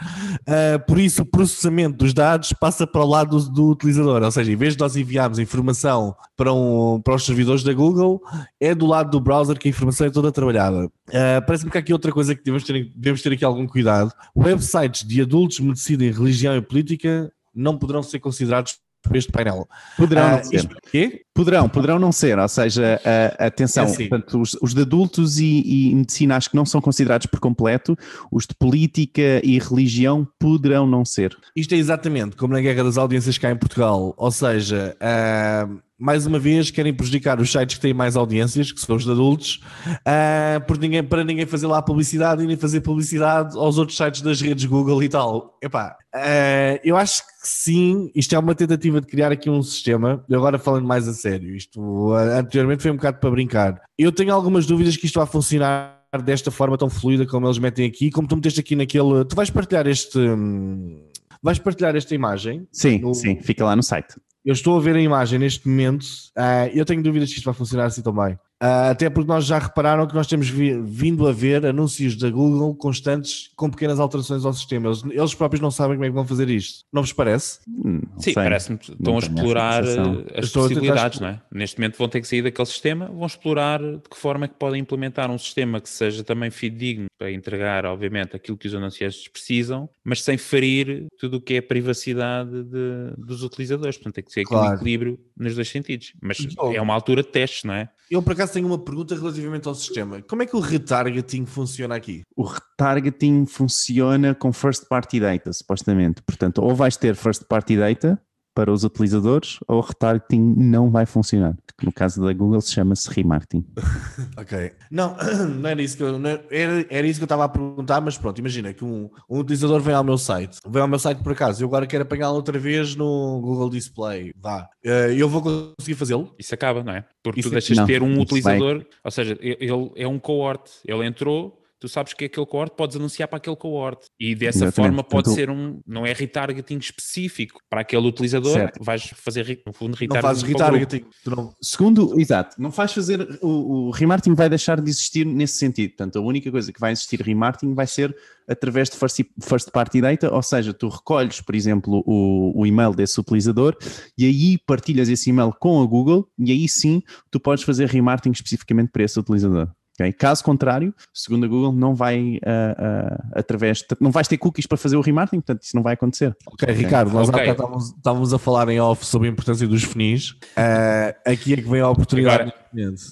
uh, 0.43 0.87
por 0.87 0.99
isso 0.99 1.23
o 1.23 1.25
processamento 1.25 1.97
dos 1.97 2.13
dados 2.13 2.53
passa 2.53 2.87
para 2.87 3.01
o 3.01 3.07
lado 3.07 3.39
do, 3.39 3.51
do, 3.51 3.71
utilizador, 3.71 4.23
ou 4.23 4.31
seja, 4.31 4.53
em 4.53 4.57
vez 4.57 4.75
de 4.75 4.81
nós 4.81 4.95
enviarmos 4.95 5.39
informação 5.39 6.15
para, 6.37 6.53
um, 6.53 7.01
para 7.01 7.15
os 7.15 7.25
servidores 7.25 7.63
da 7.63 7.73
Google, 7.73 8.21
é 8.61 8.75
do 8.75 8.85
lado 8.85 9.11
do 9.11 9.21
browser 9.21 9.59
que 9.59 9.69
a 9.69 9.71
informação 9.71 10.07
é 10.07 10.11
toda 10.11 10.31
trabalhada. 10.31 10.85
Uh, 10.85 11.41
Parece-me 11.47 11.71
que 11.71 11.79
há 11.79 11.81
aqui 11.81 11.95
outra 11.95 12.13
coisa 12.13 12.35
que 12.35 12.45
devemos 12.45 12.65
ter, 12.65 12.93
devemos 12.95 13.23
ter 13.23 13.33
aqui 13.33 13.45
algum 13.45 13.67
cuidado. 13.67 14.13
Websites 14.37 15.03
de 15.03 15.23
adultos, 15.23 15.61
medicina, 15.61 16.05
religião 16.05 16.55
e 16.55 16.61
política 16.61 17.33
não 17.55 17.79
poderão 17.79 18.03
ser 18.03 18.19
considerados 18.19 18.79
por 19.03 19.17
este 19.17 19.31
painel. 19.31 19.69
Poderão 19.97 20.31
não 20.31 20.45
ser. 20.45 20.69
Quê? 20.91 21.23
Poderão, 21.35 21.69
poderão 21.69 21.99
não 21.99 22.13
ser, 22.13 22.39
ou 22.39 22.49
seja, 22.49 23.01
atenção, 23.39 23.85
é 23.85 23.87
assim. 23.87 24.09
portanto, 24.09 24.41
os, 24.41 24.57
os, 24.61 24.75
de 24.75 24.81
adultos 24.81 25.39
e, 25.39 25.63
e, 25.91 25.95
medicina 25.95 26.37
acho 26.37 26.51
que 26.51 26.57
não 26.57 26.65
são 26.65 26.81
considerados 26.81 27.27
por 27.27 27.39
completo, 27.39 27.97
os 28.33 28.47
de 28.47 28.55
política 28.55 29.41
e 29.45 29.59
religião 29.59 30.27
poderão 30.39 30.87
não 30.87 31.05
ser. 31.05 31.37
Isto 31.55 31.75
é 31.75 31.79
exatamente 31.79 32.37
como 32.37 32.55
na 32.55 32.61
Guerra 32.61 32.85
das 32.85 32.97
Audiências 32.97 33.37
cá 33.39 33.51
em 33.51 33.57
Portugal, 33.57 34.15
ou 34.17 34.31
seja, 34.31 34.97
uh, 34.97 35.86
mais 35.99 36.27
uma 36.27 36.39
vez, 36.39 36.71
querem 36.71 36.93
prejudicar 36.93 37.41
os 37.41 37.51
sites 37.51 37.77
que 37.77 37.81
têm 37.81 37.95
mais 37.95 38.17
audiências, 38.17 38.71
que 38.71 38.81
são 38.81 38.97
os 38.97 39.05
de 39.05 39.11
adultos, 39.11 39.61
uh, 39.87 40.65
por 40.67 40.79
ninguém, 40.79 41.03
para 41.03 41.25
ninguém 41.25 41.47
fazer 41.47 41.67
lá 41.67 41.81
publicidade 41.81 42.43
e 42.43 42.47
nem 42.47 42.57
fazer 42.57 42.81
publicidade 42.81 43.57
aos 43.57 43.79
outros 43.79 43.97
sites 43.97 44.21
das 44.21 44.41
redes 44.41 44.65
Google 44.67 45.03
e 45.03 45.09
tal. 45.09 45.59
Epá, 45.63 45.97
uh, 46.15 46.81
eu 46.85 46.97
acho 46.97 47.23
que 47.23 47.49
sim, 47.49 48.11
isto 48.15 48.35
é 48.35 48.39
uma 48.39 48.55
tentativa 48.55 49.01
de 49.01 49.07
criar 49.07 49.33
aqui 49.33 49.49
um 49.49 49.63
sistema, 49.63 50.25
e 50.29 50.35
agora 50.35 50.59
falando 50.59 50.87
mais 50.87 51.09
a 51.09 51.15
sério, 51.15 51.55
isto 51.55 52.13
anteriormente 52.13 52.83
foi 52.83 52.91
um 52.91 52.97
bocado 52.97 53.19
para 53.19 53.31
brincar. 53.31 53.81
Eu 53.99 54.13
tenho 54.13 54.35
algumas 54.35 54.67
dúvidas 54.67 54.97
que 54.97 55.07
isto 55.07 55.19
vai 55.19 55.27
funcionar 55.27 55.97
desta 56.25 56.51
forma 56.51 56.79
tão 56.79 56.89
fluida 56.89 57.27
como 57.27 57.47
eles 57.47 57.59
metem 57.59 57.87
aqui, 57.87 58.11
como 58.11 58.29
tu 58.29 58.37
meteste 58.37 58.61
aqui 58.61 58.77
naquele. 58.77 59.25
Tu 59.25 59.35
vais 59.35 59.51
partilhar 59.51 59.87
este. 59.87 60.19
Hum, 60.19 61.03
vais 61.43 61.59
partilhar 61.59 61.95
esta 61.97 62.15
imagem? 62.15 62.67
Sim, 62.73 62.99
no... 62.99 63.15
sim, 63.15 63.41
fica 63.41 63.65
lá 63.65 63.75
no 63.75 63.83
site. 63.83 64.15
Eu 64.47 64.53
estou 64.53 64.79
a 64.79 64.81
ver 64.81 64.95
a 64.95 65.01
imagem 65.01 65.41
neste 65.41 65.67
momento. 65.69 66.05
Uh, 66.37 66.71
eu 66.73 66.85
tenho 66.85 67.03
dúvidas 67.03 67.31
se 67.31 67.35
isto 67.35 67.45
vai 67.45 67.53
funcionar 67.53 67.87
assim 67.87 68.01
também. 68.01 68.39
Uh, 68.63 68.89
até 68.91 69.11
porque 69.11 69.29
nós 69.29 69.45
já 69.45 69.59
repararam 69.59 70.07
que 70.07 70.15
nós 70.15 70.27
temos 70.27 70.49
vi 70.49 70.81
vindo 70.81 71.29
a 71.29 71.33
ver 71.33 71.67
anúncios 71.67 72.17
da 72.17 72.31
Google 72.31 72.75
constantes 72.75 73.51
com 73.55 73.69
pequenas 73.71 74.01
alterações 74.01 74.47
ao 74.47 74.53
sistema. 74.55 74.89
Eles, 74.89 75.05
eles 75.05 75.35
próprios 75.35 75.61
não 75.61 75.71
sabem 75.71 75.97
como 75.97 76.07
é 76.07 76.09
que 76.09 76.15
vão 76.15 76.27
fazer 76.27 76.49
isto. 76.49 76.85
Não 76.91 77.03
vos 77.03 77.13
parece? 77.13 77.61
Hum, 77.69 78.01
Sim, 78.19 78.33
parece-me 78.33 78.79
que 78.79 78.93
estão 78.93 79.17
a 79.17 79.19
explorar 79.19 79.85
eh, 79.85 80.39
as 80.39 80.51
possibilidades, 80.51 81.21
não 81.21 81.29
é? 81.29 81.43
Neste 81.53 81.79
momento 81.79 81.99
vão 81.99 82.09
ter 82.09 82.23
que 82.23 82.27
sair 82.27 82.41
daquele 82.41 82.67
sistema, 82.67 83.07
vão 83.07 83.27
explorar 83.27 83.79
de 83.79 84.09
que 84.11 84.17
forma 84.17 84.47
é 84.47 84.49
que 84.49 84.55
podem 84.55 84.81
implementar 84.81 85.31
um 85.31 85.37
sistema 85.37 85.79
que 85.79 85.89
seja 85.91 86.25
também 86.25 86.51
fidedigno 86.51 87.09
para 87.19 87.31
entregar, 87.31 87.85
obviamente, 87.85 88.37
aquilo 88.37 88.57
que 88.57 88.69
os 88.69 88.75
anunciantes 88.75 89.29
precisam, 89.29 89.87
mas 90.03 90.23
sem 90.23 90.39
ferir 90.39 91.07
tudo 91.19 91.37
o 91.37 91.41
que 91.43 91.55
é 91.55 91.59
a 91.59 91.63
privacidade 91.63 92.65
de, 92.65 93.13
dos 93.19 93.43
utilizadores. 93.43 93.97
Portanto, 93.97 94.15
tem 94.15 94.25
que 94.25 94.33
ser 94.33 94.45
claro. 94.45 94.71
um 94.71 94.75
equilíbrio 94.77 95.19
nos 95.37 95.55
dois 95.55 95.69
sentidos. 95.69 96.15
Mas 96.23 96.39
é 96.73 96.81
uma 96.81 96.95
altura 96.95 97.23
de 97.23 97.29
testes, 97.29 97.65
não 97.65 97.75
é? 97.75 97.91
Eu, 98.11 98.23
por 98.23 98.33
acaso, 98.33 98.53
tenho 98.53 98.67
uma 98.67 98.79
pergunta 98.79 99.15
relativamente 99.15 99.67
ao 99.67 99.75
sistema. 99.75 100.23
Como 100.23 100.43
é 100.43 100.47
que 100.47 100.55
o 100.55 100.61
retargeting 100.61 101.45
funciona 101.45 101.97
aqui? 101.97 102.23
O 102.37 102.45
retargeting 102.45 103.47
funciona 103.47 104.35
com 104.35 104.53
first 104.53 104.87
party 104.89 105.19
data, 105.19 105.53
supostamente. 105.53 106.23
Portanto, 106.23 106.63
ou 106.63 106.75
vais 106.75 106.97
ter 106.97 107.17
first 107.17 107.45
party 107.49 107.77
data 107.77 108.21
para 108.57 108.73
os 108.73 108.85
utilizadores 108.85 109.59
ou 109.69 109.77
o 109.77 109.81
retargeting 109.83 110.55
não 110.57 110.91
vai 110.91 111.05
funcionar. 111.05 111.55
No 111.83 111.93
caso 111.93 112.25
da 112.25 112.33
Google 112.33 112.59
se 112.63 112.73
chama-se 112.73 113.13
remarketing. 113.13 113.67
ok. 114.35 114.73
Não, 114.91 115.15
não 115.61 115.69
era 115.69 115.83
isso 115.83 115.95
que 115.95 116.03
eu, 116.03 116.19
era, 116.51 116.87
era 116.89 117.07
isso 117.07 117.21
que 117.21 117.25
eu 117.25 117.27
estava 117.27 117.45
a 117.45 117.49
perguntar, 117.51 118.01
mas 118.01 118.17
pronto, 118.17 118.39
imagina 118.39 118.73
que 118.73 118.83
um, 118.83 119.11
um 119.29 119.41
utilizador 119.41 119.79
vem 119.83 119.95
ao 119.95 120.03
meu 120.03 120.17
site, 120.17 120.59
vem 120.67 120.81
ao 120.81 120.89
meu 120.89 120.99
site 120.99 121.23
por 121.23 121.33
acaso, 121.33 121.63
eu 121.63 121.69
agora 121.69 121.87
quero 121.87 122.05
apanhá-lo 122.05 122.37
outra 122.37 122.59
vez 122.59 122.97
no 122.97 123.41
Google 123.43 123.69
Display, 123.69 124.33
vá. 124.41 124.67
Eh, 124.83 125.15
eu 125.19 125.29
vou 125.29 125.43
conseguir 125.43 125.95
fazê-lo? 125.95 126.35
Isso 126.39 126.55
acaba, 126.55 126.83
não 126.83 126.95
é? 126.95 127.05
Porque 127.23 127.41
isso 127.41 127.51
tu 127.51 127.53
deixas 127.53 127.77
de 127.77 127.85
ter 127.85 128.03
um 128.03 128.19
utilizador, 128.19 128.79
vai. 128.79 128.87
ou 129.05 129.11
seja, 129.11 129.37
ele 129.39 129.93
é 129.97 130.09
um 130.09 130.19
cohort, 130.19 130.71
ele 130.87 131.05
entrou 131.05 131.63
tu 131.79 131.89
sabes 131.89 132.15
que 132.15 132.25
aquele 132.25 132.47
cohort 132.47 132.75
podes 132.75 132.97
anunciar 132.97 133.29
para 133.29 133.39
aquele 133.39 133.57
cohort 133.57 134.05
e 134.19 134.35
dessa 134.35 134.67
Exatamente. 134.67 134.75
forma 134.75 135.05
pode 135.05 135.33
ser 135.33 135.51
um, 135.51 135.81
não 135.87 136.07
é 136.07 136.13
retargeting 136.13 136.79
específico 136.79 137.61
para 137.69 137.83
aquele 137.83 138.07
utilizador, 138.07 138.53
certo. 138.53 138.83
vais 138.83 139.03
fazer 139.15 139.63
no 139.67 139.73
fundo 139.73 139.95
retargeting. 139.95 140.15
Não 140.15 140.23
fazes 140.23 140.43
retargeting. 140.43 141.05
Não... 141.27 141.55
Segundo, 141.61 142.21
exato, 142.21 142.61
não 142.61 142.73
faz 142.73 142.93
fazer, 142.93 143.39
o, 143.43 143.89
o 143.89 143.91
remarketing 143.91 144.35
vai 144.35 144.49
deixar 144.49 144.81
de 144.81 144.89
existir 144.89 145.27
nesse 145.27 145.59
sentido, 145.59 145.91
portanto 145.91 146.19
a 146.19 146.23
única 146.23 146.51
coisa 146.51 146.73
que 146.73 146.81
vai 146.81 146.93
existir 146.93 147.21
remarketing 147.21 147.75
vai 147.75 147.87
ser 147.87 148.17
através 148.49 148.89
de 148.89 148.97
first, 148.97 149.25
first 149.43 149.71
party 149.71 150.01
data, 150.01 150.33
ou 150.33 150.43
seja, 150.43 150.73
tu 150.73 150.89
recolhes, 150.89 151.41
por 151.41 151.55
exemplo, 151.55 152.03
o, 152.07 152.61
o 152.61 152.67
e-mail 152.67 152.95
desse 152.95 153.21
utilizador 153.21 153.77
e 154.17 154.25
aí 154.25 154.59
partilhas 154.59 155.09
esse 155.09 155.31
e-mail 155.31 155.53
com 155.59 155.83
a 155.83 155.87
Google 155.87 156.29
e 156.39 156.51
aí 156.53 156.69
sim 156.69 157.03
tu 157.31 157.41
podes 157.41 157.65
fazer 157.65 157.89
remarketing 157.89 158.33
especificamente 158.33 158.91
para 158.91 159.03
esse 159.03 159.19
utilizador. 159.19 159.69
Okay? 159.99 160.13
Caso 160.13 160.45
contrário, 160.45 160.95
segundo 161.13 161.47
a 161.47 161.49
Google, 161.49 161.73
não 161.73 161.95
vai 161.95 162.37
uh, 162.37 162.39
uh, 162.39 163.29
através, 163.35 163.85
não 164.01 164.11
vais 164.11 164.29
ter 164.29 164.37
cookies 164.37 164.67
para 164.67 164.77
fazer 164.77 164.97
o 164.97 165.01
remarketing, 165.01 165.41
portanto 165.41 165.63
isso 165.63 165.75
não 165.75 165.83
vai 165.83 165.95
acontecer. 165.95 166.37
Ok, 166.47 166.69
okay. 166.69 166.75
Ricardo, 166.75 167.13
nós 167.13 167.29
okay. 167.29 167.51
estávamos, 167.51 167.91
estávamos, 167.91 168.35
a 168.35 168.39
falar 168.39 168.69
em 168.69 168.79
off 168.79 169.05
sobre 169.05 169.29
a 169.29 169.31
importância 169.31 169.67
dos 169.67 169.83
funis. 169.83 170.31
Uh, 170.31 171.15
aqui 171.25 171.55
é 171.55 171.57
que 171.57 171.69
vem 171.69 171.81
a 171.81 171.89
oportunidade. 171.89 172.43
Agora, 172.43 172.55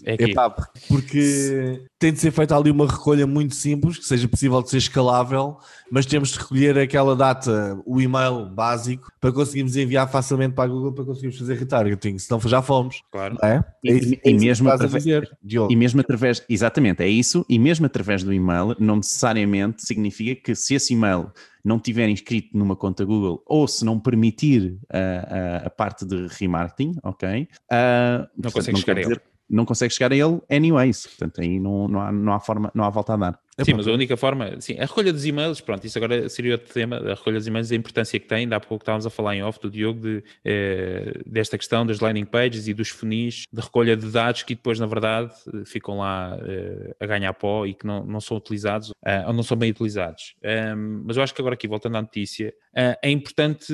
é 0.04 0.14
Epá, 0.14 0.50
porque 0.88 1.82
tem 1.98 2.12
de 2.12 2.18
ser 2.18 2.30
feita 2.30 2.56
ali 2.56 2.70
uma 2.70 2.86
recolha 2.86 3.26
muito 3.26 3.54
simples, 3.54 3.98
que 3.98 4.04
seja 4.04 4.28
possível 4.28 4.62
de 4.62 4.70
ser 4.70 4.78
escalável, 4.78 5.56
mas 5.90 6.04
temos 6.04 6.30
de 6.30 6.38
recolher 6.38 6.78
aquela 6.78 7.16
data, 7.16 7.80
o 7.86 8.00
e-mail 8.00 8.46
básico, 8.46 9.10
para 9.20 9.32
conseguirmos 9.32 9.76
enviar 9.76 10.10
facilmente 10.10 10.54
para 10.54 10.64
a 10.64 10.66
Google 10.66 10.92
para 10.92 11.04
conseguirmos 11.04 11.38
fazer 11.38 11.54
retargeting, 11.54 12.18
senão 12.18 12.40
já 12.40 12.60
fomos. 12.60 13.02
Claro. 13.10 13.36
É? 13.42 13.64
E, 13.82 13.90
é 13.90 13.94
isso, 13.94 14.14
e, 14.14 14.20
é 14.22 14.32
mesmo 14.32 14.68
através, 14.68 15.04
dizer, 15.04 15.30
e 15.70 15.76
mesmo 15.76 16.00
através, 16.00 16.44
exatamente, 16.48 17.02
é 17.02 17.08
isso, 17.08 17.44
e 17.48 17.58
mesmo 17.58 17.86
através 17.86 18.22
do 18.22 18.32
e-mail, 18.32 18.76
não 18.78 18.96
necessariamente 18.96 19.86
significa 19.86 20.34
que 20.42 20.54
se 20.54 20.74
esse 20.74 20.92
e-mail 20.92 21.30
não 21.64 21.78
tiver 21.80 22.08
inscrito 22.08 22.56
numa 22.56 22.76
conta 22.76 23.04
Google 23.04 23.42
ou 23.46 23.66
se 23.66 23.84
não 23.84 23.98
permitir 23.98 24.78
a, 24.92 24.98
a, 24.98 25.66
a 25.66 25.70
parte 25.70 26.04
de 26.04 26.26
remarketing, 26.38 26.96
ok? 27.02 27.48
Uh, 27.72 28.28
não 28.36 28.50
consegue 28.50 28.78
chegar 28.78 28.98
a 28.98 29.00
ele 29.00 29.20
não 29.48 29.64
consegue 29.64 29.92
chegar 29.92 30.12
a 30.12 30.16
ele 30.16 30.40
anyways. 30.50 31.06
Portanto, 31.06 31.40
aí 31.40 31.60
não, 31.60 31.88
não, 31.88 32.00
há, 32.00 32.12
não 32.12 32.32
há 32.32 32.40
forma, 32.40 32.70
não 32.74 32.84
há 32.84 32.90
volta 32.90 33.14
a 33.14 33.16
dar. 33.16 33.40
Sim, 33.62 33.74
mas 33.74 33.86
a 33.86 33.92
única 33.92 34.16
forma, 34.16 34.60
sim, 34.60 34.76
a 34.78 34.84
recolha 34.84 35.12
dos 35.12 35.24
e-mails, 35.24 35.60
pronto, 35.60 35.86
isso 35.86 35.96
agora 35.96 36.28
seria 36.28 36.52
outro 36.52 36.72
tema, 36.72 36.96
a 36.96 37.14
recolha 37.14 37.38
dos 37.38 37.46
e-mails, 37.46 37.70
a 37.70 37.76
importância 37.76 38.18
que 38.18 38.26
tem, 38.26 38.48
dá 38.48 38.58
pouco 38.58 38.82
estávamos 38.82 39.06
a 39.06 39.10
falar 39.10 39.36
em 39.36 39.44
off 39.44 39.60
do 39.60 39.70
Diogo, 39.70 40.00
de, 40.00 40.24
eh, 40.44 41.20
desta 41.24 41.56
questão 41.56 41.86
das 41.86 42.00
landing 42.00 42.24
pages 42.24 42.66
e 42.66 42.74
dos 42.74 42.88
funis 42.88 43.44
de 43.52 43.60
recolha 43.60 43.96
de 43.96 44.10
dados 44.10 44.42
que 44.42 44.56
depois, 44.56 44.80
na 44.80 44.86
verdade, 44.86 45.32
ficam 45.66 45.98
lá 45.98 46.36
eh, 46.42 46.96
a 46.98 47.06
ganhar 47.06 47.32
pó 47.34 47.64
e 47.64 47.74
que 47.74 47.86
não, 47.86 48.04
não 48.04 48.20
são 48.20 48.36
utilizados, 48.36 48.92
eh, 49.04 49.24
ou 49.24 49.32
não 49.32 49.44
são 49.44 49.56
bem 49.56 49.70
utilizados. 49.70 50.34
Um, 50.42 51.04
mas 51.06 51.16
eu 51.16 51.22
acho 51.22 51.32
que 51.32 51.40
agora 51.40 51.54
aqui, 51.54 51.68
voltando 51.68 51.96
à 51.96 52.02
notícia, 52.02 52.52
é 52.74 53.10
importante, 53.10 53.72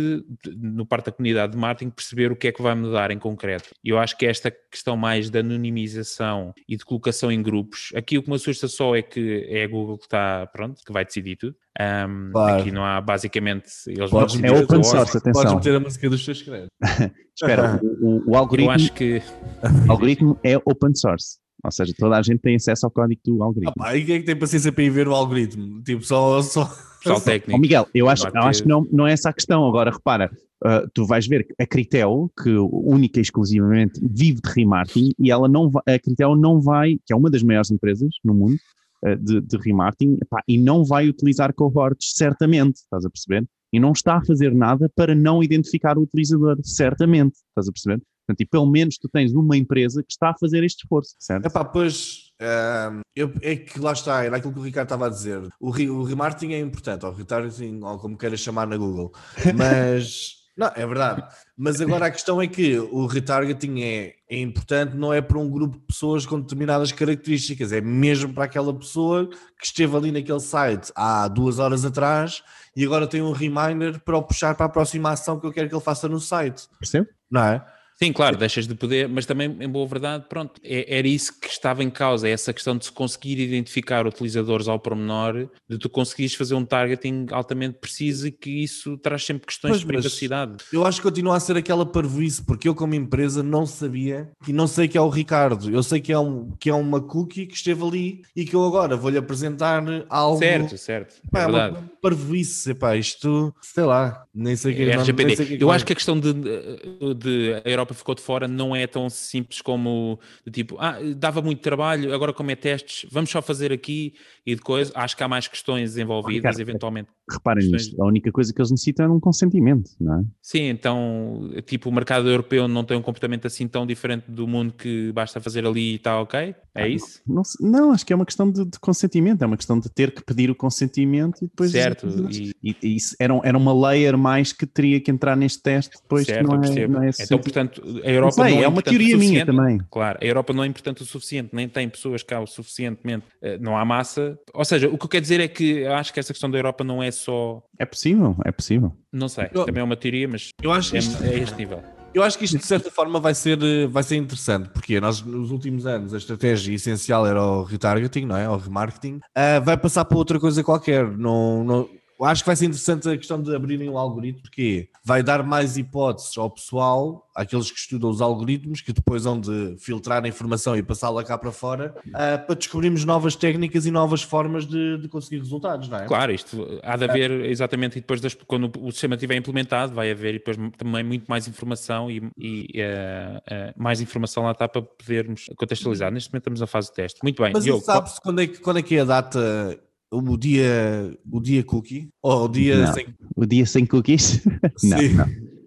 no 0.57 0.87
parte 0.87 1.07
da 1.07 1.13
comunidade 1.13 1.53
de 1.53 1.59
marketing, 1.59 1.91
perceber 1.91 2.31
o 2.31 2.37
que 2.37 2.49
é 2.49 2.53
que 2.53 2.63
vai 2.63 2.75
mudar 2.75 3.11
em 3.11 3.19
concreto. 3.19 3.71
E 3.85 3.91
eu 3.91 3.99
acho 3.99 4.17
que 4.17 4.27
esta 4.27 4.51
questão 4.51 4.97
mais 4.97 5.31
da 5.31 5.41
anonimização 5.41 6.53
e 6.69 6.77
de 6.77 6.85
colocação 6.85 7.33
em 7.33 7.43
grupos, 7.43 7.91
aqui 7.95 8.19
o 8.19 8.23
que 8.23 8.29
me 8.29 8.37
assusta 8.37 8.69
só 8.69 8.95
é 8.95 9.03
que 9.03 9.47
é 9.49 9.67
Google 9.67 9.99
que 9.99 10.05
está, 10.05 10.47
pronto, 10.53 10.83
que 10.85 10.93
vai 10.93 11.05
decidir 11.05 11.37
tudo. 11.37 11.57
Um, 11.81 12.33
claro. 12.33 12.61
Aqui 12.61 12.71
não 12.71 12.85
há 12.85 13.01
basicamente. 13.01 13.69
Eles 13.87 14.11
Podes 14.11 14.35
vão 14.35 14.45
é 14.45 14.63
open 14.63 14.83
source, 14.83 15.17
atenção. 15.17 15.43
Podes 15.43 15.55
meter 15.55 15.77
a 15.77 15.81
música 15.81 16.11
dos 16.11 16.25
teus 16.25 16.43
créditos. 16.43 16.71
Espera, 17.35 17.81
o, 17.83 18.33
o, 18.33 18.37
algoritmo. 18.37 18.71
Eu 18.71 18.75
acho 18.75 18.93
que. 18.93 19.23
O 19.89 19.93
algoritmo 19.93 20.39
é 20.43 20.57
open 20.57 20.95
source. 20.95 21.39
Ou 21.65 21.71
seja, 21.71 21.93
toda 21.97 22.17
a 22.17 22.23
gente 22.23 22.41
tem 22.41 22.57
acesso 22.57 22.87
ao 22.87 22.91
código 22.91 23.21
do 23.25 23.43
algoritmo. 23.43 23.75
Ah, 23.79 23.85
pá, 23.85 23.97
e 23.97 24.05
quem 24.05 24.17
é 24.17 24.19
que 24.21 24.27
tem 24.27 24.37
paciência 24.37 24.73
para 24.73 24.85
ir 24.85 24.91
ver 24.91 25.09
o 25.09 25.15
algoritmo? 25.15 25.83
Tipo, 25.83 26.03
só. 26.05 26.41
só... 26.43 26.71
Pessoal 27.03 27.21
técnico. 27.21 27.57
Oh, 27.57 27.61
Miguel, 27.61 27.89
eu 27.95 28.11
acho, 28.11 28.27
eu 28.29 28.43
acho 28.43 28.63
que 28.63 28.69
não, 28.69 28.87
não 28.93 29.07
é 29.07 29.13
essa 29.13 29.31
a 29.31 29.33
questão. 29.33 29.67
Agora, 29.67 29.91
repara, 29.91 30.31
uh, 30.65 30.89
tu 30.93 31.07
vais 31.07 31.27
ver 31.27 31.47
a 31.59 31.67
Critel, 31.67 32.31
que 32.43 32.51
única 32.51 33.19
e 33.19 33.23
exclusivamente 33.23 33.99
vive 34.03 34.41
de 34.43 34.51
remarketing, 34.55 35.13
e 35.19 35.31
ela 35.31 35.49
não 35.49 35.71
vai, 35.71 35.83
a 35.89 35.99
Critel 35.99 36.37
não 36.37 36.61
vai, 36.61 36.99
que 37.07 37.13
é 37.13 37.17
uma 37.17 37.31
das 37.31 37.43
maiores 37.43 37.71
empresas 37.71 38.11
no 38.23 38.35
mundo, 38.35 38.57
uh, 39.05 39.17
de, 39.17 39.41
de 39.41 39.57
remarketing, 39.57 40.19
epá, 40.23 40.43
e 40.47 40.59
não 40.59 40.85
vai 40.85 41.09
utilizar 41.09 41.55
cohorts, 41.55 42.13
certamente, 42.15 42.77
estás 42.77 43.05
a 43.05 43.11
perceber? 43.11 43.47
E 43.73 43.81
não 43.81 43.93
está 43.93 44.17
a 44.17 44.25
fazer 44.25 44.55
nada 44.55 44.91
para 44.95 45.15
não 45.15 45.43
identificar 45.43 45.97
o 45.97 46.03
utilizador, 46.03 46.59
certamente, 46.63 47.37
estás 47.49 47.67
a 47.69 47.73
perceber? 47.73 48.03
Portanto, 48.31 48.41
e 48.41 48.47
pelo 48.47 48.67
menos 48.67 48.97
tu 48.97 49.09
tens 49.09 49.33
uma 49.33 49.57
empresa 49.57 50.03
que 50.03 50.13
está 50.13 50.31
a 50.31 50.35
fazer 50.35 50.63
este 50.63 50.85
esforço, 50.85 51.15
certo? 51.19 51.47
Epá, 51.47 51.65
pois 51.65 52.31
uh, 52.41 53.01
eu, 53.15 53.33
é 53.43 53.57
que 53.57 53.79
lá 53.81 53.93
está, 53.93 54.25
era 54.25 54.37
aquilo 54.37 54.53
que 54.53 54.61
o 54.61 54.63
Ricardo 54.63 54.87
estava 54.87 55.07
a 55.07 55.11
dizer. 55.11 55.43
O, 55.59 55.71
re, 55.71 55.91
o 55.91 56.03
remarketing 56.03 56.53
é 56.53 56.61
importante, 56.61 57.05
ou 57.05 57.13
retargeting, 57.13 57.81
ou 57.83 57.99
como 57.99 58.17
queiras 58.17 58.41
chamar 58.41 58.67
na 58.67 58.77
Google, 58.77 59.13
mas. 59.57 60.39
Não, 60.57 60.71
é 60.77 60.87
verdade. 60.87 61.23
Mas 61.57 61.81
agora 61.81 62.05
a 62.05 62.11
questão 62.11 62.43
é 62.43 62.47
que 62.47 62.79
o 62.79 63.07
retargeting 63.07 63.81
é, 63.81 64.15
é 64.29 64.39
importante, 64.39 64.95
não 64.95 65.11
é 65.11 65.23
para 65.23 65.39
um 65.39 65.49
grupo 65.49 65.79
de 65.79 65.87
pessoas 65.87 66.27
com 66.27 66.39
determinadas 66.39 66.93
características, 66.93 67.73
é 67.73 67.81
mesmo 67.81 68.35
para 68.35 68.45
aquela 68.45 68.75
pessoa 68.75 69.27
que 69.59 69.65
esteve 69.65 69.97
ali 69.97 70.13
naquele 70.13 70.41
site 70.41 70.93
há 70.95 71.29
duas 71.29 71.59
horas 71.59 71.83
atrás 71.87 72.43
e 72.77 72.85
agora 72.85 73.07
tem 73.07 73.23
um 73.23 73.33
reminder 73.33 74.01
para 74.01 74.19
o 74.19 74.23
puxar 74.23 74.55
para 74.55 74.67
a 74.67 74.69
próxima 74.69 75.13
ação 75.13 75.41
que 75.41 75.47
eu 75.47 75.53
quero 75.53 75.67
que 75.67 75.75
ele 75.75 75.83
faça 75.83 76.07
no 76.11 76.21
site. 76.21 76.69
Percebe? 76.79 77.09
Não 77.31 77.43
é? 77.43 77.65
Sim, 78.03 78.15
claro, 78.15 78.35
deixas 78.39 78.67
de 78.67 78.75
poder, 78.75 79.07
mas 79.07 79.27
também, 79.27 79.55
em 79.61 79.69
boa 79.69 79.87
verdade, 79.87 80.25
pronto, 80.27 80.59
é, 80.65 80.99
era 80.99 81.07
isso 81.07 81.39
que 81.39 81.49
estava 81.49 81.85
em 81.85 81.91
causa, 81.91 82.27
é 82.27 82.31
essa 82.31 82.51
questão 82.51 82.75
de 82.75 82.87
se 82.87 82.93
conseguir 82.93 83.39
identificar 83.39 84.07
utilizadores 84.07 84.69
ao 84.69 84.79
pormenor, 84.79 85.51
de 85.69 85.79
tu 85.79 85.91
conseguires 85.91 86.35
fazer 86.35 86.55
um 86.55 86.65
targeting 86.65 87.27
altamente 87.31 87.77
preciso 87.79 88.27
e 88.29 88.33
que 88.33 88.63
isso 88.63 88.97
traz 88.97 89.27
sempre 89.27 89.47
questões 89.47 89.81
de 89.81 89.87
privacidade. 89.87 90.65
Eu 90.73 90.87
acho 90.87 90.97
que 90.97 91.03
continua 91.03 91.37
a 91.37 91.41
ser 91.41 91.59
aquela 91.59 91.85
parvoíce, 91.85 92.43
porque 92.43 92.69
eu 92.69 92.75
como 92.75 92.95
empresa 92.95 93.43
não 93.43 93.67
sabia 93.67 94.31
e 94.49 94.53
não 94.53 94.67
sei 94.67 94.89
que 94.89 94.97
é 94.97 95.01
o 95.01 95.11
Ricardo, 95.11 95.71
eu 95.71 95.83
sei 95.83 96.01
que 96.01 96.11
é, 96.11 96.19
um, 96.19 96.53
que 96.59 96.71
é 96.71 96.75
uma 96.75 97.03
cookie 97.03 97.45
que 97.45 97.55
esteve 97.55 97.85
ali 97.85 98.23
e 98.35 98.47
que 98.47 98.57
eu 98.57 98.65
agora 98.65 98.97
vou-lhe 98.97 99.19
apresentar 99.19 99.85
algo... 100.09 100.39
Certo, 100.39 100.79
certo, 100.79 101.17
é 101.27 101.31
pá, 101.31 101.41
é 101.41 101.45
verdade. 101.45 101.77
Uma 101.77 101.91
parvoíce, 102.01 102.71
epá, 102.71 102.97
isto, 102.97 103.55
sei 103.61 103.85
lá, 103.85 104.25
nem 104.35 104.57
sei 104.57 104.75
que 104.75 104.83
é. 104.85 104.97
RGPD. 104.97 105.59
Que 105.59 105.63
eu 105.63 105.71
acho 105.71 105.85
que 105.85 105.93
a 105.93 105.97
questão 105.97 106.19
de, 106.19 106.33
de 106.33 107.61
a 107.63 107.90
Ficou 107.95 108.15
de 108.15 108.23
fora 108.23 108.47
não 108.49 108.75
é 108.75 108.87
tão 108.87 109.09
simples 109.11 109.61
como 109.61 110.19
tipo, 110.53 110.77
ah, 110.79 110.99
dava 111.17 111.43
muito 111.43 111.61
trabalho, 111.61 112.15
agora 112.15 112.33
como 112.33 112.51
é 112.51 112.57
testes, 112.57 113.09
vamos 113.11 113.31
só 113.31 113.41
fazer 113.43 113.73
aqui 113.73 114.15
e 114.51 114.53
e 114.53 114.55
de 114.57 114.61
coisa. 114.63 114.93
Acho 114.95 115.17
que 115.17 115.23
há 115.23 115.29
mais 115.29 115.47
questões 115.47 115.97
envolvidas, 115.97 116.57
Ricardo, 116.57 116.61
eventualmente. 116.61 117.09
Reparem 117.31 117.63
Questões- 117.63 117.87
nisto, 117.87 118.03
a 118.03 118.07
única 118.07 118.33
coisa 118.33 118.53
que 118.53 118.61
eles 118.61 118.71
necessitam 118.71 119.07
é 119.07 119.09
um 119.09 119.21
consentimento, 119.21 119.91
não 120.01 120.21
é? 120.21 120.23
Sim, 120.43 120.63
então, 120.65 121.51
tipo, 121.65 121.89
o 121.89 121.93
mercado 121.93 122.29
europeu 122.29 122.67
não 122.67 122.83
tem 122.85 122.97
um 122.97 123.03
comportamento 123.03 123.47
assim 123.47 123.69
tão 123.69 123.87
diferente 123.87 124.25
do 124.31 124.47
mundo 124.49 124.73
que 124.75 125.13
basta 125.13 125.41
fazer 125.41 125.65
ali 125.65 125.93
e 125.93 125.95
está 125.97 126.21
ok? 126.21 126.55
É 126.75 126.89
isso? 126.89 127.21
Não, 127.27 127.45
se- 127.45 127.63
não, 127.63 127.93
acho 127.93 128.05
que 128.07 128.13
é 128.13 128.17
uma 128.17 128.25
questão 128.27 128.51
de, 128.51 128.65
de 128.65 128.79
consentimento, 128.81 129.43
é 129.43 129.47
uma 129.47 129.57
questão 129.57 129.79
de 129.79 129.89
ter 129.91 130.13
que 130.13 130.25
pedir 130.25 130.51
o 130.51 130.55
consentimento 130.55 131.39
e 131.45 131.47
depois. 131.49 131.71
Certo, 131.71 132.07
E, 132.31 132.53
e 132.83 132.97
isso 132.97 133.15
era, 133.19 133.39
era 133.45 133.57
uma 133.59 133.73
layer 133.89 134.17
mais 134.19 134.53
que 134.53 134.67
teria 134.67 135.01
que 135.01 135.11
entrar 135.11 135.37
neste 135.37 135.63
teste, 135.63 135.97
depois 136.03 136.27
que 136.27 136.33
certo, 136.33 136.47
não 136.47 136.63
é, 136.63 136.89
não 136.89 137.03
é 137.03 137.11
então, 137.21 137.39
portanto, 137.39 137.83
a 137.85 137.91
Não 137.91 138.09
Europa 138.09 138.33
sei, 138.45 138.55
não 138.55 138.63
é 138.63 138.69
uma 138.69 138.79
importante 138.81 138.95
o 138.95 138.99
teoria 138.99 139.17
minha 139.17 139.47
também. 139.47 139.81
Claro, 139.91 140.19
a 140.21 140.25
Europa 140.25 140.53
não 140.53 140.65
é 140.65 140.67
importante 140.67 141.03
o 141.03 141.07
suficiente, 141.07 141.51
nem 141.53 141.69
tem 141.69 141.89
pessoas 141.89 142.23
cá 142.23 142.41
o 142.41 142.47
suficientemente, 142.47 143.27
eh, 143.43 143.59
não 143.59 143.77
há 143.77 143.85
massa. 143.85 144.39
Ou 144.55 144.65
seja, 144.65 144.89
o 144.89 144.99
que 144.99 145.05
eu 145.05 145.09
quero 145.09 145.23
dizer 145.23 145.41
é 145.41 145.49
que 145.49 145.79
eu 145.81 145.95
acho 145.95 146.13
que 146.13 146.19
essa 146.21 146.33
questão 146.33 146.51
da 146.51 146.59
Europa 146.59 146.83
não 146.85 147.03
é 147.03 147.11
só, 147.11 147.63
É 147.79 147.85
possível, 147.85 148.37
é 148.45 148.51
possível. 148.53 148.93
não 149.13 149.29
sei, 149.29 149.49
Eu- 149.53 149.65
também 149.65 149.81
é 149.81 149.85
uma 149.85 149.97
teoria, 149.97 150.27
mas 150.29 150.49
Eu 150.63 150.73
acho 150.73 150.91
que 150.91 150.97
é, 150.97 151.01
isto, 151.01 151.23
é 151.23 151.39
este 151.39 151.57
nível. 151.57 151.83
eu 152.15 152.23
acho 152.23 152.37
que 152.39 152.45
isto 152.45 152.59
de 152.59 152.67
certa 152.67 152.91
forma 152.91 153.21
vai 153.21 153.35
ser, 153.35 153.63
eh, 153.63 153.87
vai 153.87 154.03
ser 154.03 154.17
interessante, 154.17 154.69
porque 154.71 155.01
nós 155.01 155.23
nos 155.23 155.51
últimos 155.51 155.87
anos 155.87 156.13
a 156.13 156.17
estratégia 156.19 156.75
essencial 156.75 157.27
era 157.27 157.43
o 157.43 157.63
retargeting, 157.63 158.27
não 158.27 158.37
é? 158.37 158.49
O 158.49 158.57
remarketing. 158.57 159.21
Ah, 159.35 159.61
vai 159.61 159.77
passar 159.77 160.05
para 160.05 160.19
outra 160.19 160.41
coisa 160.41 160.65
qualquer. 160.65 161.07
Não, 161.07 161.63
não, 161.65 161.89
eu 162.21 162.27
acho 162.27 162.43
que 162.43 162.47
vai 162.47 162.57
ser 162.57 162.67
interessante 162.67 163.09
a 163.09 163.17
questão 163.17 163.43
de 163.43 163.55
abrirem 163.55 163.89
o 163.89 163.97
algoritmo, 163.97 164.43
porque 164.43 164.89
vai 165.05 165.23
dar 165.23 165.43
mais 165.43 165.77
hipóteses 165.79 166.37
ao 166.37 166.51
pessoal, 166.51 167.27
àqueles 167.35 167.71
que 167.71 167.79
estudam 167.79 168.11
os 168.11 168.21
algoritmos, 168.21 168.83
que 168.83 168.93
depois 168.93 169.25
vão 169.25 169.41
de 169.41 169.77
filtrar 169.79 170.23
a 170.25 170.29
informação 170.29 170.77
e 170.77 170.83
passá-la 170.83 171.25
cá 171.25 171.39
para 171.39 171.51
fora, 171.51 171.95
ah, 172.13 172.37
para 172.39 172.55
descobrirmos 172.55 173.05
novas 173.05 173.35
técnicas 173.35 173.87
e 173.87 173.91
novas 173.91 174.23
formas 174.23 174.67
de, 174.67 174.99
de 174.99 175.09
conseguir 175.09 175.39
resultados, 175.39 175.89
não 175.89 175.99
é? 175.99 176.07
Claro, 176.07 176.33
isto 176.33 176.81
há 176.83 176.97
de 176.97 177.05
haver 177.05 177.31
exatamente, 177.47 177.97
e 177.99 178.01
depois 178.01 178.21
das- 178.21 178.35
quando 178.35 178.71
o 178.81 178.91
sistema 178.93 179.15
estiver 179.15 179.37
implementado, 179.37 179.95
vai 179.95 180.11
haver 180.11 180.35
depois 180.35 180.57
também 180.77 181.03
muito 181.03 181.25
mais 181.27 181.49
informação 181.49 182.11
e, 182.11 182.31
e, 182.37 182.69
eh, 182.75 183.41
eh, 183.49 183.75
mais 183.77 184.01
informação 184.01 184.45
lá 184.45 184.53
está 184.53 184.69
para 184.69 184.83
podermos 184.83 185.47
contextualizar. 185.57 186.13
Neste 186.13 186.31
momento 186.31 186.43
estamos 186.43 186.61
na 186.61 186.67
fase 186.67 186.89
de 186.89 186.95
teste. 186.95 187.21
Muito 187.23 187.43
bem, 187.43 187.53
Mas 187.55 187.65
sabe-se 187.85 188.21
quando 188.21 188.41
é, 188.41 188.47
que, 188.47 188.59
quando 188.59 188.79
é 188.79 188.83
que 188.83 188.97
é 188.97 189.01
a 189.01 189.05
data, 189.05 189.79
o 190.11 190.37
dia, 190.37 191.17
o 191.31 191.41
dia 191.41 191.63
cookie? 191.65 192.09
Ou 192.23 192.45
o 192.45 192.49
dia 192.49 192.87
Não. 192.87 192.93
sem... 192.93 193.07
O 193.37 193.47
dia 193.47 193.67
sem 193.67 193.87
cookies? 193.87 194.43
não, 194.85 194.99
Sim. 194.99 195.09
não. 195.15 195.27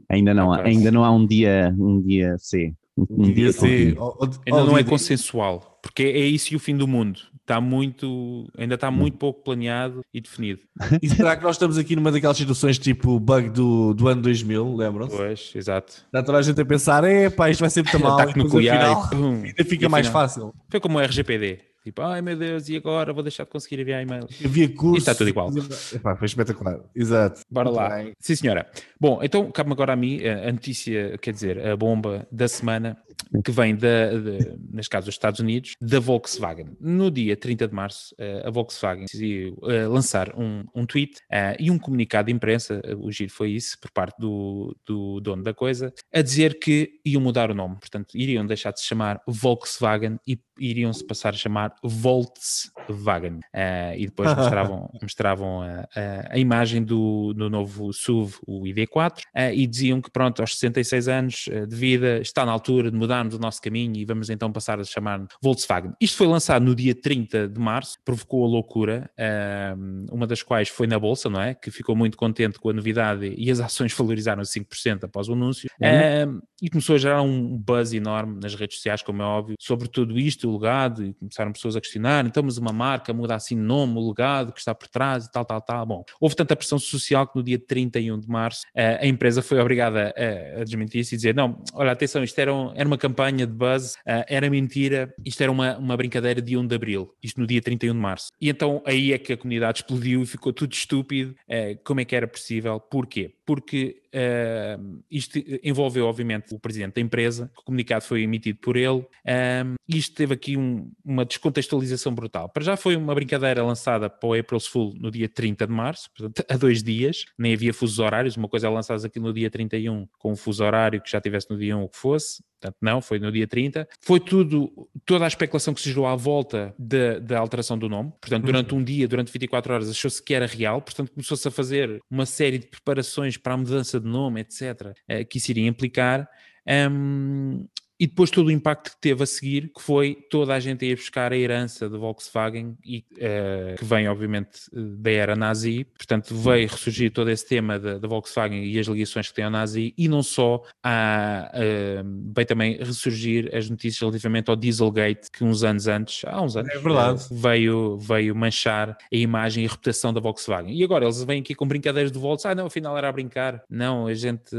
Ainda 0.09 0.33
não, 0.33 0.51
há, 0.53 0.61
ainda 0.63 0.91
não 0.91 1.03
há 1.03 1.11
um 1.11 1.25
dia, 1.25 1.73
um 1.77 2.01
dia 2.01 2.35
C. 2.37 2.73
Um, 2.95 3.05
um 3.09 3.23
dia 3.23 3.33
dia 3.35 3.51
C, 3.53 3.93
com- 3.93 4.03
ou- 4.03 4.17
ou- 4.19 4.29
ainda 4.45 4.59
ou 4.61 4.67
não 4.67 4.77
é 4.77 4.83
consensual, 4.83 5.79
porque 5.81 6.03
é 6.03 6.19
isso 6.19 6.53
e 6.53 6.55
o 6.55 6.59
fim 6.59 6.75
do 6.77 6.87
mundo. 6.87 7.19
Está 7.41 7.59
muito, 7.59 8.47
ainda 8.57 8.75
está 8.75 8.89
muito 8.91 9.17
pouco 9.17 9.43
planeado 9.43 10.01
e 10.13 10.21
definido. 10.21 10.61
E 11.01 11.09
será 11.09 11.35
que 11.35 11.43
nós 11.43 11.55
estamos 11.55 11.77
aqui 11.77 11.93
numa 11.95 12.09
daquelas 12.11 12.37
situações 12.37 12.77
tipo 12.79 13.11
o 13.11 13.19
bug 13.19 13.49
do, 13.49 13.93
do 13.93 14.07
ano 14.07 14.21
2000, 14.21 14.75
lembram-se? 14.77 15.17
Pois, 15.17 15.51
exato. 15.55 15.91
Está 16.05 16.23
toda 16.23 16.37
a 16.37 16.41
gente 16.41 16.61
a 16.61 16.65
pensar, 16.65 17.03
é 17.03 17.29
pá, 17.29 17.49
isto 17.49 17.59
vai 17.61 17.69
ser 17.69 17.83
muito 17.83 17.99
mal. 17.99 18.13
Ataque 18.19 18.37
nuclear 18.39 18.77
afinal, 18.91 19.05
e 19.07 19.09
pum. 19.09 19.43
ainda 19.47 19.65
fica 19.65 19.85
E 19.85 19.89
mais 19.89 20.05
afinal- 20.07 20.21
fácil. 20.21 20.53
Foi 20.69 20.79
como 20.79 20.99
o 20.99 21.01
RGPD. 21.01 21.59
Tipo, 21.83 22.01
ai 22.01 22.21
meu 22.21 22.37
Deus, 22.37 22.69
e 22.69 22.77
agora 22.77 23.11
vou 23.11 23.21
deixar 23.21 23.43
de 23.43 23.49
conseguir 23.49 23.81
enviar 23.81 24.01
e-mail. 24.01 24.25
Havia 24.43 24.73
curso. 24.73 24.99
está 24.99 25.13
tudo 25.13 25.29
igual. 25.29 25.49
Epá, 25.93 26.15
foi 26.15 26.25
espetacular. 26.27 26.79
Exato. 26.95 27.41
Bora 27.51 27.69
Muito 27.69 27.77
lá. 27.77 27.89
bem. 27.89 28.13
Sim, 28.19 28.35
senhora. 28.35 28.65
Bom, 28.99 29.19
então 29.21 29.51
cabe-me 29.51 29.73
agora 29.73 29.93
a 29.93 29.95
mim 29.95 30.19
eh, 30.21 30.47
a 30.47 30.51
notícia, 30.51 31.17
quer 31.17 31.33
dizer, 31.33 31.65
a 31.65 31.75
bomba 31.75 32.25
da 32.31 32.47
semana 32.47 32.97
que 33.43 33.51
vem, 33.51 33.75
da, 33.75 34.13
de, 34.13 34.57
neste 34.71 34.89
caso, 34.89 35.05
dos 35.07 35.15
Estados 35.15 35.39
Unidos, 35.39 35.75
da 35.81 35.99
Volkswagen. 35.99 36.77
No 36.79 37.11
dia 37.11 37.35
30 37.35 37.67
de 37.67 37.73
março, 37.73 38.15
eh, 38.17 38.43
a 38.45 38.49
Volkswagen 38.49 39.05
decidiu 39.05 39.57
eh, 39.63 39.85
lançar 39.87 40.33
um, 40.37 40.63
um 40.73 40.85
tweet 40.85 41.17
e 41.59 41.69
um 41.69 41.77
comunicado 41.77 42.27
de 42.27 42.33
imprensa, 42.33 42.81
o 42.97 43.11
giro 43.11 43.31
foi 43.31 43.51
isso, 43.51 43.77
por 43.81 43.91
parte 43.91 44.17
do, 44.19 44.75
do 44.85 45.19
dono 45.19 45.43
da 45.43 45.53
coisa, 45.53 45.93
a 46.13 46.21
dizer 46.21 46.59
que 46.59 46.91
iam 47.05 47.21
mudar 47.21 47.51
o 47.51 47.53
nome. 47.53 47.75
Portanto, 47.75 48.15
iriam 48.15 48.45
deixar 48.45 48.71
de 48.71 48.79
se 48.79 48.85
chamar 48.85 49.21
Volkswagen 49.27 50.17
e 50.27 50.39
iriam 50.59 50.93
se 50.93 51.05
passar 51.05 51.29
a 51.33 51.37
chamar 51.37 51.72
Volkswagen. 51.83 53.39
Eh, 53.53 53.95
e 53.99 54.05
depois 54.05 54.33
mostravam, 54.35 54.89
mostravam 55.01 55.61
a, 55.61 55.87
a, 55.95 56.33
a 56.33 56.37
imagem 56.37 56.83
do, 56.83 57.33
do 57.33 57.49
novo 57.49 57.91
SUV, 57.93 58.35
o 58.47 58.63
ID4, 58.63 59.21
eh, 59.35 59.55
e 59.55 59.67
diziam 59.67 60.01
que, 60.01 60.11
pronto, 60.11 60.41
aos 60.41 60.57
66 60.57 61.07
anos 61.07 61.45
eh, 61.49 61.65
de 61.65 61.75
vida, 61.75 62.19
está 62.19 62.45
na 62.45 62.51
altura 62.51 62.91
de 62.91 62.97
mudarmos 62.97 63.35
o 63.35 63.39
nosso 63.39 63.61
caminho 63.61 63.95
e 63.97 64.05
vamos 64.05 64.29
então 64.29 64.51
passar 64.51 64.79
a 64.79 64.83
chamar 64.83 65.25
Volkswagen. 65.41 65.93
Isto 65.99 66.17
foi 66.17 66.27
lançado 66.27 66.63
no 66.63 66.75
dia 66.75 66.93
30 66.93 67.47
de 67.47 67.59
março, 67.59 67.97
provocou 68.03 68.43
a 68.45 68.47
loucura, 68.47 69.09
eh, 69.17 69.73
uma 70.11 70.27
das 70.27 70.43
quais 70.43 70.69
foi 70.69 70.87
na 70.87 70.99
Bolsa, 70.99 71.29
não 71.29 71.41
é? 71.41 71.53
Que 71.53 71.71
ficou 71.71 71.95
muito 71.95 72.17
contente 72.17 72.59
com 72.59 72.69
a 72.69 72.73
novidade 72.73 73.33
e 73.37 73.49
as 73.49 73.59
ações 73.59 73.93
valorizaram 73.93 74.43
5% 74.43 75.05
após 75.05 75.29
o 75.29 75.33
anúncio. 75.33 75.69
Eh, 75.81 76.27
e 76.61 76.69
começou 76.69 76.95
a 76.95 76.97
gerar 76.99 77.21
um 77.21 77.57
buzz 77.57 77.93
enorme 77.93 78.39
nas 78.41 78.55
redes 78.55 78.77
sociais, 78.77 79.01
como 79.01 79.21
é 79.21 79.25
óbvio, 79.25 79.55
sobre 79.59 79.87
tudo 79.87 80.17
isto, 80.17 80.49
o 80.49 80.53
legado, 80.53 81.03
e 81.05 81.13
começaram 81.13 81.51
pessoas 81.51 81.62
a 81.75 81.79
questionar, 81.81 82.25
então, 82.25 82.43
mas 82.43 82.57
uma 82.57 82.71
marca 82.73 83.13
muda 83.13 83.35
assim 83.35 83.55
nome, 83.55 83.97
o 83.97 84.07
legado 84.09 84.51
que 84.53 84.59
está 84.59 84.73
por 84.75 84.87
trás 84.87 85.25
e 85.25 85.31
tal, 85.31 85.45
tal, 85.45 85.61
tal. 85.61 85.85
Bom, 85.85 86.03
houve 86.19 86.35
tanta 86.35 86.55
pressão 86.55 86.77
social 86.79 87.27
que 87.27 87.35
no 87.35 87.43
dia 87.43 87.57
31 87.59 88.19
de 88.19 88.27
março 88.27 88.61
eh, 88.75 88.99
a 89.01 89.07
empresa 89.07 89.41
foi 89.41 89.59
obrigada 89.59 90.13
a, 90.57 90.61
a 90.61 90.63
desmentir-se 90.63 91.15
e 91.15 91.17
dizer, 91.17 91.33
não, 91.35 91.61
olha, 91.73 91.91
atenção, 91.91 92.23
isto 92.23 92.37
era, 92.39 92.53
um- 92.53 92.71
era 92.75 92.87
uma 92.87 92.97
campanha 92.97 93.47
de 93.47 93.53
buzz, 93.53 93.95
eh, 94.05 94.25
era 94.27 94.49
mentira, 94.49 95.13
isto 95.25 95.41
era 95.41 95.51
uma, 95.51 95.77
uma 95.77 95.95
brincadeira 95.97 96.41
de 96.41 96.57
1 96.57 96.65
de 96.67 96.75
Abril, 96.75 97.13
isto 97.23 97.39
no 97.39 97.47
dia 97.47 97.61
31 97.61 97.93
de 97.93 97.99
março. 97.99 98.27
E 98.41 98.49
então 98.49 98.81
aí 98.85 99.13
é 99.13 99.17
que 99.17 99.33
a 99.33 99.37
comunidade 99.37 99.79
explodiu 99.83 100.21
e 100.23 100.25
ficou 100.25 100.51
tudo 100.53 100.73
estúpido, 100.73 101.35
eh, 101.47 101.75
como 101.83 101.99
é 102.01 102.05
que 102.05 102.15
era 102.15 102.27
possível, 102.27 102.79
porquê? 102.79 103.33
Porque 103.45 104.02
eh, 104.13 104.77
isto 105.09 105.39
envolveu, 105.63 106.05
obviamente, 106.05 106.53
o 106.53 106.59
presidente 106.59 106.95
da 106.95 107.01
empresa, 107.01 107.51
o 107.57 107.63
comunicado 107.63 108.03
foi 108.05 108.21
emitido 108.21 108.59
por 108.59 108.77
ele, 108.77 109.05
eh, 109.25 109.63
e 109.89 109.97
isto 109.97 110.15
teve 110.15 110.33
aqui 110.33 110.55
um- 110.55 110.91
uma 111.03 111.25
descontextualização 111.25 112.13
brutal. 112.13 112.49
Para 112.49 112.63
já 112.63 112.77
foi 112.77 112.95
uma 112.95 113.13
brincadeira 113.15 113.63
lançada 113.63 114.09
para 114.09 114.29
o 114.29 114.33
April's 114.33 114.67
Fool 114.67 114.93
no 114.99 115.09
dia 115.11 115.27
30 115.27 115.65
de 115.67 115.73
março, 115.73 116.09
portanto, 116.15 116.45
há 116.49 116.57
dois 116.57 116.83
dias, 116.83 117.25
nem 117.37 117.53
havia 117.53 117.73
fusos 117.73 117.99
horários, 117.99 118.37
uma 118.37 118.47
coisa 118.47 118.67
é 118.67 118.69
lançadas 118.69 119.03
aqui 119.03 119.19
no 119.19 119.33
dia 119.33 119.49
31 119.49 120.07
com 120.17 120.31
um 120.31 120.35
fuso 120.35 120.63
horário 120.63 121.01
que 121.01 121.09
já 121.09 121.19
tivesse 121.19 121.49
no 121.49 121.57
dia 121.57 121.75
1 121.75 121.83
o 121.83 121.89
que 121.89 121.97
fosse, 121.97 122.43
portanto 122.61 122.77
não, 122.81 123.01
foi 123.01 123.19
no 123.19 123.29
dia 123.31 123.45
30. 123.45 123.85
Foi 124.01 124.19
tudo, 124.21 124.71
toda 125.05 125.25
a 125.25 125.27
especulação 125.27 125.73
que 125.73 125.81
se 125.81 125.89
gerou 125.89 126.05
à 126.07 126.15
volta 126.15 126.73
da, 126.79 127.19
da 127.19 127.39
alteração 127.39 127.77
do 127.77 127.89
nome, 127.89 128.11
portanto 128.21 128.45
durante 128.45 128.73
um 128.75 128.83
dia, 128.83 129.05
durante 129.07 129.31
24 129.31 129.73
horas 129.73 129.89
achou-se 129.89 130.23
que 130.23 130.33
era 130.33 130.45
real, 130.45 130.81
portanto 130.81 131.11
começou-se 131.11 131.45
a 131.47 131.51
fazer 131.51 131.99
uma 132.09 132.25
série 132.25 132.59
de 132.59 132.67
preparações 132.67 133.35
para 133.35 133.53
a 133.53 133.57
mudança 133.57 133.99
de 134.03 134.09
nome, 134.09 134.41
etc., 134.41 134.93
eh, 135.07 135.25
que 135.25 135.37
isso 135.37 135.51
iria 135.51 135.67
implicar. 135.67 136.29
Hum, 136.67 137.67
e 138.03 138.07
depois 138.07 138.29
todo 138.29 138.47
o 138.47 138.51
impacto 138.51 138.91
que 138.91 138.97
teve 138.99 139.23
a 139.23 139.25
seguir, 139.25 139.71
que 139.73 139.81
foi 139.81 140.13
toda 140.29 140.53
a 140.53 140.59
gente 140.59 140.83
a 140.83 140.89
ir 140.89 140.95
buscar 140.97 141.31
a 141.31 141.37
herança 141.37 141.89
de 141.89 141.97
Volkswagen, 141.97 142.75
e, 142.85 143.01
eh, 143.17 143.75
que 143.79 143.85
vem 143.85 144.09
obviamente 144.09 144.59
da 144.73 145.09
era 145.09 145.37
nazi, 145.37 145.85
portanto 145.97 146.35
veio 146.35 146.67
ressurgir 146.67 147.11
todo 147.13 147.29
esse 147.29 147.47
tema 147.47 147.79
da, 147.79 147.97
da 147.97 148.05
Volkswagen 148.05 148.61
e 148.65 148.77
as 148.77 148.87
ligações 148.87 149.29
que 149.29 149.33
tem 149.35 149.45
ao 149.45 149.51
nazi, 149.51 149.93
e 149.97 150.09
não 150.09 150.21
só, 150.21 150.61
há, 150.83 151.49
eh, 151.53 152.03
veio 152.35 152.45
também 152.45 152.77
ressurgir 152.77 153.49
as 153.55 153.69
notícias 153.69 154.01
relativamente 154.01 154.49
ao 154.49 154.57
Dieselgate, 154.57 155.31
que 155.31 155.41
uns 155.45 155.63
anos 155.63 155.87
antes, 155.87 156.25
há 156.25 156.41
uns 156.41 156.57
anos, 156.57 156.73
É 156.75 156.77
verdade. 156.79 157.21
eh, 157.23 157.27
veio, 157.31 157.97
veio 157.99 158.35
manchar 158.35 158.97
a 159.13 159.15
imagem 159.15 159.63
e 159.63 159.67
a 159.67 159.69
reputação 159.69 160.11
da 160.13 160.19
Volkswagen. 160.19 160.75
E 160.75 160.83
agora 160.83 161.05
eles 161.05 161.23
vêm 161.23 161.39
aqui 161.39 161.55
com 161.55 161.65
brincadeiras 161.65 162.11
de 162.11 162.19
Volks, 162.19 162.45
ah 162.45 162.53
não, 162.53 162.65
afinal 162.65 162.97
era 162.97 163.07
a 163.07 163.11
brincar, 163.13 163.63
não, 163.69 164.07
a 164.07 164.13
gente, 164.13 164.53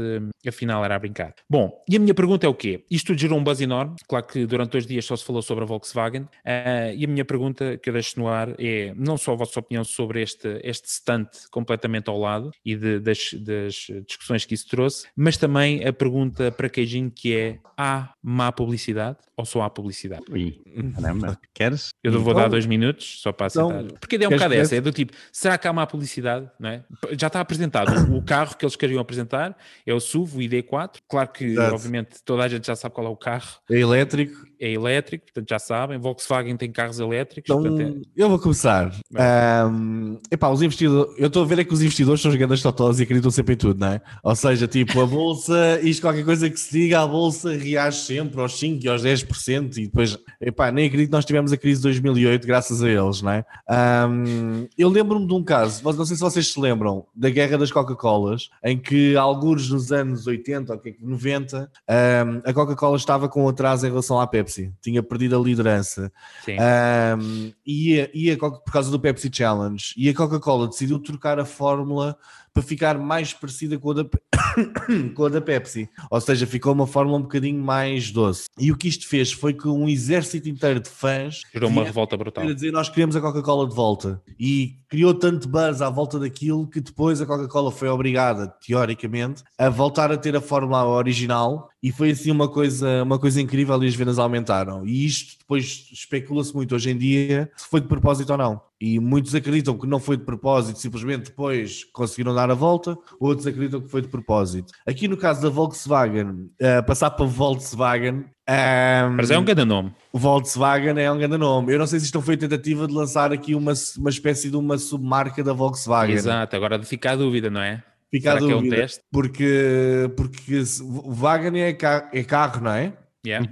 afinal 0.47 0.83
era 0.83 0.95
a 0.95 0.99
brincar. 0.99 1.35
Bom, 1.47 1.71
e 1.87 1.95
a 1.95 1.99
minha 1.99 2.15
pergunta 2.15 2.47
é 2.47 2.49
o 2.49 2.53
quê? 2.55 2.83
Isto 2.89 3.05
tudo 3.07 3.19
gerou 3.35 3.39
um 3.39 3.43
buzz 3.43 3.61
enorme, 3.61 3.95
claro 4.07 4.25
que 4.25 4.45
durante 4.45 4.71
dois 4.71 4.85
dias 4.87 5.05
só 5.05 5.15
se 5.15 5.23
falou 5.25 5.41
sobre 5.41 5.63
a 5.63 5.67
Volkswagen, 5.67 6.27
eh, 6.43 6.93
e 6.95 7.05
a 7.05 7.07
minha 7.07 7.25
pergunta 7.25 7.77
que 7.77 7.89
eu 7.89 7.93
deixo 7.93 8.19
no 8.19 8.27
ar 8.27 8.49
é 8.59 8.93
não 8.95 9.17
só 9.17 9.33
a 9.33 9.35
vossa 9.35 9.59
opinião 9.59 9.83
sobre 9.83 10.21
este, 10.21 10.59
este 10.63 10.89
stunt 10.91 11.27
completamente 11.51 12.09
ao 12.09 12.17
lado 12.19 12.51
e 12.63 12.75
de- 12.75 12.99
das, 12.99 13.33
das 13.33 13.87
discussões 14.07 14.45
que 14.45 14.53
isso 14.53 14.67
trouxe, 14.67 15.07
mas 15.15 15.37
também 15.37 15.85
a 15.85 15.91
pergunta 15.93 16.51
para 16.51 16.69
Queijinho 16.69 17.11
que 17.11 17.35
é, 17.35 17.59
há 17.77 18.13
má 18.23 18.51
publicidade 18.51 19.17
ou 19.37 19.45
só 19.45 19.61
há 19.63 19.69
publicidade? 19.69 20.23
Ih, 20.33 20.61
caramba, 20.95 21.37
queres? 21.53 21.89
Eu 22.03 22.11
vou 22.13 22.21
Então- 22.31 22.33
dar 22.43 22.47
dois 22.49 22.65
minutos 22.65 23.19
só 23.21 23.31
para 23.33 23.47
então, 23.47 23.69
aceitar. 23.69 23.99
Porque 23.99 24.15
a 24.15 24.17
ideia 24.17 24.27
é 24.27 24.29
um 24.29 24.31
bocado 24.37 24.53
essa, 24.53 24.75
é 24.75 24.81
do 24.81 24.91
tipo, 24.91 25.11
será 25.31 25.57
que 25.57 25.67
há 25.67 25.73
má 25.73 25.85
publicidade? 25.85 26.49
Não 26.59 26.69
é? 26.69 26.83
Já 27.19 27.27
está 27.27 27.41
apresentado 27.41 27.91
o 28.15 28.21
carro 28.23 28.55
que 28.55 28.63
eles 28.63 28.75
queriam 28.77 28.99
apresentar, 29.01 29.57
é 29.85 29.93
o 29.93 29.99
SUV, 29.99 30.37
o 30.37 30.41
ID4. 30.41 30.99
Claro 31.07 31.29
que, 31.29 31.43
Exato. 31.45 31.75
obviamente, 31.75 32.23
toda 32.23 32.43
a 32.43 32.47
gente 32.47 32.65
já 32.67 32.75
sabe 32.75 32.95
qual 32.95 33.07
é 33.07 33.09
o 33.09 33.14
carro 33.17 33.59
É 33.69 33.75
elétrico. 33.77 34.45
É 34.59 34.71
elétrico, 34.71 35.25
portanto 35.25 35.49
já 35.49 35.59
sabem, 35.59 35.97
Volkswagen 35.97 36.55
tem 36.57 36.71
carros 36.71 36.99
elétricos, 36.99 37.49
Então, 37.49 37.61
portanto, 37.63 38.01
é- 38.17 38.23
eu 38.23 38.29
vou 38.29 38.39
começar. 38.39 38.91
Ahm, 39.15 40.17
epá, 40.31 40.49
os 40.49 40.61
investidores, 40.61 41.13
eu 41.17 41.27
estou 41.27 41.43
a 41.43 41.45
ver 41.45 41.59
é 41.59 41.63
que 41.63 41.73
os 41.73 41.81
investidores 41.81 42.21
são 42.21 42.31
grandes 42.35 42.61
totós 42.61 42.99
e 42.99 43.03
acreditam 43.03 43.31
sempre 43.31 43.53
em 43.53 43.57
tudo, 43.57 43.79
não 43.79 43.87
é? 43.87 44.01
Ou 44.23 44.35
seja, 44.35 44.67
tipo, 44.67 44.99
a 45.01 45.05
bolsa, 45.05 45.79
isto 45.83 46.01
qualquer 46.01 46.25
coisa 46.25 46.49
que 46.49 46.59
se 46.59 46.71
diga, 46.71 47.01
a 47.01 47.07
bolsa 47.07 47.51
reage 47.55 47.97
sempre 47.99 48.39
aos 48.41 48.59
5% 48.59 48.83
e 48.83 48.87
aos 48.89 49.03
10% 49.03 49.77
e 49.77 49.85
depois, 49.85 50.17
epá, 50.41 50.71
nem 50.71 50.87
acredito 50.87 51.09
que 51.09 51.15
nós 51.15 51.25
tivemos 51.25 51.51
a 51.51 51.57
crise 51.57 51.79
de 51.79 51.83
2008 51.83 52.45
graças 52.45 52.81
a 52.83 52.89
eles, 52.89 53.21
não 53.21 53.31
é? 53.31 53.45
Ahm, 53.69 54.67
eu 54.77 54.89
lembro-me 54.89 55.27
de 55.27 55.33
um 55.33 55.43
caso, 55.43 55.81
não 55.83 56.05
sei 56.05 56.15
se 56.15 56.21
vocês 56.21 56.51
se 56.51 56.59
lembram, 56.59 57.05
da 57.15 57.29
guerra 57.29 57.57
das 57.57 57.71
Coca-Colas, 57.71 58.49
em 58.63 58.77
que 58.77 59.15
alguns 59.15 59.69
nos 59.69 59.91
anos 59.91 60.27
80 60.27 60.73
ou 60.73 60.81
90, 61.01 61.69
ahm, 61.87 62.41
a 62.43 62.53
Coca-Cola 62.53 62.97
estava 62.97 63.27
com 63.29 63.47
atraso 63.47 63.85
em 63.85 63.89
relação 63.89 64.19
à 64.19 64.27
Pepsi, 64.27 64.44
tinha 64.81 65.01
perdido 65.03 65.35
a 65.39 65.43
liderança. 65.43 66.11
sim. 66.43 66.57
Um, 66.59 67.53
e, 67.65 67.99
a- 68.01 68.09
e 68.13 68.31
a 68.31 68.37
por 68.37 68.71
causa 68.71 68.89
do 68.91 68.99
Pepsi 68.99 69.29
Challenge, 69.31 69.93
e 69.97 70.09
a 70.09 70.13
Coca-Cola 70.13 70.67
decidiu 70.67 70.99
trocar 70.99 71.39
a 71.39 71.45
fórmula 71.45 72.17
para 72.55 72.63
ficar 72.63 72.97
mais 72.97 73.33
parecida 73.33 73.77
com 73.77 73.91
a, 73.91 73.95
da, 73.95 74.05
com 75.13 75.25
a 75.25 75.29
da 75.29 75.41
Pepsi, 75.41 75.89
ou 76.09 76.21
seja, 76.21 76.47
ficou 76.47 76.71
uma 76.71 76.87
fórmula 76.87 77.17
um 77.17 77.23
bocadinho 77.23 77.61
mais 77.61 78.11
doce. 78.11 78.45
E 78.57 78.71
o 78.71 78.77
que 78.77 78.87
isto 78.87 79.09
fez 79.09 79.33
foi 79.33 79.53
que 79.53 79.67
um 79.67 79.89
exército 79.89 80.47
inteiro 80.47 80.79
de 80.79 80.87
fãs 80.87 81.41
gerou 81.53 81.69
uma 81.69 81.83
revolta 81.83 82.15
brutal. 82.15 82.47
a 82.47 82.53
dizer 82.53 82.71
nós 82.71 82.87
queremos 82.87 83.13
a 83.13 83.19
Coca-Cola 83.19 83.67
de 83.67 83.75
volta 83.75 84.21
e 84.39 84.77
criou 84.87 85.13
tanto 85.13 85.49
buzz 85.49 85.81
à 85.81 85.89
volta 85.89 86.17
daquilo 86.17 86.65
que 86.65 86.79
depois 86.79 87.19
a 87.19 87.25
Coca-Cola 87.25 87.73
foi 87.73 87.89
obrigada, 87.89 88.47
teoricamente, 88.65 89.43
a 89.57 89.67
voltar 89.67 90.09
a 90.09 90.17
ter 90.17 90.33
a 90.37 90.41
fórmula 90.41 90.85
original 90.85 91.69
e 91.83 91.91
foi 91.91 92.11
assim 92.11 92.31
uma 92.31 92.47
coisa, 92.47 93.03
uma 93.03 93.19
coisa 93.19 93.41
incrível 93.41 93.83
e 93.83 93.87
as 93.87 93.95
vendas 93.95 94.17
aumentaram. 94.17 94.87
E 94.87 95.05
isto 95.05 95.37
depois 95.39 95.89
especula-se 95.91 96.55
muito 96.55 96.73
hoje 96.73 96.89
em 96.89 96.97
dia 96.97 97.51
se 97.57 97.67
foi 97.67 97.81
de 97.81 97.87
propósito 97.87 98.31
ou 98.31 98.37
não. 98.37 98.61
E 98.79 98.99
muitos 98.99 99.33
acreditam 99.33 99.77
que 99.77 99.87
não 99.87 99.99
foi 100.01 100.17
de 100.17 100.23
propósito, 100.25 100.79
simplesmente 100.79 101.25
depois 101.29 101.85
conseguiram 101.93 102.35
dar 102.35 102.51
a 102.51 102.53
volta, 102.53 102.97
outros 103.21 103.47
acreditam 103.47 103.79
que 103.79 103.87
foi 103.87 104.01
de 104.01 104.09
propósito. 104.09 104.73
Aqui 104.85 105.07
no 105.07 105.15
caso 105.15 105.41
da 105.41 105.49
Volkswagen, 105.49 106.49
eh, 106.59 106.81
passar 106.81 107.11
para 107.11 107.25
Volkswagen. 107.25 108.25
ehm, 108.47 109.13
Mas 109.15 109.31
é 109.31 109.37
um 109.39 109.45
grande 109.45 109.63
nome. 109.63 109.93
o 110.11 110.19
Volkswagen 110.19 110.99
é 110.99 111.09
um 111.09 111.17
grande 111.17 111.37
nome. 111.37 111.71
Eu 111.73 111.79
não 111.79 111.87
sei 111.87 111.99
se 111.99 112.05
isto 112.07 112.21
foi 112.21 112.35
tentativa 112.35 112.85
de 112.85 112.93
lançar 112.93 113.31
aqui 113.31 113.55
uma, 113.55 113.71
uma 113.97 114.09
espécie 114.09 114.49
de 114.49 114.57
uma 114.57 114.77
submarca 114.77 115.41
da 115.41 115.53
Volkswagen. 115.53 116.13
Exato, 116.15 116.53
agora 116.55 116.81
fica 116.83 117.11
a 117.11 117.15
dúvida, 117.15 117.49
não 117.49 117.61
é? 117.61 117.81
Fica 118.11 118.31
a 118.31 118.33
Será 118.33 118.45
que 118.45 118.51
é 118.51 118.55
um 118.55 118.59
dúvida. 118.59 118.75
teste? 118.75 119.01
Porque, 119.11 120.11
porque 120.17 120.63
Wagen 121.07 121.59
é, 121.61 121.73
ca- 121.73 122.09
é 122.13 122.23
carro, 122.23 122.61
não 122.61 122.71
é? 122.71 122.93
Yeah, 123.25 123.47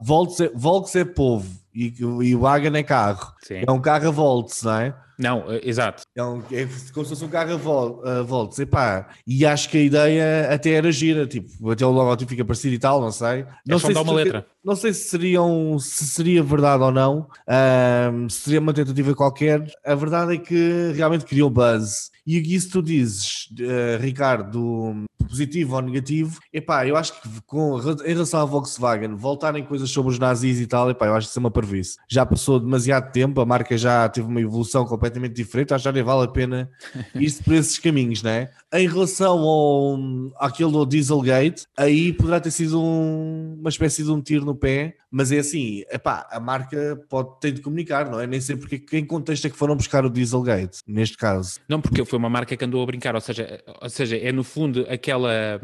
Volks 0.00 0.40
é, 0.40 0.50
Volks 0.54 0.94
é 0.96 1.04
povo 1.04 1.48
e, 1.74 1.94
e 2.22 2.34
Wagen 2.34 2.76
é 2.76 2.82
carro. 2.82 3.32
sim. 3.42 3.62
É 3.66 3.70
um 3.70 3.80
carro 3.80 4.08
a 4.08 4.10
Volts, 4.10 4.62
não 4.62 4.74
é? 4.78 4.94
Não, 5.18 5.44
eh, 5.52 5.60
exato. 5.64 6.02
É, 6.16 6.22
um, 6.24 6.42
é 6.50 6.66
como 6.92 7.04
se 7.04 7.10
fosse 7.10 7.24
um 7.24 7.28
carro 7.28 7.52
a, 7.52 7.56
vol, 7.56 8.02
a 8.06 8.22
volts. 8.22 8.58
Epá, 8.58 9.08
e 9.26 9.46
acho 9.46 9.68
que 9.68 9.78
a 9.78 9.80
ideia 9.82 10.52
até 10.52 10.70
era 10.72 10.90
gira, 10.90 11.24
tipo, 11.26 11.70
até 11.70 11.86
o 11.86 11.90
logotipo 11.92 12.30
fica 12.30 12.44
parecido 12.44 12.74
e 12.74 12.78
tal, 12.78 13.00
não 13.00 13.12
sei. 13.12 13.44
Não 13.66 13.76
É 13.76 13.78
só 13.78 13.86
sei 13.86 13.94
dar 13.94 14.00
se 14.02 14.06
uma 14.10 14.16
seria- 14.18 14.32
letra. 14.32 14.46
Não 14.64 14.74
sei 14.74 14.94
se, 14.94 15.08
seriam, 15.08 15.78
se 15.78 16.06
seria 16.06 16.42
verdade 16.42 16.82
ou 16.82 16.90
não, 16.90 17.28
ahm, 17.46 18.28
se 18.30 18.40
seria 18.40 18.60
uma 18.60 18.72
tentativa 18.72 19.14
qualquer. 19.14 19.70
A 19.84 19.94
verdade 19.94 20.34
é 20.34 20.38
que 20.38 20.92
realmente 20.94 21.26
criou 21.26 21.50
buzz. 21.50 22.10
E 22.26 22.38
isso 22.54 22.70
tu 22.70 22.82
dizes, 22.82 23.48
eh, 23.60 23.98
Ricardo, 24.00 25.04
positivo 25.28 25.74
ou 25.74 25.82
negativo, 25.82 26.38
epá, 26.52 26.86
eu 26.86 26.96
acho 26.96 27.20
que 27.20 27.28
com, 27.46 27.78
em 28.04 28.12
relação 28.12 28.40
à 28.40 28.44
Volkswagen, 28.44 29.14
voltarem 29.14 29.64
coisas 29.64 29.90
sobre 29.90 30.12
os 30.12 30.18
nazis 30.18 30.60
e 30.60 30.66
tal, 30.66 30.90
epá, 30.90 31.06
eu 31.06 31.14
acho 31.14 31.26
que 31.26 31.30
isso 31.32 31.38
é 31.38 31.40
uma 31.40 31.50
parvice. 31.50 31.96
Já 32.08 32.24
passou 32.24 32.60
demasiado 32.60 33.10
tempo, 33.12 33.40
a 33.40 33.46
marca 33.46 33.76
já 33.76 34.08
teve 34.08 34.26
uma 34.28 34.40
evolução 34.40 34.84
completamente 34.86 35.34
diferente, 35.34 35.74
acho 35.74 35.82
que 35.82 35.88
já 35.88 35.92
nem 35.92 36.02
vale 36.02 36.24
a 36.24 36.28
pena 36.28 36.70
ir 37.14 37.32
por 37.42 37.54
esses 37.54 37.78
caminhos, 37.78 38.22
não 38.22 38.30
é? 38.30 38.50
Em 38.72 38.88
relação 38.88 39.38
ao, 39.38 39.98
àquele 40.38 40.70
do 40.70 40.86
Dieselgate, 40.86 41.66
aí 41.76 42.12
poderá 42.12 42.40
ter 42.40 42.50
sido 42.50 42.80
um- 42.80 43.56
uma 43.60 43.68
espécie 43.68 44.02
de 44.02 44.10
um 44.10 44.20
tiro 44.20 44.44
no 44.44 44.53
pé, 44.56 44.96
mas 45.10 45.30
é 45.30 45.38
assim, 45.38 45.82
epá, 45.90 46.26
a 46.30 46.40
marca 46.40 47.00
pode 47.08 47.38
ter 47.40 47.52
de 47.52 47.60
comunicar, 47.60 48.10
não 48.10 48.18
é? 48.20 48.26
Nem 48.26 48.40
sei 48.40 48.56
porque 48.56 48.84
em 48.96 49.04
contexto 49.04 49.46
é 49.46 49.50
que 49.50 49.56
foram 49.56 49.76
buscar 49.76 50.04
o 50.04 50.10
Dieselgate, 50.10 50.78
neste 50.86 51.16
caso. 51.16 51.60
Não, 51.68 51.80
porque 51.80 52.04
foi 52.04 52.18
uma 52.18 52.28
marca 52.28 52.56
que 52.56 52.64
andou 52.64 52.82
a 52.82 52.86
brincar, 52.86 53.14
ou 53.14 53.20
seja, 53.20 53.62
ou 53.80 53.88
seja 53.88 54.16
é 54.16 54.32
no 54.32 54.42
fundo 54.42 54.86
aquela, 54.88 55.60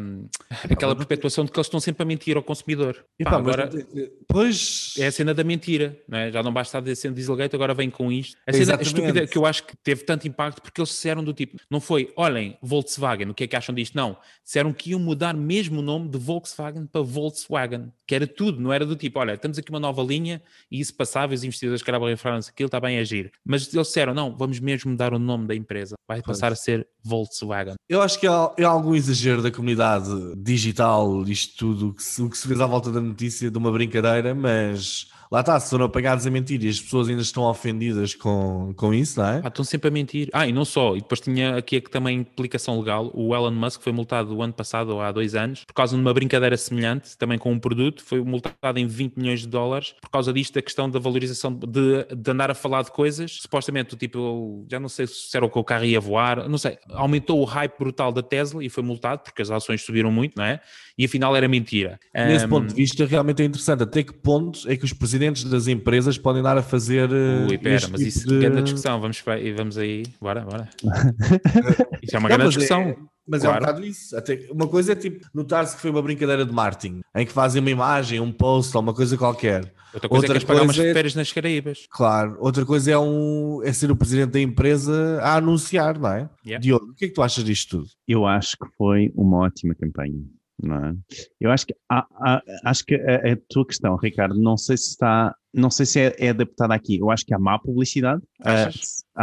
aquela 0.71 0.95
perpetuação 0.95 1.45
de 1.45 1.51
que 1.51 1.59
eles 1.59 1.67
estão 1.67 1.81
sempre 1.81 2.03
a 2.03 2.07
mentir 2.07 2.37
ao 2.37 2.43
consumidor. 2.43 3.05
Epá, 3.19 3.31
Pá, 3.33 3.37
agora 3.39 3.69
tem- 3.69 4.11
pois 4.29 4.95
é 4.99 5.07
a 5.07 5.13
cena 5.13 5.35
da 5.35 5.43
mentira, 5.45 5.99
não 6.09 6.19
é? 6.19 6.31
já 6.31 6.43
não 6.43 6.53
basta 6.53 6.81
dizer 6.81 6.95
sendo 6.97 7.15
Dieselgate, 7.15 7.55
agora 7.55 7.75
vem 7.75 7.91
com 7.91 8.11
isto. 8.13 8.37
A 8.47 8.53
cena 8.53 8.63
Exatamente. 8.63 8.87
estúpida 8.89 9.27
que 9.27 9.39
eu 9.39 9.47
acho 9.47 9.65
que 9.67 9.77
teve 9.83 10.05
tanto 10.05 10.27
impacto 10.29 10.63
porque 10.63 10.81
eles 10.81 10.91
disseram 10.91 11.23
do 11.25 11.33
tipo, 11.33 11.57
não 11.71 11.81
foi, 11.81 12.13
olhem, 12.17 12.57
Volkswagen, 12.63 13.29
o 13.31 13.35
que 13.35 13.45
é 13.45 13.47
que 13.47 13.57
acham 13.57 13.75
disto? 13.75 13.95
Não, 13.97 14.17
disseram 14.45 14.73
que 14.73 14.91
iam 14.91 15.01
mudar 15.01 15.35
mesmo 15.35 15.81
o 15.81 15.83
nome 15.83 16.09
de 16.09 16.19
Volkswagen 16.19 16.87
para 16.87 17.01
Volkswagen, 17.03 17.93
que 18.07 18.15
era 18.15 18.27
tudo, 18.27 18.61
não 18.61 18.73
era 18.73 18.80
do 18.85 18.97
tipo, 18.97 19.19
olha, 19.19 19.37
temos 19.37 19.59
aqui 19.59 19.71
uma 19.71 19.81
nova 19.81 20.03
linha 20.03 20.43
e 20.71 20.81
isso 20.81 20.95
passava 20.95 21.35
os 21.35 21.45
investidores 21.45 21.83
que 21.83 21.91
refereram-se 21.91 22.51
aquilo, 22.51 22.67
está 22.67 22.81
bem 22.81 22.99
a 22.99 23.01
agir. 23.01 23.33
Mas 23.45 23.73
eles 23.73 23.87
disseram, 23.87 24.15
não, 24.15 24.37
vamos 24.37 24.61
mesmo 24.61 24.91
mudar 24.91 25.13
o 25.13 25.19
nome 25.19 25.47
da 25.47 25.55
empresa, 25.55 25.97
vai 26.09 26.23
Pois. 26.23 26.37
passar 26.37 26.53
a 26.53 26.57
ser 26.57 26.87
Volkswagen. 27.03 27.75
Eu 27.89 28.03
acho 28.03 28.19
que 28.19 28.27
é 28.27 28.65
algum 28.65 28.95
exagero 28.95 29.43
da 29.43 29.51
comunidade 29.51 30.11
digital, 30.37 31.23
isto 31.25 31.57
tudo, 31.57 31.89
o 31.89 31.95
que 31.95 32.03
se, 32.03 32.23
o 32.23 32.31
que 32.31 32.37
se 32.37 32.47
fez 32.47 32.61
à 32.61 32.67
volta 32.67 32.91
da 32.91 33.01
notícia 33.01 33.51
de 33.51 33.59
uma 33.59 33.71
brincadeira, 33.71 34.35
mas 34.35 35.09
lá 35.31 35.41
está, 35.41 35.61
se 35.61 35.71
foram 35.71 35.85
apanhados 35.85 36.27
a 36.27 36.31
mentir 36.31 36.63
e 36.65 36.69
as 36.69 36.81
pessoas 36.81 37.09
ainda 37.09 37.23
estão 37.23 37.45
ofendidas 37.45 38.15
com, 38.15 38.73
com 38.77 38.93
isso, 38.93 39.21
não 39.21 39.27
é? 39.29 39.41
Ah, 39.45 39.49
estão 39.49 39.65
sempre 39.65 39.89
a 39.89 39.91
mentir. 39.91 40.29
Ah, 40.33 40.47
e 40.47 40.53
não 40.53 40.65
só. 40.65 40.97
E 40.97 41.01
depois 41.01 41.21
tinha 41.21 41.57
aqui 41.57 41.77
a- 41.77 41.81
também 41.91 42.19
implicação 42.19 42.79
legal. 42.81 43.11
O 43.15 43.35
Elon 43.35 43.53
Musk 43.53 43.81
foi 43.83 43.93
multado 43.93 44.35
o 44.35 44.43
ano 44.43 44.53
passado 44.53 44.91
ou 44.91 45.01
há 45.01 45.13
dois 45.13 45.35
anos 45.35 45.65
por 45.65 45.73
causa 45.75 45.95
de 45.95 46.01
uma 46.03 46.13
brincadeira 46.13 46.57
semelhante, 46.57 47.17
também 47.17 47.39
com 47.39 47.53
um 47.53 47.59
produto. 47.61 48.03
Foi 48.05 48.21
multado 48.23 48.79
em 48.79 48.87
20 48.87 49.17
milhões 49.17 49.41
de 49.41 49.47
dólares 49.49 49.95
por 50.01 50.11
causa 50.11 50.33
disto, 50.33 50.55
da 50.55 50.63
questão 50.63 50.91
da 50.91 50.99
valorização 50.99 51.53
de, 51.55 52.05
de 52.13 52.31
andar 52.31 52.51
a 52.51 52.55
falar 52.55 52.83
de 52.83 52.91
coisas. 52.91 53.39
Supostamente, 53.43 53.97
tipo, 53.97 54.67
já 54.69 54.81
não 54.81 54.89
sei 54.89 55.07
se 55.07 55.37
era 55.37 55.47
o 55.47 55.51
que 55.51 55.59
o 55.59 55.63
carro 55.65 55.85
ia 55.85 56.01
voar, 56.01 56.49
não 56.49 56.59
sei. 56.59 56.77
Aumentou 56.91 57.41
o 57.41 57.45
hype 57.45 57.79
brutal 57.79 58.11
da 58.11 58.23
Tesla 58.23 58.65
e 58.65 58.69
foi 58.69 58.83
multado 58.83 59.23
porque 59.23 59.43
as 59.43 59.51
ações 59.51 59.83
subiram 59.83 60.11
muito, 60.11 60.35
não 60.37 60.45
é? 60.45 60.61
E 60.99 61.05
afinal 61.05 61.35
era 61.37 61.47
mentira. 61.49 61.99
Nesse 62.15 62.45
Ahm, 62.45 62.49
ponto 62.49 62.69
de 62.69 62.75
vista, 62.75 63.07
realmente 63.07 63.41
é 63.43 63.45
interessante. 63.47 63.85
Até 63.85 64.03
que 64.03 64.13
ponto 64.13 64.69
é 64.69 64.77
que 64.77 64.85
os 64.85 64.93
presidentes 64.93 65.20
das 65.49 65.67
empresas 65.69 66.17
podem 66.19 66.43
dar 66.43 66.57
a 66.59 66.63
fazer. 66.63 67.11
eh, 67.13 67.47
Ui, 67.49 67.59
pera, 67.59 67.75
este 67.77 67.91
mas 67.91 68.01
tipo 68.01 68.09
isso 68.09 68.27
de... 68.29 68.37
é 68.37 68.41
grande 68.41 68.63
discussão. 68.63 69.01
Vamos, 69.01 69.21
para- 69.21 69.41
e 69.41 69.53
vamos 69.53 69.77
aí, 69.79 70.03
bora, 70.21 70.41
bora. 70.43 70.69
Isso 72.03 72.17
é 72.17 72.19
uma 72.19 72.29
Não, 72.29 72.37
grande 72.37 72.45
mas 72.47 72.57
é- 72.57 72.59
discussão. 72.59 73.09
Mas 73.29 73.45
é 73.45 73.49
um 73.49 73.51
Claro. 73.53 73.67
bocado 73.67 73.87
isso. 73.87 74.17
Até, 74.17 74.47
uma 74.51 74.67
coisa 74.67 74.91
é 74.93 74.95
tipo 74.97 75.25
notar-se 75.33 75.77
que 75.77 75.83
foi 75.83 75.91
uma 75.91 76.03
brincadeira 76.03 76.45
de 76.45 76.53
marketing, 76.53 77.01
em 77.15 77.25
que 77.27 77.31
fazem 77.33 77.61
uma 77.61 77.71
imagem, 77.71 78.19
um 78.19 78.33
post 78.33 78.77
ou 78.77 78.83
uma 78.83 78.93
coisa 78.93 79.17
qualquer. 79.17 79.73
Outra 79.95 80.09
coisa 80.09 80.25
Outra 80.25 80.37
é 80.37 80.41
que 80.41 80.47
pagar 80.47 80.63
umas 80.63 80.79
é- 80.79 80.93
férias 80.93 81.15
nas 81.15 81.33
Caraíbas. 81.33 81.87
Claro, 81.91 82.37
outra 82.41 82.65
coisa 82.65 82.91
é, 82.91 82.99
um, 82.99 83.61
é 83.63 83.73
ser 83.73 83.89
o 83.91 83.95
presidente 83.97 84.31
da 84.33 84.41
empresa 84.41 85.21
a 85.23 85.37
anunciar, 85.37 85.97
não 85.99 86.09
é? 86.11 86.29
Yeah. 86.45 86.61
Diogo, 86.61 86.87
o 86.87 86.95
que 86.95 87.05
é 87.05 87.09
que 87.09 87.15
tu 87.15 87.23
achas 87.23 87.45
disto 87.45 87.79
tudo? 87.79 87.89
Eu 88.09 88.27
acho 88.27 88.57
que 88.57 88.67
foi 88.77 89.13
uma 89.15 89.39
ótima 89.39 89.75
campanha. 89.77 90.19
É? 90.63 90.95
Eu 91.41 91.51
acho 91.51 91.67
que, 91.67 91.75
há- 91.89 92.07
há- 92.17 92.43
acho 92.65 92.85
que 92.85 92.95
a, 92.95 93.33
a 93.33 93.37
tua 93.49 93.67
questão, 93.67 93.97
Ricardo, 93.97 94.39
não 94.41 94.57
sei 94.57 94.77
se 94.77 94.91
está, 94.91 95.35
não 95.55 95.71
sei 95.71 95.87
se 95.87 96.01
é, 96.01 96.15
é 96.19 96.29
adaptada 96.31 96.75
aqui. 96.75 96.99
Eu 96.99 97.11
acho 97.11 97.25
que 97.25 97.33
há 97.35 97.39
má 97.39 97.59
publicidade. 97.59 98.23
Ah, 98.45 98.69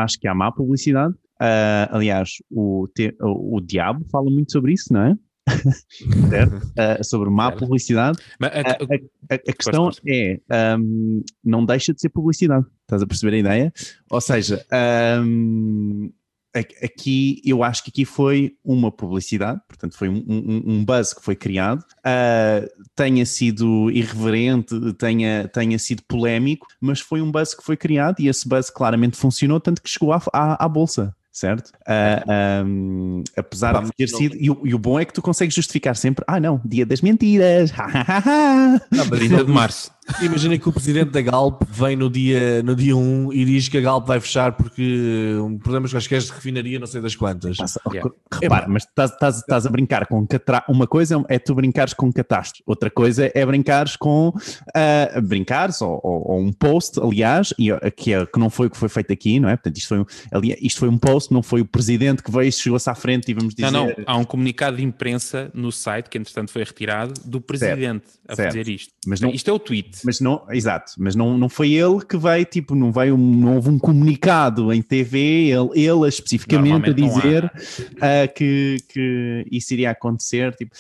acho 0.04 0.20
que 0.20 0.28
há 0.28 0.34
má 0.34 0.52
publicidade. 0.52 1.14
Ah, 1.40 1.90
aliás, 1.92 2.30
o, 2.50 2.88
te- 2.94 3.16
o, 3.22 3.58
o 3.58 3.62
Diabo 3.62 4.04
fala 4.12 4.30
muito 4.32 4.52
sobre 4.52 4.74
isso, 4.74 4.92
não 4.92 5.02
é? 5.04 5.16
certo? 6.30 6.72
Ah, 6.78 7.04
sobre 7.04 7.30
má 7.30 7.52
publicidade. 7.60 8.18
Mas, 8.40 8.52
a- 8.52 8.56
A, 9.30 9.36
a- 9.36 9.36
a 9.36 9.54
questão 9.54 9.90
é, 10.08 10.40
ahm, 10.50 11.22
não 11.44 11.64
deixa 11.66 11.94
de 11.94 12.02
ser 12.02 12.10
publicidade. 12.10 12.66
Estás 12.82 13.02
a 13.04 13.08
perceber 13.08 13.36
a 13.36 13.40
ideia? 13.40 13.74
Ou 14.10 14.20
seja, 14.22 14.66
a- 14.72 15.22
aqui 16.60 17.42
eu 17.46 17.64
acho 17.64 17.84
que 17.84 17.90
aqui 17.90 18.06
foi 18.06 18.56
uma 18.64 18.92
publicidade, 18.92 19.60
portanto 19.68 19.98
foi 19.98 20.10
um, 20.10 20.24
um- 20.28 20.64
um 20.66 20.86
buzz 20.86 21.14
que 21.14 21.24
foi 21.24 21.36
criado, 21.36 21.84
ah, 22.04 22.62
tenha 22.96 23.26
sido 23.26 23.90
irreverente, 23.92 24.76
tenha, 24.94 25.48
tenha 25.48 25.78
sido 25.80 26.04
polémico, 26.08 26.68
mas 26.82 27.00
foi 27.00 27.22
um 27.22 27.32
buzz 27.32 27.54
que 27.54 27.64
foi 27.64 27.78
criado 27.78 28.20
e 28.20 28.28
esse 28.28 28.48
buzz 28.48 28.70
claramente 28.70 29.18
funcionou, 29.18 29.60
tanto 29.60 29.82
que 29.82 29.90
chegou 29.90 30.12
à, 30.14 30.22
à, 30.34 30.66
à 30.66 30.68
bolsa. 30.68 31.14
Certo? 31.30 31.72
Ah, 31.86 32.24
ahm, 32.64 33.22
apesar 33.38 33.74
Pá, 33.74 33.82
de 33.82 33.92
ter 33.96 34.08
sido. 34.10 34.36
E 34.36 34.50
o, 34.50 34.60
e 34.66 34.74
o 34.74 34.80
bom 34.80 35.00
é 35.00 35.06
que 35.06 35.14
tu 35.14 35.22
consegues 35.22 35.54
justificar 35.54 35.96
sempre. 35.96 36.26
Ah, 36.28 36.40
não, 36.40 36.60
dia 36.66 36.84
das 36.84 37.00
mentiras. 37.00 37.72
Não, 38.92 39.06
mas 39.08 39.20
30 39.20 39.46
de 39.46 39.52
março. 39.52 39.92
Imagina 40.22 40.58
que 40.58 40.68
o 40.68 40.72
presidente 40.74 41.12
da 41.12 41.22
Galp 41.22 41.62
vem 41.70 41.96
no 41.96 42.10
dia, 42.10 42.64
no 42.64 42.76
dia 42.76 42.96
1 42.96 43.34
e 43.34 43.46
diz 43.46 43.68
que 43.68 43.78
a 43.78 43.82
Galp 43.82 44.08
vai 44.08 44.20
fechar 44.20 44.54
porque 44.54 45.36
um, 45.42 45.58
problemas 45.58 45.92
quaisquer 45.92 46.20
de 46.22 46.32
refinaria, 46.32 46.80
não 46.80 46.88
sei 46.88 47.02
das 47.02 47.16
quantas. 47.16 47.58
Passa- 47.58 47.82
Repara, 48.42 48.68
mas 48.68 48.84
estás, 48.84 49.12
estás- 49.12 49.38
estás 49.38 49.66
a 49.66 49.70
brincar 49.70 50.08
com 50.08 50.26
catra... 50.26 50.64
Uma 50.70 50.88
coisa 50.88 51.24
é 51.30 51.38
tu 51.38 51.54
brincares 51.54 51.94
com 51.94 52.12
catástrofe, 52.12 52.64
outra 52.66 52.90
coisa 52.90 53.32
é 53.34 53.46
brincares 53.46 53.96
com 53.96 54.34
ah, 54.76 55.20
brincares 55.22 55.82
ou, 55.82 56.00
ou- 56.04 56.32
ou 56.32 56.40
um 56.40 56.52
post, 56.52 57.00
aliás, 57.00 57.54
e, 57.60 57.72
ah, 57.72 57.80
que, 57.96 58.14
é- 58.14 58.26
que 58.26 58.40
não 58.40 58.50
foi 58.50 58.68
o 58.68 58.70
que 58.70 58.78
foi 58.78 58.90
feito 58.90 59.12
aqui, 59.14 59.40
não 59.40 59.50
é? 59.50 59.56
Portanto, 59.56 59.78
isto 59.78 59.88
foi, 59.90 60.00
um, 60.00 60.06
aliás, 60.32 60.60
isto 60.64 60.80
foi 60.80 60.90
um 60.90 60.98
post, 60.98 61.34
não 61.34 61.44
foi 61.44 61.62
o 61.62 61.66
presidente 61.66 62.24
que 62.24 62.32
veio, 62.32 62.52
chegou-se 62.52 62.90
à 62.90 62.96
frente 62.96 63.30
e 63.30 63.34
vamos 63.34 63.54
dizer. 63.54 63.72
Não, 63.72 63.88
não, 63.88 63.94
há 64.06 64.18
um 64.18 64.24
comunicado 64.24 64.78
de 64.78 64.84
imprensa 64.84 65.52
no 65.54 65.72
site, 65.72 66.10
que 66.10 66.18
entretanto 66.18 66.52
foi 66.52 66.64
retirado, 66.64 67.14
do 67.26 67.40
presidente 67.42 68.06
a 68.28 68.36
certo. 68.36 68.50
dizer 68.58 68.68
isto. 68.74 68.94
Mas 69.06 69.20
não- 69.22 69.30
Isto 69.32 69.50
é 69.50 69.54
o 69.54 69.60
tweet. 69.60 69.97
Mas 70.04 70.20
não, 70.20 70.46
exato, 70.50 70.94
mas 70.98 71.16
não, 71.16 71.38
não 71.38 71.50
foi 71.50 71.74
ele 71.74 72.04
que 72.06 72.18
veio, 72.18 72.46
tipo, 72.46 72.76
não 72.76 72.92
veio, 72.92 73.18
não 73.18 73.56
houve 73.56 73.70
um 73.70 73.80
comunicado 73.80 74.72
em 74.74 74.82
TV, 74.82 75.50
ele, 75.50 75.70
ele 75.74 76.08
especificamente 76.08 76.90
a 76.90 76.92
há. 76.92 76.96
dizer 76.96 77.52
ah, 78.02 78.28
que, 78.28 78.78
que 78.90 79.46
isso 79.52 79.74
iria 79.74 79.92
acontecer. 79.92 80.56
Tipo, 80.56 80.76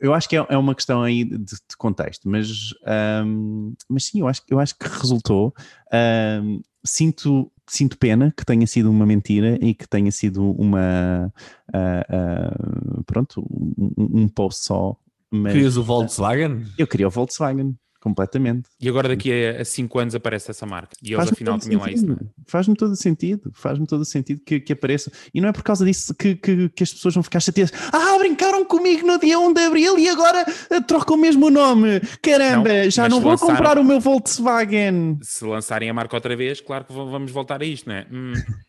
eu 0.00 0.14
acho 0.14 0.28
que 0.28 0.36
é, 0.36 0.46
é 0.48 0.56
uma 0.56 0.74
questão 0.74 1.02
aí 1.02 1.24
de, 1.24 1.36
de 1.38 1.76
contexto, 1.78 2.28
mas, 2.28 2.48
ahm, 2.84 3.72
mas 3.88 4.04
sim, 4.04 4.20
eu 4.20 4.28
acho, 4.28 4.42
eu 4.48 4.58
acho 4.58 4.78
que 4.78 4.88
resultou. 4.88 5.54
Ahm, 5.92 6.60
sinto, 6.84 7.50
sinto 7.68 7.98
pena 7.98 8.32
que 8.36 8.44
tenha 8.44 8.66
sido 8.66 8.90
uma 8.90 9.04
mentira 9.04 9.58
e 9.60 9.74
que 9.74 9.88
tenha 9.88 10.10
sido 10.12 10.52
uma 10.52 11.32
ah, 11.72 12.06
ah, 12.08 13.02
pronto, 13.06 13.44
um, 13.50 14.22
um 14.22 14.28
post 14.28 14.64
só. 14.64 14.96
Mas 15.30 15.52
Querias 15.52 15.76
o 15.76 15.82
Volkswagen? 15.82 16.64
eu 16.78 16.86
queria 16.86 17.08
o 17.08 17.10
Volkswagen 17.10 17.76
completamente. 18.00 18.68
E 18.80 18.88
agora 18.88 19.08
daqui 19.08 19.30
a 19.32 19.64
5 19.64 19.98
anos 19.98 20.14
aparece 20.14 20.50
essa 20.50 20.64
marca. 20.66 20.96
E 21.02 21.12
eles 21.14 21.32
afinal 21.32 21.58
tinham 21.58 21.80
lá 21.80 21.90
isso. 21.90 22.10
é? 22.10 22.16
Faz-me 22.46 22.74
todo 22.74 22.94
sentido, 22.96 23.50
faz-me 23.54 23.86
todo 23.86 24.04
sentido 24.04 24.40
que, 24.44 24.60
que 24.60 24.72
apareça. 24.72 25.10
E 25.34 25.40
não 25.40 25.48
é 25.48 25.52
por 25.52 25.62
causa 25.62 25.84
disso 25.84 26.14
que, 26.14 26.34
que, 26.36 26.68
que 26.68 26.82
as 26.82 26.92
pessoas 26.92 27.14
vão 27.14 27.22
ficar 27.22 27.40
chateadas. 27.40 27.72
Ah, 27.92 28.16
brincaram 28.18 28.64
comigo 28.64 29.06
no 29.06 29.18
dia 29.18 29.38
1 29.38 29.52
de 29.52 29.60
Abril 29.60 29.98
e 29.98 30.08
agora 30.08 30.44
ah, 30.70 30.80
trocam 30.80 31.16
mesmo 31.16 31.46
o 31.46 31.50
nome. 31.50 32.00
Caramba, 32.22 32.68
Não, 32.84 32.90
já 32.90 33.08
não 33.08 33.20
vou 33.20 33.32
lançaram- 33.32 33.54
comprar 33.56 33.78
o 33.78 33.84
meu 33.84 34.00
Volkswagen. 34.00 35.18
Se 35.22 35.44
lançarem 35.44 35.90
a 35.90 35.94
marca 35.94 36.16
outra 36.16 36.36
vez, 36.36 36.60
claro 36.60 36.84
que 36.84 36.92
vamos 36.92 37.30
voltar 37.32 37.60
a 37.62 37.64
isto, 37.64 37.88
não 37.88 37.96
é? 37.96 38.06
Hum, 38.12 38.32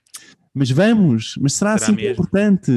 Mas 0.59 0.71
vamos, 0.71 1.35
mas 1.39 1.53
será, 1.53 1.77
Será 1.77 1.91
assim 1.91 1.95
mesmo? 1.95 2.13
importante? 2.23 2.71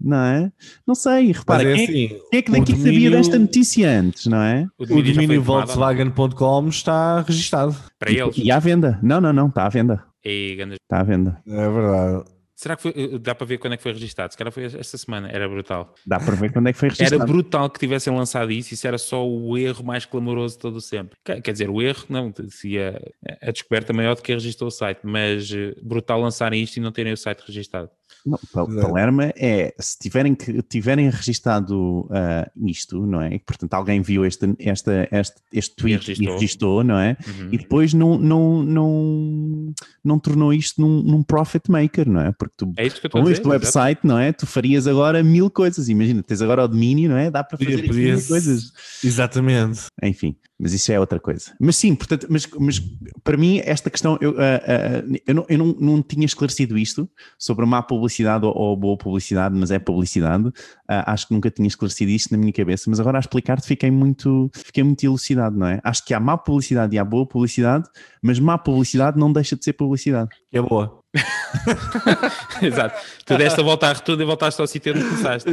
Não 0.00 0.16
é? 0.22 0.52
Não 0.86 0.94
sei, 0.94 1.32
repara, 1.32 1.64
Mas 1.64 1.72
é 1.80 1.86
quem, 1.86 2.02
é, 2.02 2.06
assim, 2.06 2.20
quem 2.30 2.38
é 2.38 2.42
que 2.42 2.52
daqui 2.52 2.72
sabia 2.72 2.84
domínio- 2.92 3.10
desta 3.10 3.38
notícia 3.38 3.90
antes, 3.90 4.26
não 4.26 4.40
é? 4.42 4.66
o 4.78 4.86
domínio? 4.86 5.42
Volkswagen.com 5.42 6.68
está 6.68 7.20
registado. 7.22 7.74
para 7.98 8.10
eles. 8.12 8.36
E 8.38 8.50
à 8.50 8.58
venda. 8.58 8.98
Não, 9.02 9.20
não, 9.20 9.32
não, 9.32 9.48
está 9.48 9.66
à 9.66 9.68
venda. 9.68 10.04
E 10.24 10.56
Está 10.82 11.00
à 11.00 11.02
venda. 11.02 11.40
É 11.46 11.68
verdade. 11.68 12.24
Será 12.54 12.74
que 12.74 12.82
foi, 12.82 12.90
eh, 12.96 13.18
dá 13.20 13.36
para 13.36 13.46
ver 13.46 13.58
quando 13.58 13.74
é 13.74 13.76
que 13.76 13.82
foi 13.84 13.92
registado? 13.92 14.32
Se 14.32 14.36
calhar 14.36 14.50
foi 14.52 14.64
esta 14.64 14.98
semana, 14.98 15.28
era 15.30 15.48
brutal. 15.48 15.94
Dá 16.04 16.18
para 16.18 16.34
ver 16.34 16.52
quando 16.52 16.66
é 16.68 16.72
que 16.72 16.78
foi 16.78 16.88
Era 16.88 16.96
registrado. 16.98 17.32
brutal 17.32 17.70
que 17.70 17.78
tivessem 17.78 18.12
lançado 18.12 18.50
isso, 18.50 18.74
isso 18.74 18.84
era 18.84 18.98
só 18.98 19.24
o 19.24 19.56
erro 19.56 19.84
mais 19.84 20.04
clamoroso 20.04 20.56
de 20.56 20.60
todo 20.62 20.76
o 20.76 20.80
sempre. 20.80 21.16
Quer 21.24 21.52
dizer, 21.52 21.70
o 21.70 21.80
erro, 21.80 22.04
não, 22.08 22.32
se 22.48 22.76
a, 22.80 23.00
a 23.42 23.52
descoberta 23.52 23.92
maior 23.92 24.16
de 24.16 24.22
quem 24.22 24.34
registrou 24.34 24.66
o 24.68 24.72
site, 24.72 24.98
mas 25.04 25.48
eh, 25.52 25.72
brutal 25.80 26.20
lançarem 26.20 26.60
isto 26.60 26.78
e 26.78 26.80
não 26.80 26.90
terem 26.90 27.12
o 27.12 27.16
site 27.16 27.44
registado. 27.46 27.90
Não, 28.26 28.38
Exato. 28.42 28.80
Palerma 28.86 29.32
é, 29.36 29.74
se 29.78 29.98
tiverem, 29.98 30.34
que, 30.34 30.60
tiverem 30.62 31.08
registado 31.08 32.08
ah, 32.10 32.50
isto, 32.66 33.06
não 33.06 33.22
é? 33.22 33.38
Portanto, 33.38 33.72
alguém 33.74 34.02
viu 34.02 34.24
este, 34.26 34.54
esta, 34.58 35.08
este, 35.10 35.36
este 35.52 35.76
tweet 35.76 36.12
e 36.20 36.26
registou. 36.26 36.84
não 36.84 36.98
é? 36.98 37.16
Uhum. 37.26 37.48
E 37.52 37.58
depois 37.58 37.94
não, 37.94 38.18
não, 38.18 38.62
não, 38.62 39.72
não 40.04 40.18
tornou 40.18 40.52
isto 40.52 40.80
num, 40.80 41.02
num 41.02 41.22
profit 41.22 41.70
maker, 41.70 42.08
não 42.08 42.20
é? 42.20 42.32
Porque 42.32 42.54
tu, 42.56 42.72
É 42.76 42.86
a 42.86 43.08
com 43.10 43.28
este 43.30 43.46
website, 43.46 44.00
não 44.04 44.18
é? 44.18 44.32
Tu 44.32 44.46
farias 44.46 44.86
agora 44.86 45.22
mil 45.22 45.50
coisas. 45.50 45.88
Imagina, 45.88 46.22
tens 46.22 46.42
agora 46.42 46.64
o 46.64 46.68
domínio, 46.68 47.08
não 47.10 47.16
é? 47.16 47.30
Dá 47.30 47.42
para 47.44 47.56
fazer 47.56 47.70
Podia- 47.70 47.78
aqui 47.84 47.88
podia- 47.88 48.16
mil 48.16 48.26
coisas. 48.26 48.72
Exatamente. 49.02 49.80
Enfim, 50.02 50.36
mas 50.58 50.72
isso 50.72 50.90
é 50.90 50.98
outra 50.98 51.20
coisa. 51.20 51.54
Mas 51.60 51.76
sim, 51.76 51.94
portanto, 51.94 52.26
mas, 52.28 52.46
mas 52.58 52.80
para 53.22 53.36
mim 53.36 53.60
esta 53.64 53.88
questão, 53.88 54.18
eu, 54.20 54.34
ah, 54.38 54.60
ah, 54.66 55.18
eu, 55.26 55.34
não, 55.34 55.46
eu 55.48 55.58
não, 55.58 55.66
não 55.78 56.02
tinha 56.02 56.26
esclarecido 56.26 56.76
isto 56.76 57.08
sobre 57.38 57.64
má 57.64 57.80
publicidade 57.80 58.44
ou, 58.44 58.52
ou 58.56 58.76
boa 58.76 58.96
publicidade, 58.96 59.54
mas 59.56 59.70
é 59.70 59.78
publicidade. 59.78 60.50
Ah, 60.88 61.12
acho 61.12 61.28
que 61.28 61.34
nunca 61.34 61.50
tinha 61.50 61.68
esclarecido 61.68 62.10
isto 62.10 62.32
na 62.32 62.38
minha 62.38 62.52
cabeça, 62.52 62.90
mas 62.90 62.98
agora 62.98 63.18
a 63.18 63.20
explicar-te 63.20 63.66
fiquei 63.66 63.90
muito, 63.90 64.50
fiquei 64.52 64.82
muito 64.82 65.04
elucidado, 65.04 65.56
não 65.56 65.68
é? 65.68 65.80
Acho 65.84 66.04
que 66.04 66.12
há 66.12 66.18
má 66.18 66.36
publicidade 66.36 66.96
e 66.96 66.98
há 66.98 67.04
boa 67.04 67.26
publicidade, 67.26 67.88
mas 68.20 68.40
má 68.40 68.58
publicidade 68.58 69.18
não 69.18 69.32
deixa 69.32 69.54
de 69.54 69.64
ser 69.64 69.74
publicidade. 69.74 70.30
É 70.52 70.60
boa. 70.60 70.98
Exato. 72.60 72.98
Tu 73.24 73.36
deste 73.36 73.60
a 73.60 73.62
volta 73.62 73.88
à 73.88 73.92
rotunda 73.92 74.22
e 74.22 74.26
voltaste 74.26 74.60
ao 74.60 74.66
sítio 74.66 74.92
onde 74.92 75.04
começaste. 75.04 75.48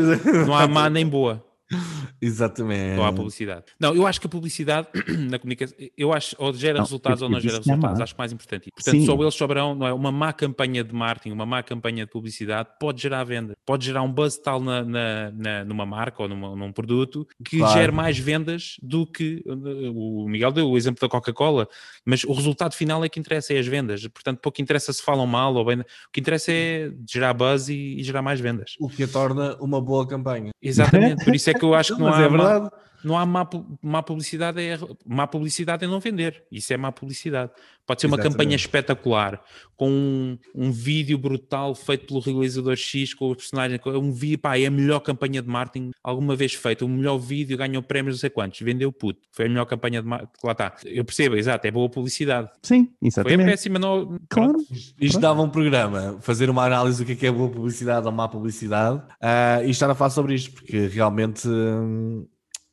Não 0.46 0.56
há 0.56 0.68
má 0.68 0.90
nem 0.90 1.06
boa. 1.06 1.44
Exatamente. 2.22 2.96
Não 2.96 3.06
há 3.06 3.12
publicidade. 3.14 3.66
Não, 3.80 3.94
eu 3.96 4.06
acho 4.08 4.20
que 4.22 4.28
a 4.28 4.30
publicidade 4.30 4.88
na 5.30 5.40
comunicação, 5.40 5.76
eu 5.98 6.14
acho, 6.14 6.36
ou 6.40 6.54
gera 6.54 6.76
Não, 6.78 6.84
resultados 6.86 7.22
ou 7.22 7.30
não 7.30 7.40
gera 7.40 7.56
há 7.56 7.60
resultados, 7.60 8.02
acho 8.02 8.14
que 8.14 8.20
mais 8.20 8.32
importante. 8.32 8.70
Portanto, 8.72 8.94
Sim. 9.00 9.06
só 9.06 9.16
eles 9.16 9.34
souberão, 9.36 9.76
não 9.76 9.88
é? 9.88 9.94
Uma 9.94 10.12
má 10.12 10.32
campanha 10.34 10.84
de 10.84 10.94
marketing, 10.94 11.32
uma 11.32 11.46
má 11.46 11.62
campanha 11.64 12.06
de 12.06 12.12
publicidade 12.12 12.70
pode 12.80 13.02
gerar 13.02 13.24
venda, 13.24 13.54
pode 13.66 13.86
gerar 13.86 14.02
um 14.02 14.12
buzz 14.12 14.38
tal 14.38 14.60
na, 14.60 14.84
na- 14.84 15.32
na- 15.32 15.66
numa 15.66 15.86
marca 15.86 16.24
ou 16.24 16.30
numa- 16.30 16.56
num 16.56 16.72
produto 16.72 17.28
que 17.44 17.58
Claro. 17.58 17.74
gere 17.74 17.92
mais 17.92 18.18
vendas 18.18 18.78
do 18.82 19.06
que 19.06 19.44
uh, 19.46 19.92
o 20.24 20.28
Miguel 20.30 20.52
deu 20.52 20.70
o 20.70 20.78
exemplo 20.78 21.02
da 21.02 21.10
Coca-Cola, 21.10 21.68
mas 22.06 22.24
o 22.24 22.34
resultado 22.34 22.74
final 22.74 23.04
é 23.04 23.10
que 23.10 23.20
interessa, 23.20 23.54
é 23.54 23.60
as 23.60 23.68
vendas. 23.68 24.06
Portanto, 24.08 24.40
pouco 24.40 24.62
interessa 24.62 24.92
se 24.94 25.02
falam 25.02 25.26
mal 25.26 25.54
ou 25.56 25.66
bem, 25.66 25.80
o 25.80 25.86
que 26.12 26.20
interessa 26.20 26.52
é 26.52 26.92
gerar 27.10 27.34
buzz 27.34 27.70
e, 27.70 27.96
e 28.00 28.04
gerar 28.04 28.22
mais 28.22 28.40
vendas. 28.40 28.76
O 28.80 28.88
que 28.90 29.04
a 29.04 29.08
torna 29.08 29.56
uma 29.60 29.82
boa 29.82 30.08
campanha. 30.08 30.52
Exatamente, 30.62 31.24
por 31.26 31.34
isso 31.36 31.50
é 31.50 31.54
que 31.60 31.66
eu 31.66 31.74
acho 31.74 31.96
que 31.96 32.02
não 32.02 32.10
Mas 32.10 32.20
há 32.20 32.24
é 32.24 32.30
verdade. 32.30 32.70
Não 33.06 33.18
há 33.18 33.26
má, 33.26 33.48
má 33.82 34.02
publicidade, 34.02 34.62
é 34.62 34.78
má 35.06 35.28
publicidade 35.28 35.86
é 35.86 35.88
não 35.88 36.00
vender. 36.00 36.44
Isso 36.52 36.74
é 36.74 36.78
má 36.78 36.92
publicidade. 36.92 37.52
Pode 37.86 38.02
ser 38.02 38.08
uma 38.08 38.16
Exatamente. 38.16 38.38
campanha 38.38 38.56
espetacular, 38.56 39.42
com 39.76 39.90
um, 39.90 40.38
um 40.56 40.72
vídeo 40.72 41.18
brutal 41.20 41.76
feito 41.76 42.08
pelo 42.08 42.20
realizador 42.20 42.76
X, 42.76 43.14
com 43.14 43.30
os 43.30 43.38
personagens, 43.38 43.80
com 43.80 43.92
um 43.92 44.12
vídeo, 44.12 44.40
pá, 44.40 44.58
é 44.58 44.66
a 44.66 44.72
melhor 44.72 45.02
campanha 45.02 45.40
de 45.40 45.48
marketing 45.48 45.92
alguma 46.04 46.36
vez 46.36 46.56
feita. 46.56 46.84
O 46.84 46.90
melhor 46.90 47.20
vídeo 47.20 47.56
ganhou 47.56 47.84
prémios 47.84 48.16
não 48.16 48.20
sei 48.20 48.30
quantos, 48.32 48.60
vendeu 48.60 48.92
puto. 48.92 49.20
Foi 49.32 49.46
a 49.46 49.50
melhor 49.50 49.66
campanha 49.66 50.02
de 50.02 50.08
marketing. 50.08 50.32
Lá 50.44 50.52
está. 50.54 50.76
Eu 50.84 51.06
percebo, 51.06 51.36
exato, 51.36 51.68
é 51.68 51.72
boa 51.72 51.88
publicidade. 51.88 52.50
Sim, 52.64 52.86
Foi 52.86 52.96
a 53.04 53.08
exatamente. 53.08 53.50
péssima, 53.52 53.78
não. 53.78 54.20
Claro. 54.30 54.56
Isto 55.00 55.20
dava 55.20 55.44
um 55.44 55.50
programa, 55.50 56.18
fazer 56.22 56.50
uma 56.50 56.66
análise 56.66 57.04
do 57.04 57.06
que 57.06 57.12
é, 57.12 57.16
que 57.16 57.28
é 57.28 57.32
boa 57.32 57.50
publicidade 57.50 58.08
ou 58.08 58.12
má 58.12 58.28
publicidade 58.28 59.00
ah, 59.22 59.62
e 59.64 59.70
estar 59.70 59.90
a 59.90 59.94
falar 59.94 60.10
sobre 60.10 60.34
isto, 60.34 60.52
porque 60.54 60.88
realmente, 60.88 61.48
hum, 61.48 62.26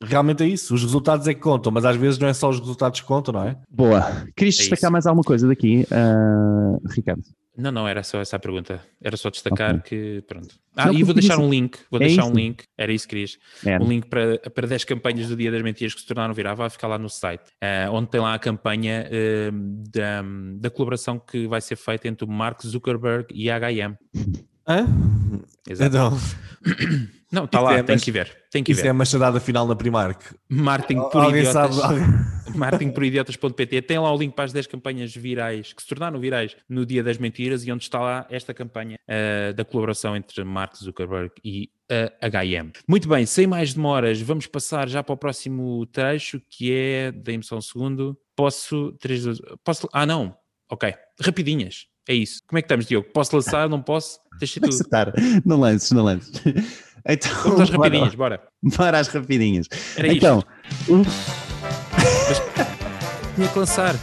realmente 0.03 0.43
é 0.43 0.47
isso. 0.47 0.73
Os 0.75 0.81
resultados 0.83 1.27
é 1.27 1.33
que 1.33 1.39
contam, 1.41 1.71
mas 1.71 1.85
às 1.85 1.95
vezes 1.95 2.19
não 2.19 2.27
é 2.27 2.33
só 2.33 2.49
os 2.49 2.59
resultados 2.59 3.01
que 3.01 3.07
contam, 3.07 3.33
não 3.33 3.43
é? 3.47 3.57
Boa. 3.69 4.01
Querias 4.35 4.55
É 4.55 4.59
destacar 4.59 4.77
isso. 4.87 4.91
mais 4.91 5.07
alguma 5.07 5.23
coisa 5.23 5.47
daqui, 5.47 5.85
ah, 5.91 6.77
Ricardo? 6.89 7.23
Não, 7.55 7.71
não, 7.71 7.87
era 7.87 8.01
só 8.01 8.19
essa 8.19 8.35
a 8.35 8.39
pergunta. 8.39 8.81
Era 8.99 9.15
só 9.15 9.29
destacar 9.29 9.79
que. 9.83 10.23
Pronto. 10.27 10.55
Ah, 10.75 10.87
Não, 10.87 10.93
e 10.95 11.03
vou 11.03 11.13
deixar 11.13 11.35
isso- 11.35 11.43
um 11.43 11.49
link. 11.51 11.77
Vou 11.91 12.01
é 12.01 12.05
deixar 12.07 12.23
um 12.23 12.29
isso. 12.29 12.35
link. 12.35 12.63
Era 12.75 12.91
isso 12.91 13.05
que 13.07 13.09
querias. 13.11 13.37
É, 13.63 13.77
um 13.79 13.87
link 13.87 14.07
para, 14.07 14.39
para 14.49 14.65
10 14.67 14.83
campanhas 14.85 15.27
do 15.27 15.35
Dia 15.35 15.51
das 15.51 15.61
Mentiras 15.61 15.93
que 15.93 16.01
se 16.01 16.07
tornaram 16.07 16.33
virar, 16.33 16.55
vai 16.55 16.67
ficar 16.71 16.87
lá 16.87 16.97
no 16.97 17.07
site, 17.09 17.43
eh, 17.61 17.87
onde 17.91 18.09
tem 18.09 18.19
lá 18.19 18.33
a 18.33 18.39
campanha 18.39 19.07
eh, 19.07 19.51
da, 19.53 20.23
da 20.57 20.69
colaboração 20.71 21.19
que 21.19 21.47
vai 21.47 21.61
ser 21.61 21.75
feita 21.75 22.07
entre 22.07 22.25
o 22.25 22.27
Mark 22.27 22.59
Zuckerberg 22.65 23.27
e 23.31 23.51
a 23.51 23.55
H&M. 23.57 23.95
Hã? 24.67 24.87
Exato. 25.69 25.95
Então, 25.95 26.17
Não, 27.33 27.45
está 27.45 27.59
lá, 27.59 27.73
é, 27.73 27.83
tem 27.83 27.95
mas- 27.95 28.03
que 28.03 28.11
ver. 28.11 28.31
Tem 28.51 28.63
que 28.63 28.71
isso 28.71 28.81
é 28.81 28.83
ver. 28.83 28.89
a 28.89 28.93
machadada 28.93 29.39
final 29.39 29.67
na 29.67 29.75
Primark. 29.75 30.21
Marketing 30.47 31.01
por 31.09 31.23
Alguém 31.23 31.41
idiotas. 31.43 31.75
sabe? 31.75 31.99
marketingporidiotas.pt 32.55 33.81
tem 33.81 33.97
lá 33.97 34.13
o 34.13 34.17
link 34.17 34.33
para 34.35 34.45
as 34.45 34.53
10 34.53 34.67
campanhas 34.67 35.15
virais 35.15 35.73
que 35.73 35.81
se 35.81 35.87
tornaram 35.87 36.19
virais 36.19 36.55
no 36.69 36.85
Dia 36.85 37.03
das 37.03 37.17
Mentiras 37.17 37.65
e 37.65 37.71
onde 37.71 37.83
está 37.83 37.99
lá 37.99 38.27
esta 38.29 38.53
campanha 38.53 38.97
eh, 39.07 39.51
da 39.53 39.65
colaboração 39.65 40.15
entre 40.15 40.43
Mark 40.43 40.75
Zuckerberg 40.77 41.31
e 41.43 41.69
a 42.21 42.27
H&M. 42.27 42.71
Muito 42.87 43.07
bem, 43.09 43.25
sem 43.25 43.47
mais 43.47 43.73
demoras, 43.73 44.21
vamos 44.21 44.45
passar 44.47 44.87
já 44.87 45.01
para 45.03 45.13
o 45.13 45.17
próximo 45.17 45.85
trecho 45.87 46.41
que 46.49 46.71
é, 46.71 47.11
dê-me 47.11 47.43
só 47.43 47.57
um 47.57 47.61
segundo, 47.61 48.17
posso, 48.35 48.91
três, 48.99 49.23
dois- 49.23 49.41
posso, 49.63 49.87
ah 49.91 50.05
não, 50.05 50.35
ok, 50.71 50.93
rapidinhas, 51.21 51.87
é 52.07 52.13
isso. 52.13 52.41
Como 52.47 52.57
é 52.57 52.61
que 52.61 52.65
estamos, 52.65 52.85
Diogo? 52.85 53.07
Posso 53.13 53.35
lançar, 53.35 53.69
não 53.69 53.81
posso? 53.81 54.19
Deixa 54.39 54.59
tu. 54.59 54.69
Não 55.45 55.59
lances, 55.59 55.91
não 55.91 56.03
lances. 56.03 56.31
Então, 57.07 57.31
Vamos 57.43 57.61
às 57.61 57.69
rapidinhas, 57.71 58.15
bora. 58.15 58.41
Bora 58.61 58.99
às 58.99 59.07
rapidinhas. 59.09 59.67
Era 59.97 60.07
isto. 60.07 60.17
então, 60.17 60.43
o- 60.89 61.03
Tinha 63.35 63.47
que 63.47 63.59
lançar. 63.59 63.95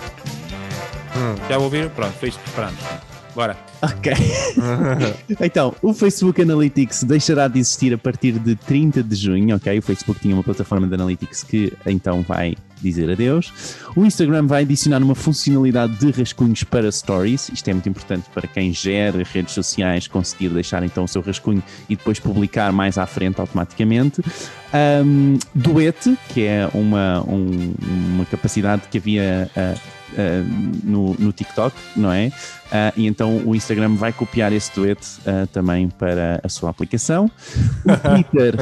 Já 1.49 1.59
ouviram? 1.59 1.89
Pronto, 1.91 2.13
foi 2.19 2.29
isto 2.31 2.41
preparamos. 2.43 2.81
Bora. 3.35 3.57
Ok. 3.81 4.13
então, 5.41 5.75
o 5.81 5.95
Facebook 5.95 6.43
Analytics 6.43 7.05
deixará 7.05 7.49
de 7.49 7.59
existir 7.59 7.95
a 7.95 7.99
partir 7.99 8.33
de 8.33 8.55
30 8.57 9.03
de 9.03 9.15
junho, 9.15 9.57
ok? 9.57 9.79
O 9.79 9.83
Facebook 9.83 10.21
tinha 10.21 10.35
uma 10.35 10.43
plataforma 10.43 10.87
de 10.87 10.95
Analytics 10.95 11.45
que 11.45 11.73
então 11.87 12.23
vai 12.23 12.55
dizer 12.83 13.11
adeus. 13.11 13.53
O 13.95 14.05
Instagram 14.05 14.47
vai 14.47 14.63
adicionar 14.63 15.03
uma 15.03 15.15
funcionalidade 15.15 15.97
de 15.97 16.11
rascunhos 16.11 16.65
para 16.65 16.91
stories. 16.91 17.51
Isto 17.51 17.69
é 17.69 17.73
muito 17.73 17.89
importante 17.89 18.29
para 18.33 18.47
quem 18.47 18.73
gera 18.73 19.23
redes 19.23 19.55
sociais 19.55 20.09
conseguir 20.09 20.49
deixar 20.49 20.83
então 20.83 21.05
o 21.05 21.09
seu 21.09 21.23
rascunho 21.23 21.63
e 21.89 21.97
depois 21.97 22.19
publicar 22.19 22.73
mais 22.73 22.99
à 22.99 23.07
frente 23.07 23.41
automaticamente. 23.41 24.23
Um, 25.05 25.39
Duet, 25.55 26.17
que 26.29 26.45
é 26.45 26.69
uma, 26.73 27.23
um, 27.29 27.75
uma 28.15 28.25
capacidade 28.25 28.83
que 28.91 28.99
havia 28.99 29.51
uh, 29.57 29.79
uh, 30.13 30.81
no, 30.85 31.15
no 31.15 31.33
TikTok, 31.33 31.77
não 31.97 32.13
é? 32.13 32.31
Uh, 32.71 32.93
e 32.97 33.07
então 33.07 33.39
o 33.45 33.55
Instagram 33.55 33.97
vai 33.97 34.13
copiar 34.13 34.53
esse 34.53 34.73
duet 34.73 35.01
uh, 35.21 35.47
também 35.49 35.89
para 35.89 36.41
a 36.43 36.49
sua 36.49 36.71
aplicação. 36.71 37.31
O 37.85 37.97
Twitter. 38.31 38.55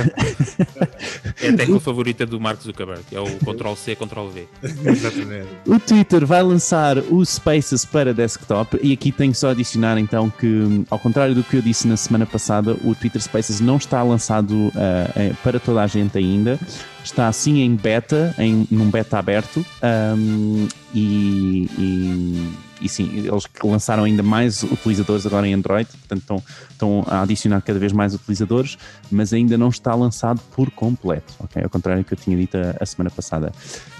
é 1.42 1.48
a 1.48 1.56
tecla 1.56 1.78
favorita 1.78 2.24
do 2.24 2.40
Mark 2.40 2.62
Zuckerberg, 2.62 3.02
é 3.12 3.20
o 3.20 3.26
Ctrl-C, 3.44 3.96
Ctrl-V. 3.96 4.48
Exatamente. 4.62 5.48
O 5.66 5.78
Twitter 5.78 6.24
vai 6.24 6.42
lançar 6.42 6.98
o 6.98 7.24
Spaces 7.24 7.84
para 7.84 8.14
desktop 8.14 8.78
e 8.82 8.94
aqui 8.94 9.12
tenho 9.12 9.34
só 9.34 9.48
a 9.48 9.50
adicionar 9.50 9.98
então 9.98 10.30
que, 10.30 10.84
ao 10.88 10.98
contrário 10.98 11.34
do 11.34 11.42
que 11.42 11.56
eu 11.56 11.62
disse 11.62 11.86
na 11.86 11.96
semana 11.96 12.24
passada, 12.24 12.76
o 12.84 12.94
Twitter 12.94 13.20
Spaces 13.20 13.60
não 13.60 13.76
está 13.76 14.02
lançado 14.02 14.68
uh, 14.68 15.36
para 15.42 15.60
toda 15.60 15.82
a 15.82 15.86
gente 15.86 16.16
ainda. 16.16 16.58
Está 17.04 17.28
assim 17.28 17.60
em 17.60 17.74
beta, 17.74 18.34
em, 18.38 18.66
num 18.70 18.90
beta 18.90 19.18
aberto. 19.18 19.64
Um, 19.82 20.68
e, 20.94 21.68
e 21.78 22.67
e 22.80 22.88
sim, 22.88 23.08
eles 23.18 23.44
lançaram 23.62 24.04
ainda 24.04 24.22
mais 24.22 24.62
utilizadores 24.62 25.26
agora 25.26 25.46
em 25.46 25.54
Android, 25.54 25.88
portanto 25.88 26.20
estão, 26.20 26.42
estão 26.70 27.04
a 27.06 27.22
adicionar 27.22 27.60
cada 27.60 27.78
vez 27.78 27.92
mais 27.92 28.14
utilizadores, 28.14 28.78
mas 29.10 29.32
ainda 29.32 29.56
não 29.56 29.68
está 29.68 29.94
lançado 29.94 30.40
por 30.54 30.70
completo, 30.70 31.34
ok? 31.38 31.62
Ao 31.62 31.70
contrário 31.70 32.02
do 32.02 32.06
que 32.06 32.14
eu 32.14 32.18
tinha 32.18 32.36
dito 32.36 32.56
a, 32.56 32.76
a 32.80 32.86
semana 32.86 33.10
passada. 33.10 33.52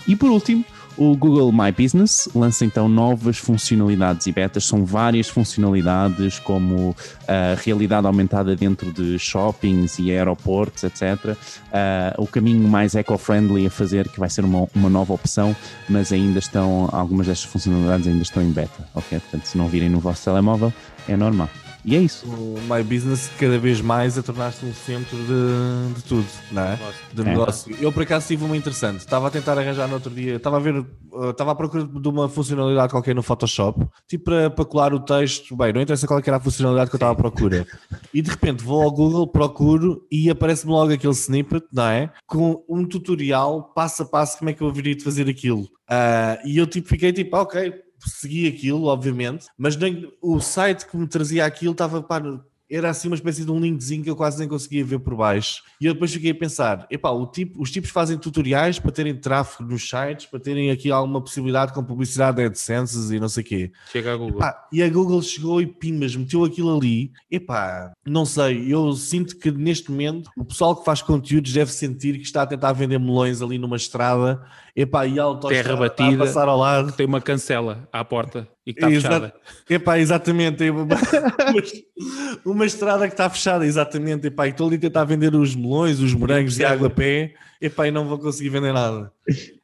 E 0.07 0.17
por 0.17 0.31
último, 0.31 0.65
o 0.99 1.17
Google 1.17 1.53
My 1.53 1.71
Business 1.71 2.29
lança 2.35 2.65
então 2.65 2.89
novas 2.89 3.39
funcionalidades 3.39 4.27
e 4.27 4.33
betas, 4.33 4.65
são 4.65 4.85
várias 4.85 5.29
funcionalidades 5.29 6.39
como 6.41 6.95
a 7.27 7.57
realidade 7.63 8.07
aumentada 8.07 8.57
dentro 8.57 8.93
de 8.93 9.19
shoppings 9.19 9.99
e 9.99 10.11
aeroportos, 10.11 10.83
etc. 10.83 11.03
Uh, 11.27 12.23
o 12.23 12.27
caminho 12.27 12.69
mais 12.69 12.95
eco-friendly 12.97 13.67
a 13.67 13.71
fazer, 13.71 14.09
que 14.09 14.19
vai 14.19 14.29
ser 14.29 14.45
uma, 14.45 14.67
uma 14.75 14.91
nova 14.91 15.15
opção, 15.15 15.55
mas 15.89 16.13
ainda 16.13 16.41
estão, 16.41 16.89
algumas 16.93 17.29
destas 17.29 17.51
funcionalidades 17.51 18.09
ainda 18.09 18.23
estão 18.23 18.43
em 18.43 18.51
beta, 18.51 18.89
ok? 18.95 19.21
Portanto, 19.21 19.45
se 19.45 19.57
não 19.57 19.69
virem 19.69 19.89
no 19.89 20.01
vosso 20.01 20.25
telemóvel, 20.25 20.73
é 21.09 21.17
normal. 21.17 21.49
E 21.85 21.97
é 21.97 22.01
isso. 22.01 22.27
O 22.27 22.59
My 22.63 22.83
Business 22.83 23.31
cada 23.39 23.59
vez 23.59 23.81
mais 23.81 24.19
a 24.19 24.23
tornar-se 24.23 24.65
um 24.65 24.75
centro 24.75 25.17
de, 25.17 25.95
de 25.95 26.05
tudo, 26.05 26.27
não 26.51 26.63
é? 26.63 26.79
De 27.13 27.25
negócio. 27.25 27.75
É. 27.75 27.85
Eu 27.85 27.93
por 27.93 28.03
acaso 28.03 28.27
tive 28.27 28.45
uma 28.45 28.57
interessante. 28.57 28.99
Estava 28.99 29.29
a 29.29 29.31
tentar 29.31 29.59
arranjar 29.59 29.89
no 29.89 29.95
outro 29.95 30.11
dia, 30.11 30.37
estava 30.37 30.57
a 30.57 30.61
ver, 30.61 30.79
uh, 30.79 31.31
estava 31.31 31.53
à 31.53 31.55
procura 31.55 31.85
de 31.85 32.09
uma 32.09 32.29
funcionalidade 32.29 32.91
qualquer 32.91 33.15
no 33.15 33.23
Photoshop, 33.23 33.87
tipo 34.07 34.25
para, 34.25 34.51
para 34.51 34.65
colar 34.65 34.93
o 34.93 35.01
texto. 35.01 35.57
Bem, 35.57 35.73
não 35.73 35.81
interessa 35.81 36.07
qual 36.07 36.19
é 36.19 36.23
era 36.29 36.37
a 36.37 36.41
funcionalidade 36.41 36.91
que 36.91 36.97
eu 36.97 36.99
estava 36.99 37.13
à 37.13 37.17
procura. 37.17 37.67
E 38.13 38.21
de 38.21 38.31
repente 38.31 38.63
vou 38.63 38.83
ao 38.83 38.91
Google, 38.91 39.27
procuro 39.27 40.07
e 40.11 40.29
aparece-me 40.29 40.73
logo 40.73 40.93
aquele 40.93 41.13
snippet, 41.15 41.65
não 41.73 41.85
é? 41.85 42.11
Com 42.27 42.63
um 42.69 42.85
tutorial 42.85 43.73
passo 43.75 44.03
a 44.03 44.07
passo 44.07 44.39
como 44.39 44.51
é 44.51 44.53
que 44.53 44.63
eu 44.63 44.69
haveria 44.69 44.95
de 44.95 45.03
fazer 45.03 45.29
aquilo. 45.29 45.63
Uh, 45.63 46.37
e 46.45 46.59
eu 46.59 46.67
tipo 46.67 46.87
fiquei 46.89 47.13
tipo, 47.13 47.35
ah, 47.35 47.43
ok, 47.43 47.73
segui 48.07 48.47
aquilo, 48.47 48.85
obviamente, 48.85 49.47
mas 49.57 49.77
nem, 49.77 50.13
o 50.21 50.41
site 50.41 50.87
que 50.87 50.97
me 50.97 51.07
trazia 51.07 51.45
aquilo 51.45 51.73
estava 51.73 52.03
para 52.03 52.41
era 52.71 52.91
assim 52.91 53.09
uma 53.09 53.15
espécie 53.15 53.45
de 53.45 53.51
um 53.51 53.59
linkzinho 53.59 54.03
que 54.03 54.11
eu 54.11 54.17
quase 54.17 54.39
nem 54.39 54.49
conseguia 54.49 54.85
ver 54.85 54.99
por 54.99 55.15
baixo. 55.17 55.63
E 55.81 55.87
eu 55.87 55.95
depois 55.95 56.13
fiquei 56.13 56.31
a 56.31 56.35
pensar: 56.35 56.87
epá, 56.91 57.11
o 57.11 57.27
tipo, 57.27 57.61
os 57.61 57.71
tipos 57.71 57.91
fazem 57.91 58.19
tutoriais 58.19 58.79
para 58.79 58.93
terem 58.93 59.15
tráfego 59.15 59.71
nos 59.71 59.89
sites, 59.89 60.27
para 60.27 60.41
terem 60.41 60.71
aqui 60.71 60.91
alguma 60.91 61.21
possibilidade 61.21 61.73
com 61.73 61.83
publicidade 61.83 62.37
de 62.37 62.45
AdSense 62.45 63.15
e 63.15 63.21
não 63.21 63.29
sei 63.29 63.43
o 63.43 63.47
quê. 63.47 63.73
Chega 63.91 64.13
a 64.13 64.17
Google. 64.17 64.39
Epá, 64.39 64.67
e 64.73 64.83
a 64.83 64.89
Google 64.89 65.23
chegou 65.23 65.61
e 65.61 65.67
pimas, 65.67 66.15
meteu 66.15 66.45
aquilo 66.45 66.77
ali. 66.77 67.13
Epá, 67.31 67.93
não 68.07 68.27
sei, 68.27 68.73
eu 68.73 68.93
sinto 68.93 69.37
que 69.39 69.51
neste 69.51 69.91
momento 69.91 70.31
o 70.37 70.45
pessoal 70.45 70.77
que 70.77 70.85
faz 70.85 71.01
conteúdos 71.01 71.53
deve 71.53 71.73
sentir 71.73 72.17
que 72.17 72.25
está 72.25 72.43
a 72.43 72.47
tentar 72.47 72.73
vender 72.73 72.99
melões 72.99 73.41
ali 73.41 73.59
numa 73.59 73.77
estrada. 73.77 74.43
Epá, 74.77 75.07
e 75.07 75.19
a 75.19 75.35
Terra 75.35 75.77
batida, 75.77 76.23
a 76.23 76.27
passar 76.27 76.49
ao 76.49 76.59
lado. 76.59 76.93
Tem 76.93 77.07
uma 77.07 77.21
cancela 77.21 77.89
à 77.93 78.05
porta 78.05 78.49
e 78.69 78.75
que 78.75 78.85
está 78.85 78.91
fechada. 78.91 79.35
Epá, 79.71 79.99
exatamente. 79.99 80.65
Uma, 82.45 82.67
estrada 82.67 83.09
que 83.09 83.15
está 83.15 83.31
fechada, 83.31 83.65
exatamente. 83.65 84.27
Epá, 84.27 84.47
e 84.47 84.51
estou 84.51 84.67
ali 84.67 84.77
a 84.77 84.81
tentar 84.81 85.05
vender 85.05 85.35
os 85.35 85.57
melões, 85.57 86.01
os 86.01 86.13
morangos 86.13 86.55
de 86.55 86.67
água 86.67 86.89
a 86.89 86.91
pé. 86.91 87.33
Epá, 87.63 87.89
e 87.89 87.91
não 87.91 88.07
vou 88.07 88.19
conseguir 88.19 88.51
vender 88.51 88.75
nada. 88.75 89.11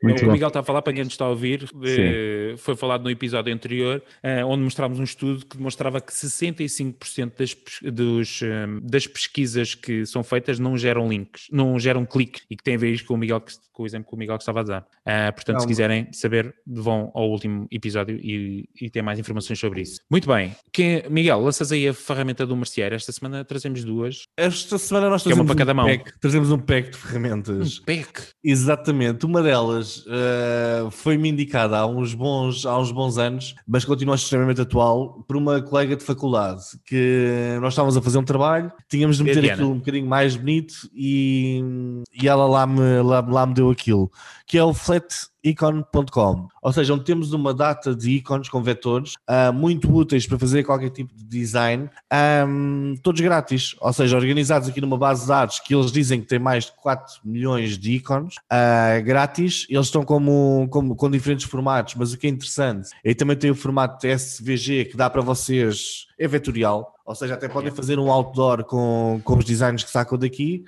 Muito 0.03 0.27
o 0.27 0.33
Miguel 0.33 0.49
está 0.49 0.61
a 0.61 0.63
falar, 0.63 0.83
para 0.83 0.93
quem 0.93 1.05
nos 1.05 1.15
está 1.15 1.25
a 1.25 1.31
ouvir, 1.31 1.69
de, 1.75 2.55
foi 2.59 2.77
falado 2.77 3.03
no 3.03 3.11
episódio 3.11 3.53
anterior, 3.53 4.03
uh, 4.23 4.47
onde 4.47 4.63
mostrámos 4.63 4.99
um 4.99 5.05
estudo 5.05 5.47
que 5.47 5.57
demonstrava 5.57 6.01
que 6.01 6.13
65% 6.13 7.33
das, 7.39 7.57
dos, 7.93 8.43
um, 8.43 8.81
das 8.83 9.07
pesquisas 9.07 9.75
que 9.75 10.05
são 10.05 10.23
feitas 10.23 10.59
não 10.59 10.77
geram 10.77 11.09
links, 11.09 11.47
não 11.51 11.79
geram 11.79 12.05
cliques, 12.05 12.43
e 12.51 12.57
que 12.57 12.63
tem 12.63 12.75
a 12.75 12.79
ver 12.79 13.03
com 13.05 13.15
o, 13.15 13.17
Miguel, 13.17 13.43
com 13.73 13.83
o 13.83 13.87
exemplo 13.87 14.09
que 14.09 14.15
o 14.15 14.19
Miguel 14.19 14.37
estava 14.37 14.61
a 14.61 14.63
dar. 14.63 14.81
Uh, 14.83 15.33
portanto, 15.35 15.55
não, 15.55 15.61
se 15.61 15.67
quiserem 15.67 16.13
saber, 16.13 16.55
vão 16.67 17.11
ao 17.15 17.31
último 17.31 17.67
episódio 17.71 18.19
e, 18.23 18.69
e 18.81 18.91
ter 18.91 19.03
mais 19.03 19.19
informações 19.19 19.59
sobre 19.59 19.81
isso. 19.81 20.01
Muito 20.11 20.29
bem. 20.29 20.55
Quem, 20.73 21.03
Miguel, 21.09 21.41
lanças 21.41 21.73
aí 21.73 21.89
a 21.89 21.95
ferramenta 21.95 22.47
do 22.47 22.55
merceário. 22.57 22.95
Esta 22.95 23.13
semana 23.13 23.45
trazemos 23.45 23.83
duas. 23.85 24.25
Esta 24.37 24.77
semana 24.77 25.09
nós 25.09 25.23
trazemos, 25.23 25.39
é 25.39 25.43
uma 25.43 25.47
para 25.47 25.65
cada 25.65 25.73
um 25.73 25.77
mão. 25.77 25.87
Pack, 25.87 26.21
trazemos 26.21 26.51
um 26.51 26.59
pack 26.59 26.91
de 26.91 26.97
ferramentas. 26.99 27.79
Um 27.79 27.85
pack? 27.85 28.23
Exatamente. 28.43 29.25
Uma 29.25 29.43
delas 29.43 29.54
uh, 29.63 30.91
foi-me 30.91 31.29
indicada 31.29 31.79
há 31.79 31.87
uns, 31.87 32.15
bons, 32.15 32.65
há 32.67 32.79
uns 32.79 32.91
bons 32.91 33.19
anos, 33.19 33.55
mas 33.67 33.85
continua 33.85 34.15
extremamente 34.15 34.61
atual, 34.61 35.25
por 35.27 35.37
uma 35.37 35.61
colega 35.63 35.97
de 35.97 36.05
faculdade, 36.05 36.63
que 36.85 37.59
nós 37.61 37.73
estávamos 37.73 37.97
a 37.97 38.03
fazer 38.03 38.19
um 38.19 38.25
trabalho, 38.25 38.73
tínhamos 38.89 39.19
de 39.19 39.25
meter 39.25 39.51
aquilo 39.51 39.71
um 39.71 39.79
bocadinho 39.79 40.07
mais 40.07 40.37
bonito 40.37 40.75
e, 40.95 41.63
e 42.21 42.29
ela 42.29 42.47
lá 42.47 42.67
me, 42.67 43.03
lá, 43.03 43.21
lá 43.21 43.47
me 43.47 43.55
deu 43.55 43.71
aquilo, 43.71 44.11
que 44.47 44.59
é 44.59 44.65
o 44.65 44.75
Flat 44.75 45.05
icon.com, 45.45 46.49
ou 46.63 46.73
seja, 46.73 46.95
onde 46.95 47.05
temos 47.05 47.33
uma 47.33 47.53
data 47.53 47.95
de 47.95 48.13
ícones 48.13 48.49
com 48.49 48.63
vetores 48.63 49.15
uh, 49.29 49.53
muito 49.53 49.95
úteis 49.95 50.27
para 50.27 50.39
fazer 50.39 50.65
qualquer 50.65 50.91
tipo 50.91 51.15
de 51.15 51.25
design, 51.25 51.91
um, 52.49 52.95
todos 53.03 53.21
grátis, 53.21 53.77
ou 53.81 53.93
seja, 53.93 54.17
organizados 54.17 54.69
aqui 54.69 54.81
numa 54.81 54.97
base 54.97 55.23
de 55.23 55.29
dados 55.29 55.61
que 55.61 55.75
eles 55.75 55.93
dizem 55.93 56.21
que 56.21 56.27
tem 56.27 56.39
mais 56.39 56.65
de 56.65 56.73
4 56.81 57.21
milhões 57.25 57.77
de 57.77 57.93
ícones 57.93 58.37
uh, 58.37 59.05
grátis, 59.05 59.67
eles 59.69 59.87
estão 59.87 60.03
como, 60.03 60.67
como, 60.71 60.97
com 60.97 61.11
diferentes 61.11 61.45
formatos, 61.45 61.95
mas 61.97 62.13
o 62.13 62.19
que 62.19 62.27
é 62.27 62.31
interessante 62.31 62.91
é 63.05 63.11
que 63.11 63.15
também 63.15 63.37
tem 63.37 63.51
o 63.51 63.55
formato 63.55 64.07
SVG 64.07 64.87
que 64.87 64.97
dá 64.97 65.11
para 65.11 65.21
vocês, 65.21 66.07
é 66.19 66.27
vetorial, 66.27 66.95
ou 67.05 67.15
seja, 67.15 67.35
até 67.35 67.49
podem 67.49 67.71
fazer 67.71 67.99
um 67.99 68.11
outdoor 68.11 68.65
com, 68.65 69.21
com 69.23 69.37
os 69.37 69.45
designs 69.45 69.85
que 69.85 69.91
sacam 69.91 70.17
daqui. 70.17 70.65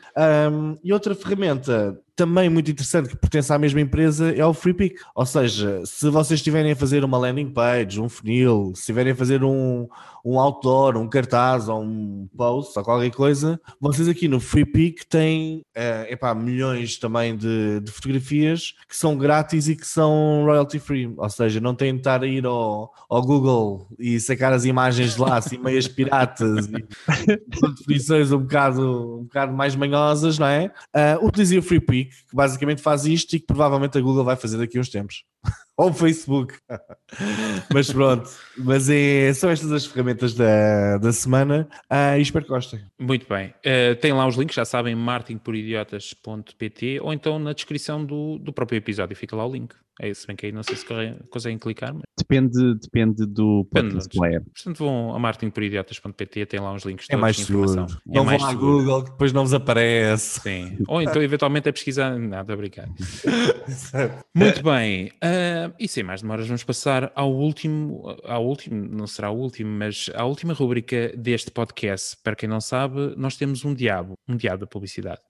Um, 0.53 0.77
e 0.85 0.93
outra 0.93 1.15
ferramenta 1.15 1.99
também 2.17 2.49
muito 2.49 2.71
interessante 2.71 3.11
que 3.11 3.17
pertence 3.17 3.53
à 3.53 3.59
mesma 3.59 3.81
empresa 3.81 4.35
é 4.35 4.45
o 4.45 4.55
FreePick. 4.55 4.97
Ou 5.15 5.27
seja, 5.27 5.83
se 5.85 6.09
vocês 6.09 6.41
estiverem 6.41 6.73
a 6.73 6.77
fazer 6.77 7.05
uma 7.05 7.19
landing 7.19 7.51
page, 7.51 8.01
um 8.01 8.09
funil, 8.09 8.73
se 8.75 8.81
estiverem 8.81 9.13
a 9.13 9.17
fazer 9.17 9.45
um, 9.45 9.87
um 10.25 10.41
outdoor, 10.41 10.97
um 10.97 11.09
cartaz 11.09 11.69
ou 11.69 11.83
um 11.83 12.27
post 12.37 12.77
ou 12.77 12.85
qualquer 12.85 13.11
coisa, 13.11 13.61
vocês 13.79 14.09
aqui 14.09 14.27
no 14.27 14.41
FreePick 14.41 15.07
têm 15.07 15.63
é, 15.75 16.11
epá, 16.11 16.35
milhões 16.35 16.97
também 16.97 17.37
de, 17.37 17.81
de, 17.81 17.93
fotografias 17.93 18.75
que 18.89 18.97
são 18.97 19.17
grátis 19.17 19.69
e 19.69 19.77
que 19.77 19.87
são 19.87 20.43
royalty 20.45 20.79
free. 20.79 21.13
Ou 21.17 21.29
seja, 21.29 21.61
não 21.61 21.75
têm 21.75 21.93
de 21.93 22.01
estar 22.01 22.23
a 22.23 22.27
ir 22.27 22.47
ao, 22.47 22.93
ao 23.11 23.23
Google 23.23 23.87
e 23.99 24.19
sacar 24.19 24.55
as 24.55 24.65
imagens 24.65 25.15
de 25.15 25.21
lá, 25.21 25.37
assim, 25.37 25.59
meias 25.59 25.87
piratas 25.87 26.67
e 26.67 26.83
com 27.61 27.71
definições 27.75 28.33
um 28.33 28.39
bocado, 28.39 29.19
um 29.19 29.25
bocado 29.25 29.53
mais 29.53 29.77
manhosas, 29.77 30.39
não 30.39 30.47
é? 30.47 30.73
Uh, 30.95 31.27
utilizem 31.27 31.59
o 31.59 31.63
FreePick 31.63 32.06
que 32.07 32.35
basicamente 32.35 32.83
faz 32.83 33.05
isto 33.05 33.37
e 33.37 33.41
que 33.41 33.47
provavelmente 33.47 33.99
a 33.99 34.01
Google 34.01 34.25
vai 34.25 34.37
fazer 34.37 34.57
daqui 34.59 34.79
a 34.79 34.81
uns 34.81 34.89
tempos. 34.89 35.25
Ou 35.77 35.91
o 35.91 35.93
Facebook. 35.93 36.57
mas 37.73 37.93
pronto, 37.93 38.29
mas 38.57 38.89
é, 38.89 39.33
são 39.35 39.51
estas 39.51 39.71
as 39.71 39.85
ferramentas 39.85 40.33
da, 40.35 40.97
da 40.99 41.13
semana 41.13 41.69
uh, 41.93 42.17
e 42.19 42.23
espero 42.23 42.47
que 42.47 42.51
gostem. 42.51 42.81
Muito 42.99 43.29
bem. 43.29 43.53
Uh, 43.59 43.95
tem 44.01 44.13
lá 44.13 44.27
os 44.27 44.37
links, 44.37 44.57
já 44.57 44.65
sabem, 44.65 44.95
marketingporidiotas.pt 44.95 47.01
ou 47.01 47.13
então 47.13 47.39
na 47.39 47.53
descrição 47.53 48.03
do, 48.05 48.39
do 48.39 48.53
próprio 48.53 48.79
episódio 48.79 49.15
fica 49.15 49.37
lá 49.37 49.47
o 49.47 49.53
link. 49.53 49.75
É 50.01 50.09
isso, 50.11 50.27
bem 50.27 50.37
que 50.37 50.47
aí 50.47 50.53
não 50.53 50.63
sei 50.63 50.77
se 50.77 50.85
conseguem 51.31 51.59
clicar, 51.59 51.95
mas 51.95 52.03
Depende, 52.19 52.75
depende 52.81 53.27
do 53.27 53.67
Depende 53.73 54.09
player. 54.11 54.43
portanto 54.43 54.79
vão 54.79 55.15
a 55.15 55.19
marketingporidiotas.pt, 55.19 56.47
tem 56.47 56.61
lá 56.61 56.73
uns 56.73 56.85
links 56.85 57.07
É 57.11 57.17
mais 57.17 57.37
seguro. 57.37 57.65
informação. 57.71 57.99
Não 58.07 58.23
é 58.23 58.25
mais 58.27 58.43
vão 58.43 58.51
à. 58.51 58.55
Google, 58.55 59.05
que 59.05 59.11
depois 59.13 59.33
não 59.33 59.43
vos 59.43 59.55
aparece. 59.55 60.41
Sim. 60.41 60.79
Ou 60.89 61.01
então 61.01 61.23
eventualmente 61.23 61.69
a 61.69 61.73
pesquisar. 61.73 62.19
Nada 62.19 62.53
a 62.53 62.57
brincar. 62.57 62.89
Muito 64.35 64.63
bem. 64.63 65.11
ah, 65.23 65.73
e 65.79 65.87
sem 65.89 66.03
mais 66.03 66.23
demoras, 66.23 66.47
vamos 66.47 66.65
passar 66.65 67.11
ao 67.15 67.33
último, 67.33 68.03
ao 68.25 68.47
último, 68.47 68.77
não 68.91 69.07
será 69.07 69.31
o 69.31 69.37
último, 69.39 69.71
mas 69.71 70.11
à 70.15 70.25
última 70.25 70.53
rubrica 70.53 71.13
deste 71.17 71.51
podcast. 71.51 72.17
Para 72.23 72.35
quem 72.37 72.49
não 72.49 72.61
sabe, 72.61 73.15
nós 73.17 73.37
temos 73.37 73.65
um 73.65 73.73
diabo, 73.75 74.15
um 74.29 74.37
diabo 74.37 74.61
da 74.61 74.67
publicidade. 74.67 75.21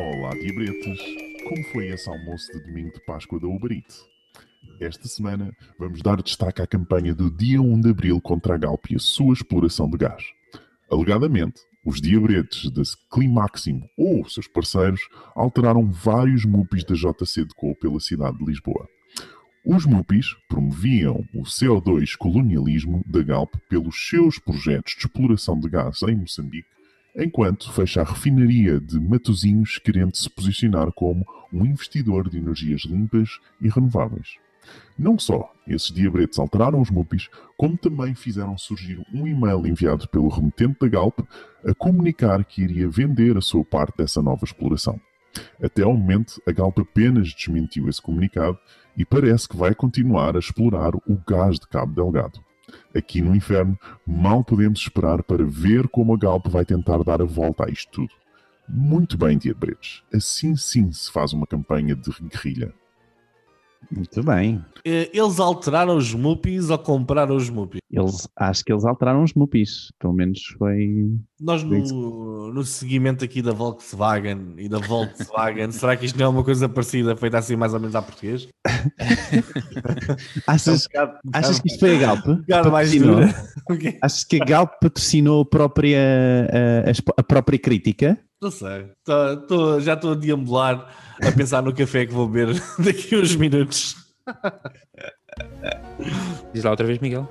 Olá, 0.00 0.30
diabretes! 0.30 0.98
Como 1.46 1.62
foi 1.72 1.88
esse 1.88 2.08
almoço 2.08 2.50
de 2.50 2.58
domingo 2.60 2.90
de 2.90 3.04
Páscoa 3.04 3.38
da 3.38 3.46
Uber 3.46 3.70
Eats? 3.70 4.02
Esta 4.80 5.06
semana 5.06 5.54
vamos 5.78 6.00
dar 6.00 6.22
destaque 6.22 6.62
à 6.62 6.66
campanha 6.66 7.14
do 7.14 7.30
dia 7.30 7.60
1 7.60 7.82
de 7.82 7.90
Abril 7.90 8.18
contra 8.18 8.54
a 8.54 8.56
Galp 8.56 8.86
e 8.90 8.96
a 8.96 8.98
sua 8.98 9.34
exploração 9.34 9.90
de 9.90 9.98
gás. 9.98 10.24
Alegadamente, 10.90 11.60
os 11.84 12.00
diabretes 12.00 12.70
da 12.70 12.80
Climaximo 13.12 13.86
ou 13.94 14.26
seus 14.26 14.48
parceiros 14.48 15.02
alteraram 15.36 15.90
vários 15.90 16.46
MUPIs 16.46 16.84
da 16.84 16.94
JC 16.94 17.44
de 17.44 17.74
pela 17.78 18.00
cidade 18.00 18.38
de 18.38 18.44
Lisboa. 18.46 18.88
Os 19.66 19.84
MUPIs 19.84 20.34
promoviam 20.48 21.26
o 21.34 21.42
CO2 21.42 22.16
colonialismo 22.16 23.04
da 23.06 23.22
Galp 23.22 23.54
pelos 23.68 24.08
seus 24.08 24.38
projetos 24.38 24.94
de 24.94 25.00
exploração 25.00 25.60
de 25.60 25.68
gás 25.68 26.00
em 26.04 26.16
Moçambique 26.16 26.79
enquanto 27.16 27.72
fecha 27.72 28.00
a 28.00 28.04
refinaria 28.04 28.80
de 28.80 28.98
Matosinhos 29.00 29.78
querendo 29.78 30.16
se 30.16 30.28
posicionar 30.30 30.92
como 30.92 31.24
um 31.52 31.64
investidor 31.64 32.28
de 32.28 32.38
energias 32.38 32.82
limpas 32.82 33.40
e 33.60 33.68
renováveis. 33.68 34.36
Não 34.98 35.18
só 35.18 35.52
esses 35.66 35.90
diabretes 35.90 36.38
alteraram 36.38 36.80
os 36.80 36.90
MUPIs, 36.90 37.28
como 37.56 37.76
também 37.76 38.14
fizeram 38.14 38.56
surgir 38.58 39.02
um 39.12 39.26
e-mail 39.26 39.66
enviado 39.66 40.06
pelo 40.08 40.28
remetente 40.28 40.78
da 40.80 40.88
Galp 40.88 41.20
a 41.64 41.74
comunicar 41.74 42.44
que 42.44 42.62
iria 42.62 42.88
vender 42.88 43.36
a 43.36 43.40
sua 43.40 43.64
parte 43.64 43.96
dessa 43.96 44.20
nova 44.20 44.44
exploração. 44.44 45.00
Até 45.62 45.82
ao 45.82 45.96
momento, 45.96 46.40
a 46.46 46.52
Galp 46.52 46.78
apenas 46.78 47.32
desmentiu 47.32 47.88
esse 47.88 48.02
comunicado 48.02 48.58
e 48.96 49.04
parece 49.04 49.48
que 49.48 49.56
vai 49.56 49.74
continuar 49.74 50.36
a 50.36 50.40
explorar 50.40 50.94
o 50.94 51.16
gás 51.26 51.58
de 51.58 51.66
Cabo 51.66 51.94
Delgado. 51.94 52.40
Aqui 52.94 53.20
no 53.20 53.34
inferno, 53.34 53.78
mal 54.06 54.44
podemos 54.44 54.80
esperar 54.80 55.22
para 55.22 55.44
ver 55.44 55.88
como 55.88 56.14
a 56.14 56.18
Galp 56.18 56.46
vai 56.48 56.64
tentar 56.64 57.02
dar 57.02 57.20
a 57.22 57.24
volta 57.24 57.66
a 57.66 57.70
isto 57.70 57.90
tudo. 57.92 58.12
Muito 58.68 59.18
bem, 59.18 59.36
diabretes. 59.36 60.02
Assim 60.14 60.54
sim 60.56 60.92
se 60.92 61.10
faz 61.10 61.32
uma 61.32 61.46
campanha 61.46 61.94
de 61.94 62.10
guerrilha. 62.22 62.72
Muito 63.90 64.22
bem. 64.22 64.64
Eh, 64.84 65.10
Eles 65.12 65.40
alteraram 65.40 65.96
os 65.96 66.14
MUPIs 66.14 66.70
ou 66.70 66.78
compraram 66.78 67.34
os 67.36 67.50
MUPIs? 67.50 67.80
Eles, 67.90 68.28
acho 68.36 68.64
que 68.64 68.72
eles 68.72 68.84
alteraram 68.84 69.24
os 69.24 69.34
MUPIs. 69.34 69.92
Pelo 69.98 70.12
menos 70.12 70.40
foi. 70.58 71.10
Nós 71.40 71.62
no, 71.64 72.52
no 72.52 72.64
seguimento 72.64 73.24
aqui 73.24 73.42
da 73.42 73.52
Volkswagen 73.52 74.54
e 74.58 74.68
da 74.68 74.78
Volkswagen, 74.78 75.72
será 75.72 75.96
que 75.96 76.06
isto 76.06 76.18
não 76.18 76.26
é 76.26 76.28
uma 76.28 76.44
coisa 76.44 76.68
parecida, 76.68 77.16
feita 77.16 77.38
assim 77.38 77.56
mais 77.56 77.74
ou 77.74 77.80
menos 77.80 77.96
à 77.96 78.02
português? 78.02 78.46
Achas, 80.46 80.86
É 80.92 81.02
um 81.02 81.06
bocado- 81.06 81.18
um 81.26 81.30
achas 81.32 81.58
que 81.60 81.68
isto 81.68 81.80
foi 81.80 81.96
a 81.96 81.98
Galp? 81.98 82.26
um 82.26 82.36
mais 82.70 82.88
Patrocinou? 82.94 83.14
dura. 83.16 83.34
O 83.70 83.76
quê? 83.78 83.98
Achas 84.02 84.24
que 84.24 84.36
a 84.40 84.44
Galp 84.44 84.72
patrocinou 84.80 85.42
a 85.42 85.44
própria, 85.44 85.98
a, 86.86 87.20
a 87.20 87.22
própria 87.22 87.58
crítica? 87.58 88.18
Não 88.42 88.50
sei. 88.50 88.90
Tô- 89.04 89.36
tô- 89.46 89.80
já 89.80 89.94
estou 89.94 90.12
a 90.12 90.14
deambular 90.14 90.94
a 91.22 91.32
pensar 91.32 91.62
no 91.62 91.74
café 91.74 92.06
que 92.06 92.12
vou 92.12 92.26
beber 92.28 92.54
daqui 92.82 93.14
a 93.14 93.18
uns 93.18 93.36
minutos. 93.36 93.96
Diz 96.52 96.64
lá 96.64 96.70
outra 96.70 96.86
vez, 96.86 96.98
Miguel. 97.00 97.28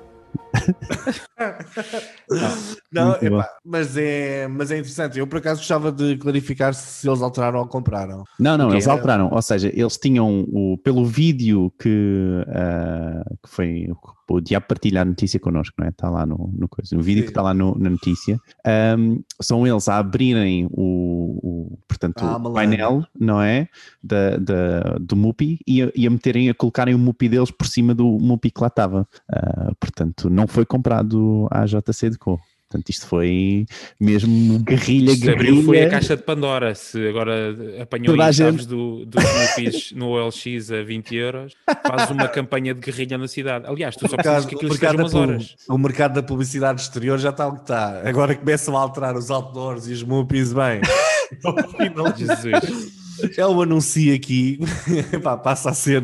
Não, 2.92 3.14
epá, 3.22 3.48
mas, 3.64 3.96
é, 3.96 4.48
mas 4.48 4.70
é 4.70 4.78
interessante. 4.78 5.18
Eu 5.18 5.26
por 5.26 5.38
acaso 5.38 5.60
gostava 5.60 5.92
de 5.92 6.16
clarificar 6.16 6.74
se 6.74 7.08
eles 7.08 7.22
alteraram 7.22 7.60
ou 7.60 7.66
compraram. 7.66 8.24
Não, 8.38 8.56
não, 8.58 8.66
Ok. 8.66 8.76
eles 8.76 8.88
alteraram. 8.88 9.28
Ou 9.32 9.42
seja, 9.42 9.70
eles 9.74 9.96
tinham 9.96 10.44
o, 10.48 10.76
pelo 10.78 11.04
vídeo 11.04 11.72
que, 11.78 12.44
ah, 12.48 13.22
que 13.42 13.48
foi 13.48 13.88
o, 13.90 14.20
Diabo 14.40 14.66
partilha 14.68 15.02
a 15.02 15.04
notícia 15.04 15.40
connosco, 15.40 15.74
não 15.78 15.86
é? 15.86 15.90
Está 15.90 16.08
lá 16.08 16.24
no, 16.24 16.52
no 16.56 16.68
coisa. 16.68 16.94
No 16.94 17.02
vídeo 17.02 17.22
Sim. 17.22 17.26
que 17.26 17.30
está 17.32 17.42
lá 17.42 17.52
no- 17.52 17.76
na 17.76 17.90
notícia. 17.90 18.38
ahm, 18.64 19.18
são 19.42 19.66
eles 19.66 19.88
a 19.88 19.98
abrirem 19.98 20.68
o, 20.70 21.72
o, 21.72 21.78
portanto, 21.88 22.22
Ah, 22.24 22.36
o 22.36 22.52
painel, 22.52 23.04
não 23.18 23.42
é? 23.42 23.68
Da, 24.00 24.36
da- 24.36 24.98
do 25.00 25.16
MUPI 25.16 25.58
e 25.66 25.82
a, 25.82 25.90
e 25.96 26.06
a 26.06 26.10
meterem, 26.10 26.48
a 26.48 26.54
colocarem 26.54 26.94
o 26.94 26.98
MUPI 26.98 27.28
deles 27.28 27.50
por 27.50 27.66
cima 27.66 27.92
do 27.92 28.06
MUPI 28.20 28.52
que 28.52 28.60
lá 28.60 28.68
estava. 28.68 29.04
Ah, 29.28 29.72
portanto, 29.80 30.30
não 30.30 30.39
foi 30.46 30.64
comprado 30.64 31.48
à 31.50 31.64
JC 31.66 32.10
de 32.10 32.18
Co. 32.18 32.40
Portanto, 32.70 32.88
isto 32.88 33.06
foi 33.08 33.66
mesmo 33.98 34.60
guerrilha, 34.60 35.12
Se 35.16 35.28
abriu 35.28 35.54
guerrilha. 35.54 35.64
foi 35.64 35.82
a 35.82 35.90
caixa 35.90 36.16
de 36.16 36.22
Pandora. 36.22 36.72
Se 36.76 37.08
agora 37.08 37.52
apanhou 37.82 38.14
Toda 38.14 38.32
chaves 38.32 38.64
do, 38.64 39.04
dos 39.06 39.24
MUPIs 39.24 39.92
no 39.92 40.10
OLX 40.10 40.70
a 40.70 40.80
20 40.84 41.16
euros, 41.16 41.52
faz 41.84 42.10
uma 42.10 42.28
campanha 42.28 42.72
de 42.72 42.80
guerrilha 42.80 43.18
na 43.18 43.26
cidade. 43.26 43.66
Aliás, 43.66 43.96
tu 43.96 44.08
só 44.08 44.14
precisas 44.14 44.46
que 44.46 44.54
o, 44.54 44.58
aquilo 44.58 44.72
esteja 44.72 44.92
mercado 44.92 45.02
umas 45.02 45.14
horas. 45.14 45.56
o 45.68 45.78
mercado 45.78 46.14
da 46.14 46.22
publicidade 46.22 46.80
exterior 46.80 47.18
já 47.18 47.30
está 47.30 47.48
o 47.48 47.54
que 47.54 47.62
está. 47.62 48.08
Agora 48.08 48.36
começam 48.36 48.76
a 48.76 48.80
alterar 48.80 49.16
os 49.16 49.32
outdoors 49.32 49.88
e 49.88 49.92
os 49.92 50.04
MUPIs, 50.04 50.52
bem. 50.52 50.80
Jesus. 52.16 53.00
Já 53.32 53.48
o 53.48 53.60
anuncio 53.62 54.14
aqui, 54.14 54.58
Epá, 55.12 55.36
passa 55.36 55.70
a 55.70 55.74
ser 55.74 56.02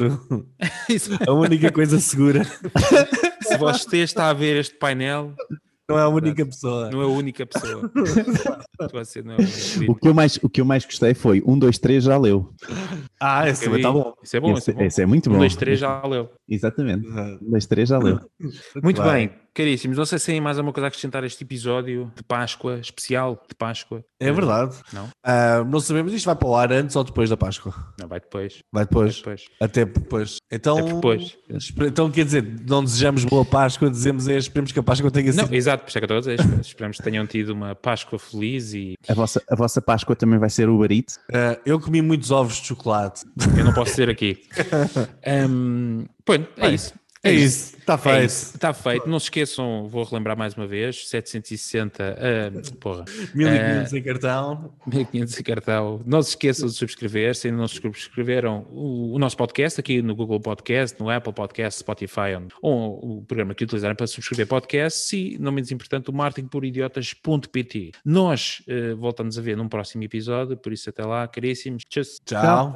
a 1.27 1.33
única 1.33 1.71
coisa 1.73 1.99
segura. 1.99 2.47
Se 3.49 3.57
você 3.59 3.99
está 3.99 4.29
a 4.31 4.33
ver 4.33 4.57
este 4.57 4.75
painel, 4.77 5.35
Não 5.89 5.99
é 5.99 6.03
a 6.03 6.09
única 6.09 6.45
pessoa. 6.45 6.91
não 6.91 7.01
é 7.01 7.05
a 7.05 7.09
única 7.09 7.47
pessoa. 7.47 7.91
Você 8.93 9.23
não 9.23 9.33
é 9.33 9.37
a 9.37 9.39
única. 9.39 9.93
O 9.93 9.95
que, 9.95 10.09
eu 10.09 10.15
mais, 10.15 10.37
o 10.43 10.49
que 10.49 10.61
eu 10.61 10.65
mais 10.65 10.85
gostei 10.85 11.15
foi 11.15 11.43
1, 11.47 11.59
2, 11.59 11.79
3 11.79 12.05
já 12.05 12.19
leu. 12.19 12.53
Ah, 13.21 13.49
esse 13.49 13.65
também 13.65 13.79
está 13.79 13.93
bom. 13.93 14.13
Isso 14.23 14.37
é 14.37 14.41
bom, 14.41 14.53
isso 14.53 14.59
esse, 14.59 14.71
é 14.71 14.75
bom. 14.75 14.83
esse 14.83 15.03
é 15.03 15.07
muito 15.07 15.31
bom. 15.31 15.37
Um, 15.37 15.39
dois, 15.39 15.55
três, 15.57 15.79
já 15.79 16.03
leu. 16.05 16.29
Exatamente. 16.49 17.07
1, 17.09 17.39
2, 17.51 17.67
3 17.67 17.89
já 17.89 17.99
leu. 17.99 18.21
Muito 18.83 19.03
bem, 19.03 19.31
caríssimos. 19.57 19.97
Não 19.97 20.05
sei 20.05 20.19
se 20.19 20.27
tem 20.27 20.41
mais 20.41 20.59
alguma 20.59 20.73
coisa 20.73 20.87
a 20.87 20.89
acrescentar 20.89 21.25
a 21.25 21.27
este 21.27 21.43
episódio 21.43 22.13
de 22.15 22.23
Páscoa, 22.23 22.79
especial 22.79 23.43
de 23.49 23.55
Páscoa. 23.55 24.05
É 24.21 24.31
verdade. 24.33 24.77
Não? 24.93 25.09
Ah, 25.25 25.65
não 25.65 25.81
sabemos, 25.81 26.13
isto 26.13 26.27
vai 26.27 26.37
para 26.37 26.49
o 26.49 26.55
ar 26.57 26.73
antes 26.73 26.95
ou 26.97 27.05
depois 27.05 27.29
da 27.31 27.37
Páscoa? 27.37 27.75
Não, 28.01 28.07
vai 28.09 28.21
depois. 28.21 28.61
Vai 28.73 28.85
Vai 28.85 28.85
depois. 28.85 29.17
depois. 29.17 29.45
Até 29.61 29.85
depois. 29.85 30.37
Então, 30.51 30.79
Até 30.79 30.93
depois. 30.93 31.37
então 31.87 32.11
quer 32.11 32.25
dizer, 32.25 32.45
não 32.69 32.83
desejamos 32.85 33.25
boa 33.25 33.45
Páscoa, 33.45 33.91
dizemos 33.91 34.29
é, 34.29 34.37
esperemos 34.37 34.73
que 34.73 34.79
a 34.79 34.83
Páscoa 34.83 35.11
tenha 35.11 35.33
Não, 35.33 35.45
sido. 35.45 35.55
exato, 35.55 35.85
por 35.85 35.89
isso 35.89 35.99
é 35.99 36.01
que 36.01 36.13
eu 36.13 36.19
estou 36.19 36.33
a 36.33 36.37
dizer. 36.37 36.61
Esperamos 36.61 36.97
que 36.99 37.03
tenham 37.03 37.27
tido 37.27 37.51
uma 37.51 37.75
Páscoa 37.75 38.19
feliz 38.19 38.73
e 38.75 38.95
A 39.09 39.15
vossa, 39.15 39.43
a 39.51 39.55
vossa 39.57 39.81
Páscoa 39.83 40.15
também 40.17 40.39
vai 40.39 40.51
ser 40.51 40.69
Uber 40.69 40.91
Eats. 40.93 41.19
Ah, 41.33 41.59
eu 41.67 41.79
comi 41.81 42.01
muitos 42.03 42.31
ovos 42.31 42.57
de 42.57 42.67
chocolate. 42.69 43.25
eu 43.59 43.65
não 43.65 43.73
posso 43.73 43.91
dizer 43.93 44.09
aqui. 44.11 44.43
Pronto, 46.25 46.49
é 46.57 46.61
Bem, 46.63 46.75
isso. 46.75 46.93
É 47.27 47.33
isso, 47.33 47.77
está 47.79 47.95
É 47.95 47.99
feito. 47.99 48.25
isso, 48.25 48.55
está 48.55 48.73
feito. 48.73 49.09
Não 49.09 49.19
se 49.19 49.27
esqueçam, 49.27 49.89
vou 49.89 50.05
relembrar 50.05 50.37
mais 50.37 50.55
uma 50.55 50.67
vez: 50.67 51.09
760, 51.09 52.19
ah, 52.19 52.75
porra, 52.81 53.05
1500 53.35 53.93
em 53.93 54.03
cartão. 54.03 54.75
1500 54.87 55.41
em 55.41 55.43
cartão. 55.43 56.01
Não 56.07 56.23
se 56.23 56.31
esqueçam 56.31 56.67
de 56.69 56.75
subscrever, 56.75 57.35
se 57.35 57.49
ainda 57.49 57.59
não 57.59 57.69
subscreveram 57.69 58.67
o, 58.71 59.15
o 59.15 59.19
nosso 59.19 59.37
podcast 59.37 59.81
aqui 59.81 60.03
no 60.03 60.15
Google 60.15 60.41
Podcast, 60.41 60.99
no 61.01 61.11
Apple 61.11 61.33
Podcast, 61.33 61.81
Spotify 61.81 62.37
ou, 62.63 63.19
o 63.19 63.25
programa 63.27 63.55
que 63.55 63.65
utilizarem 63.65 63.97
para 63.97 64.07
subscrever 64.07 64.47
podcasts 64.47 65.13
e, 65.13 65.37
não 65.39 65.53
menos 65.53 65.71
importante, 65.71 66.11
o 66.11 66.13
marketingporidiotas.pt. 66.13 67.93
Nós 68.05 68.63
eh, 68.67 68.95
voltamos 68.95 69.39
a 69.39 69.43
ver 69.43 69.57
num 69.57 69.69
próximo 69.69 70.03
episódio, 70.05 70.57
por 70.57 70.73
isso 70.73 70.91
até 70.91 71.05
lá, 71.05 71.27
caríssimos. 71.27 71.83
Tchau. 71.89 72.03
Tchau. 72.25 72.73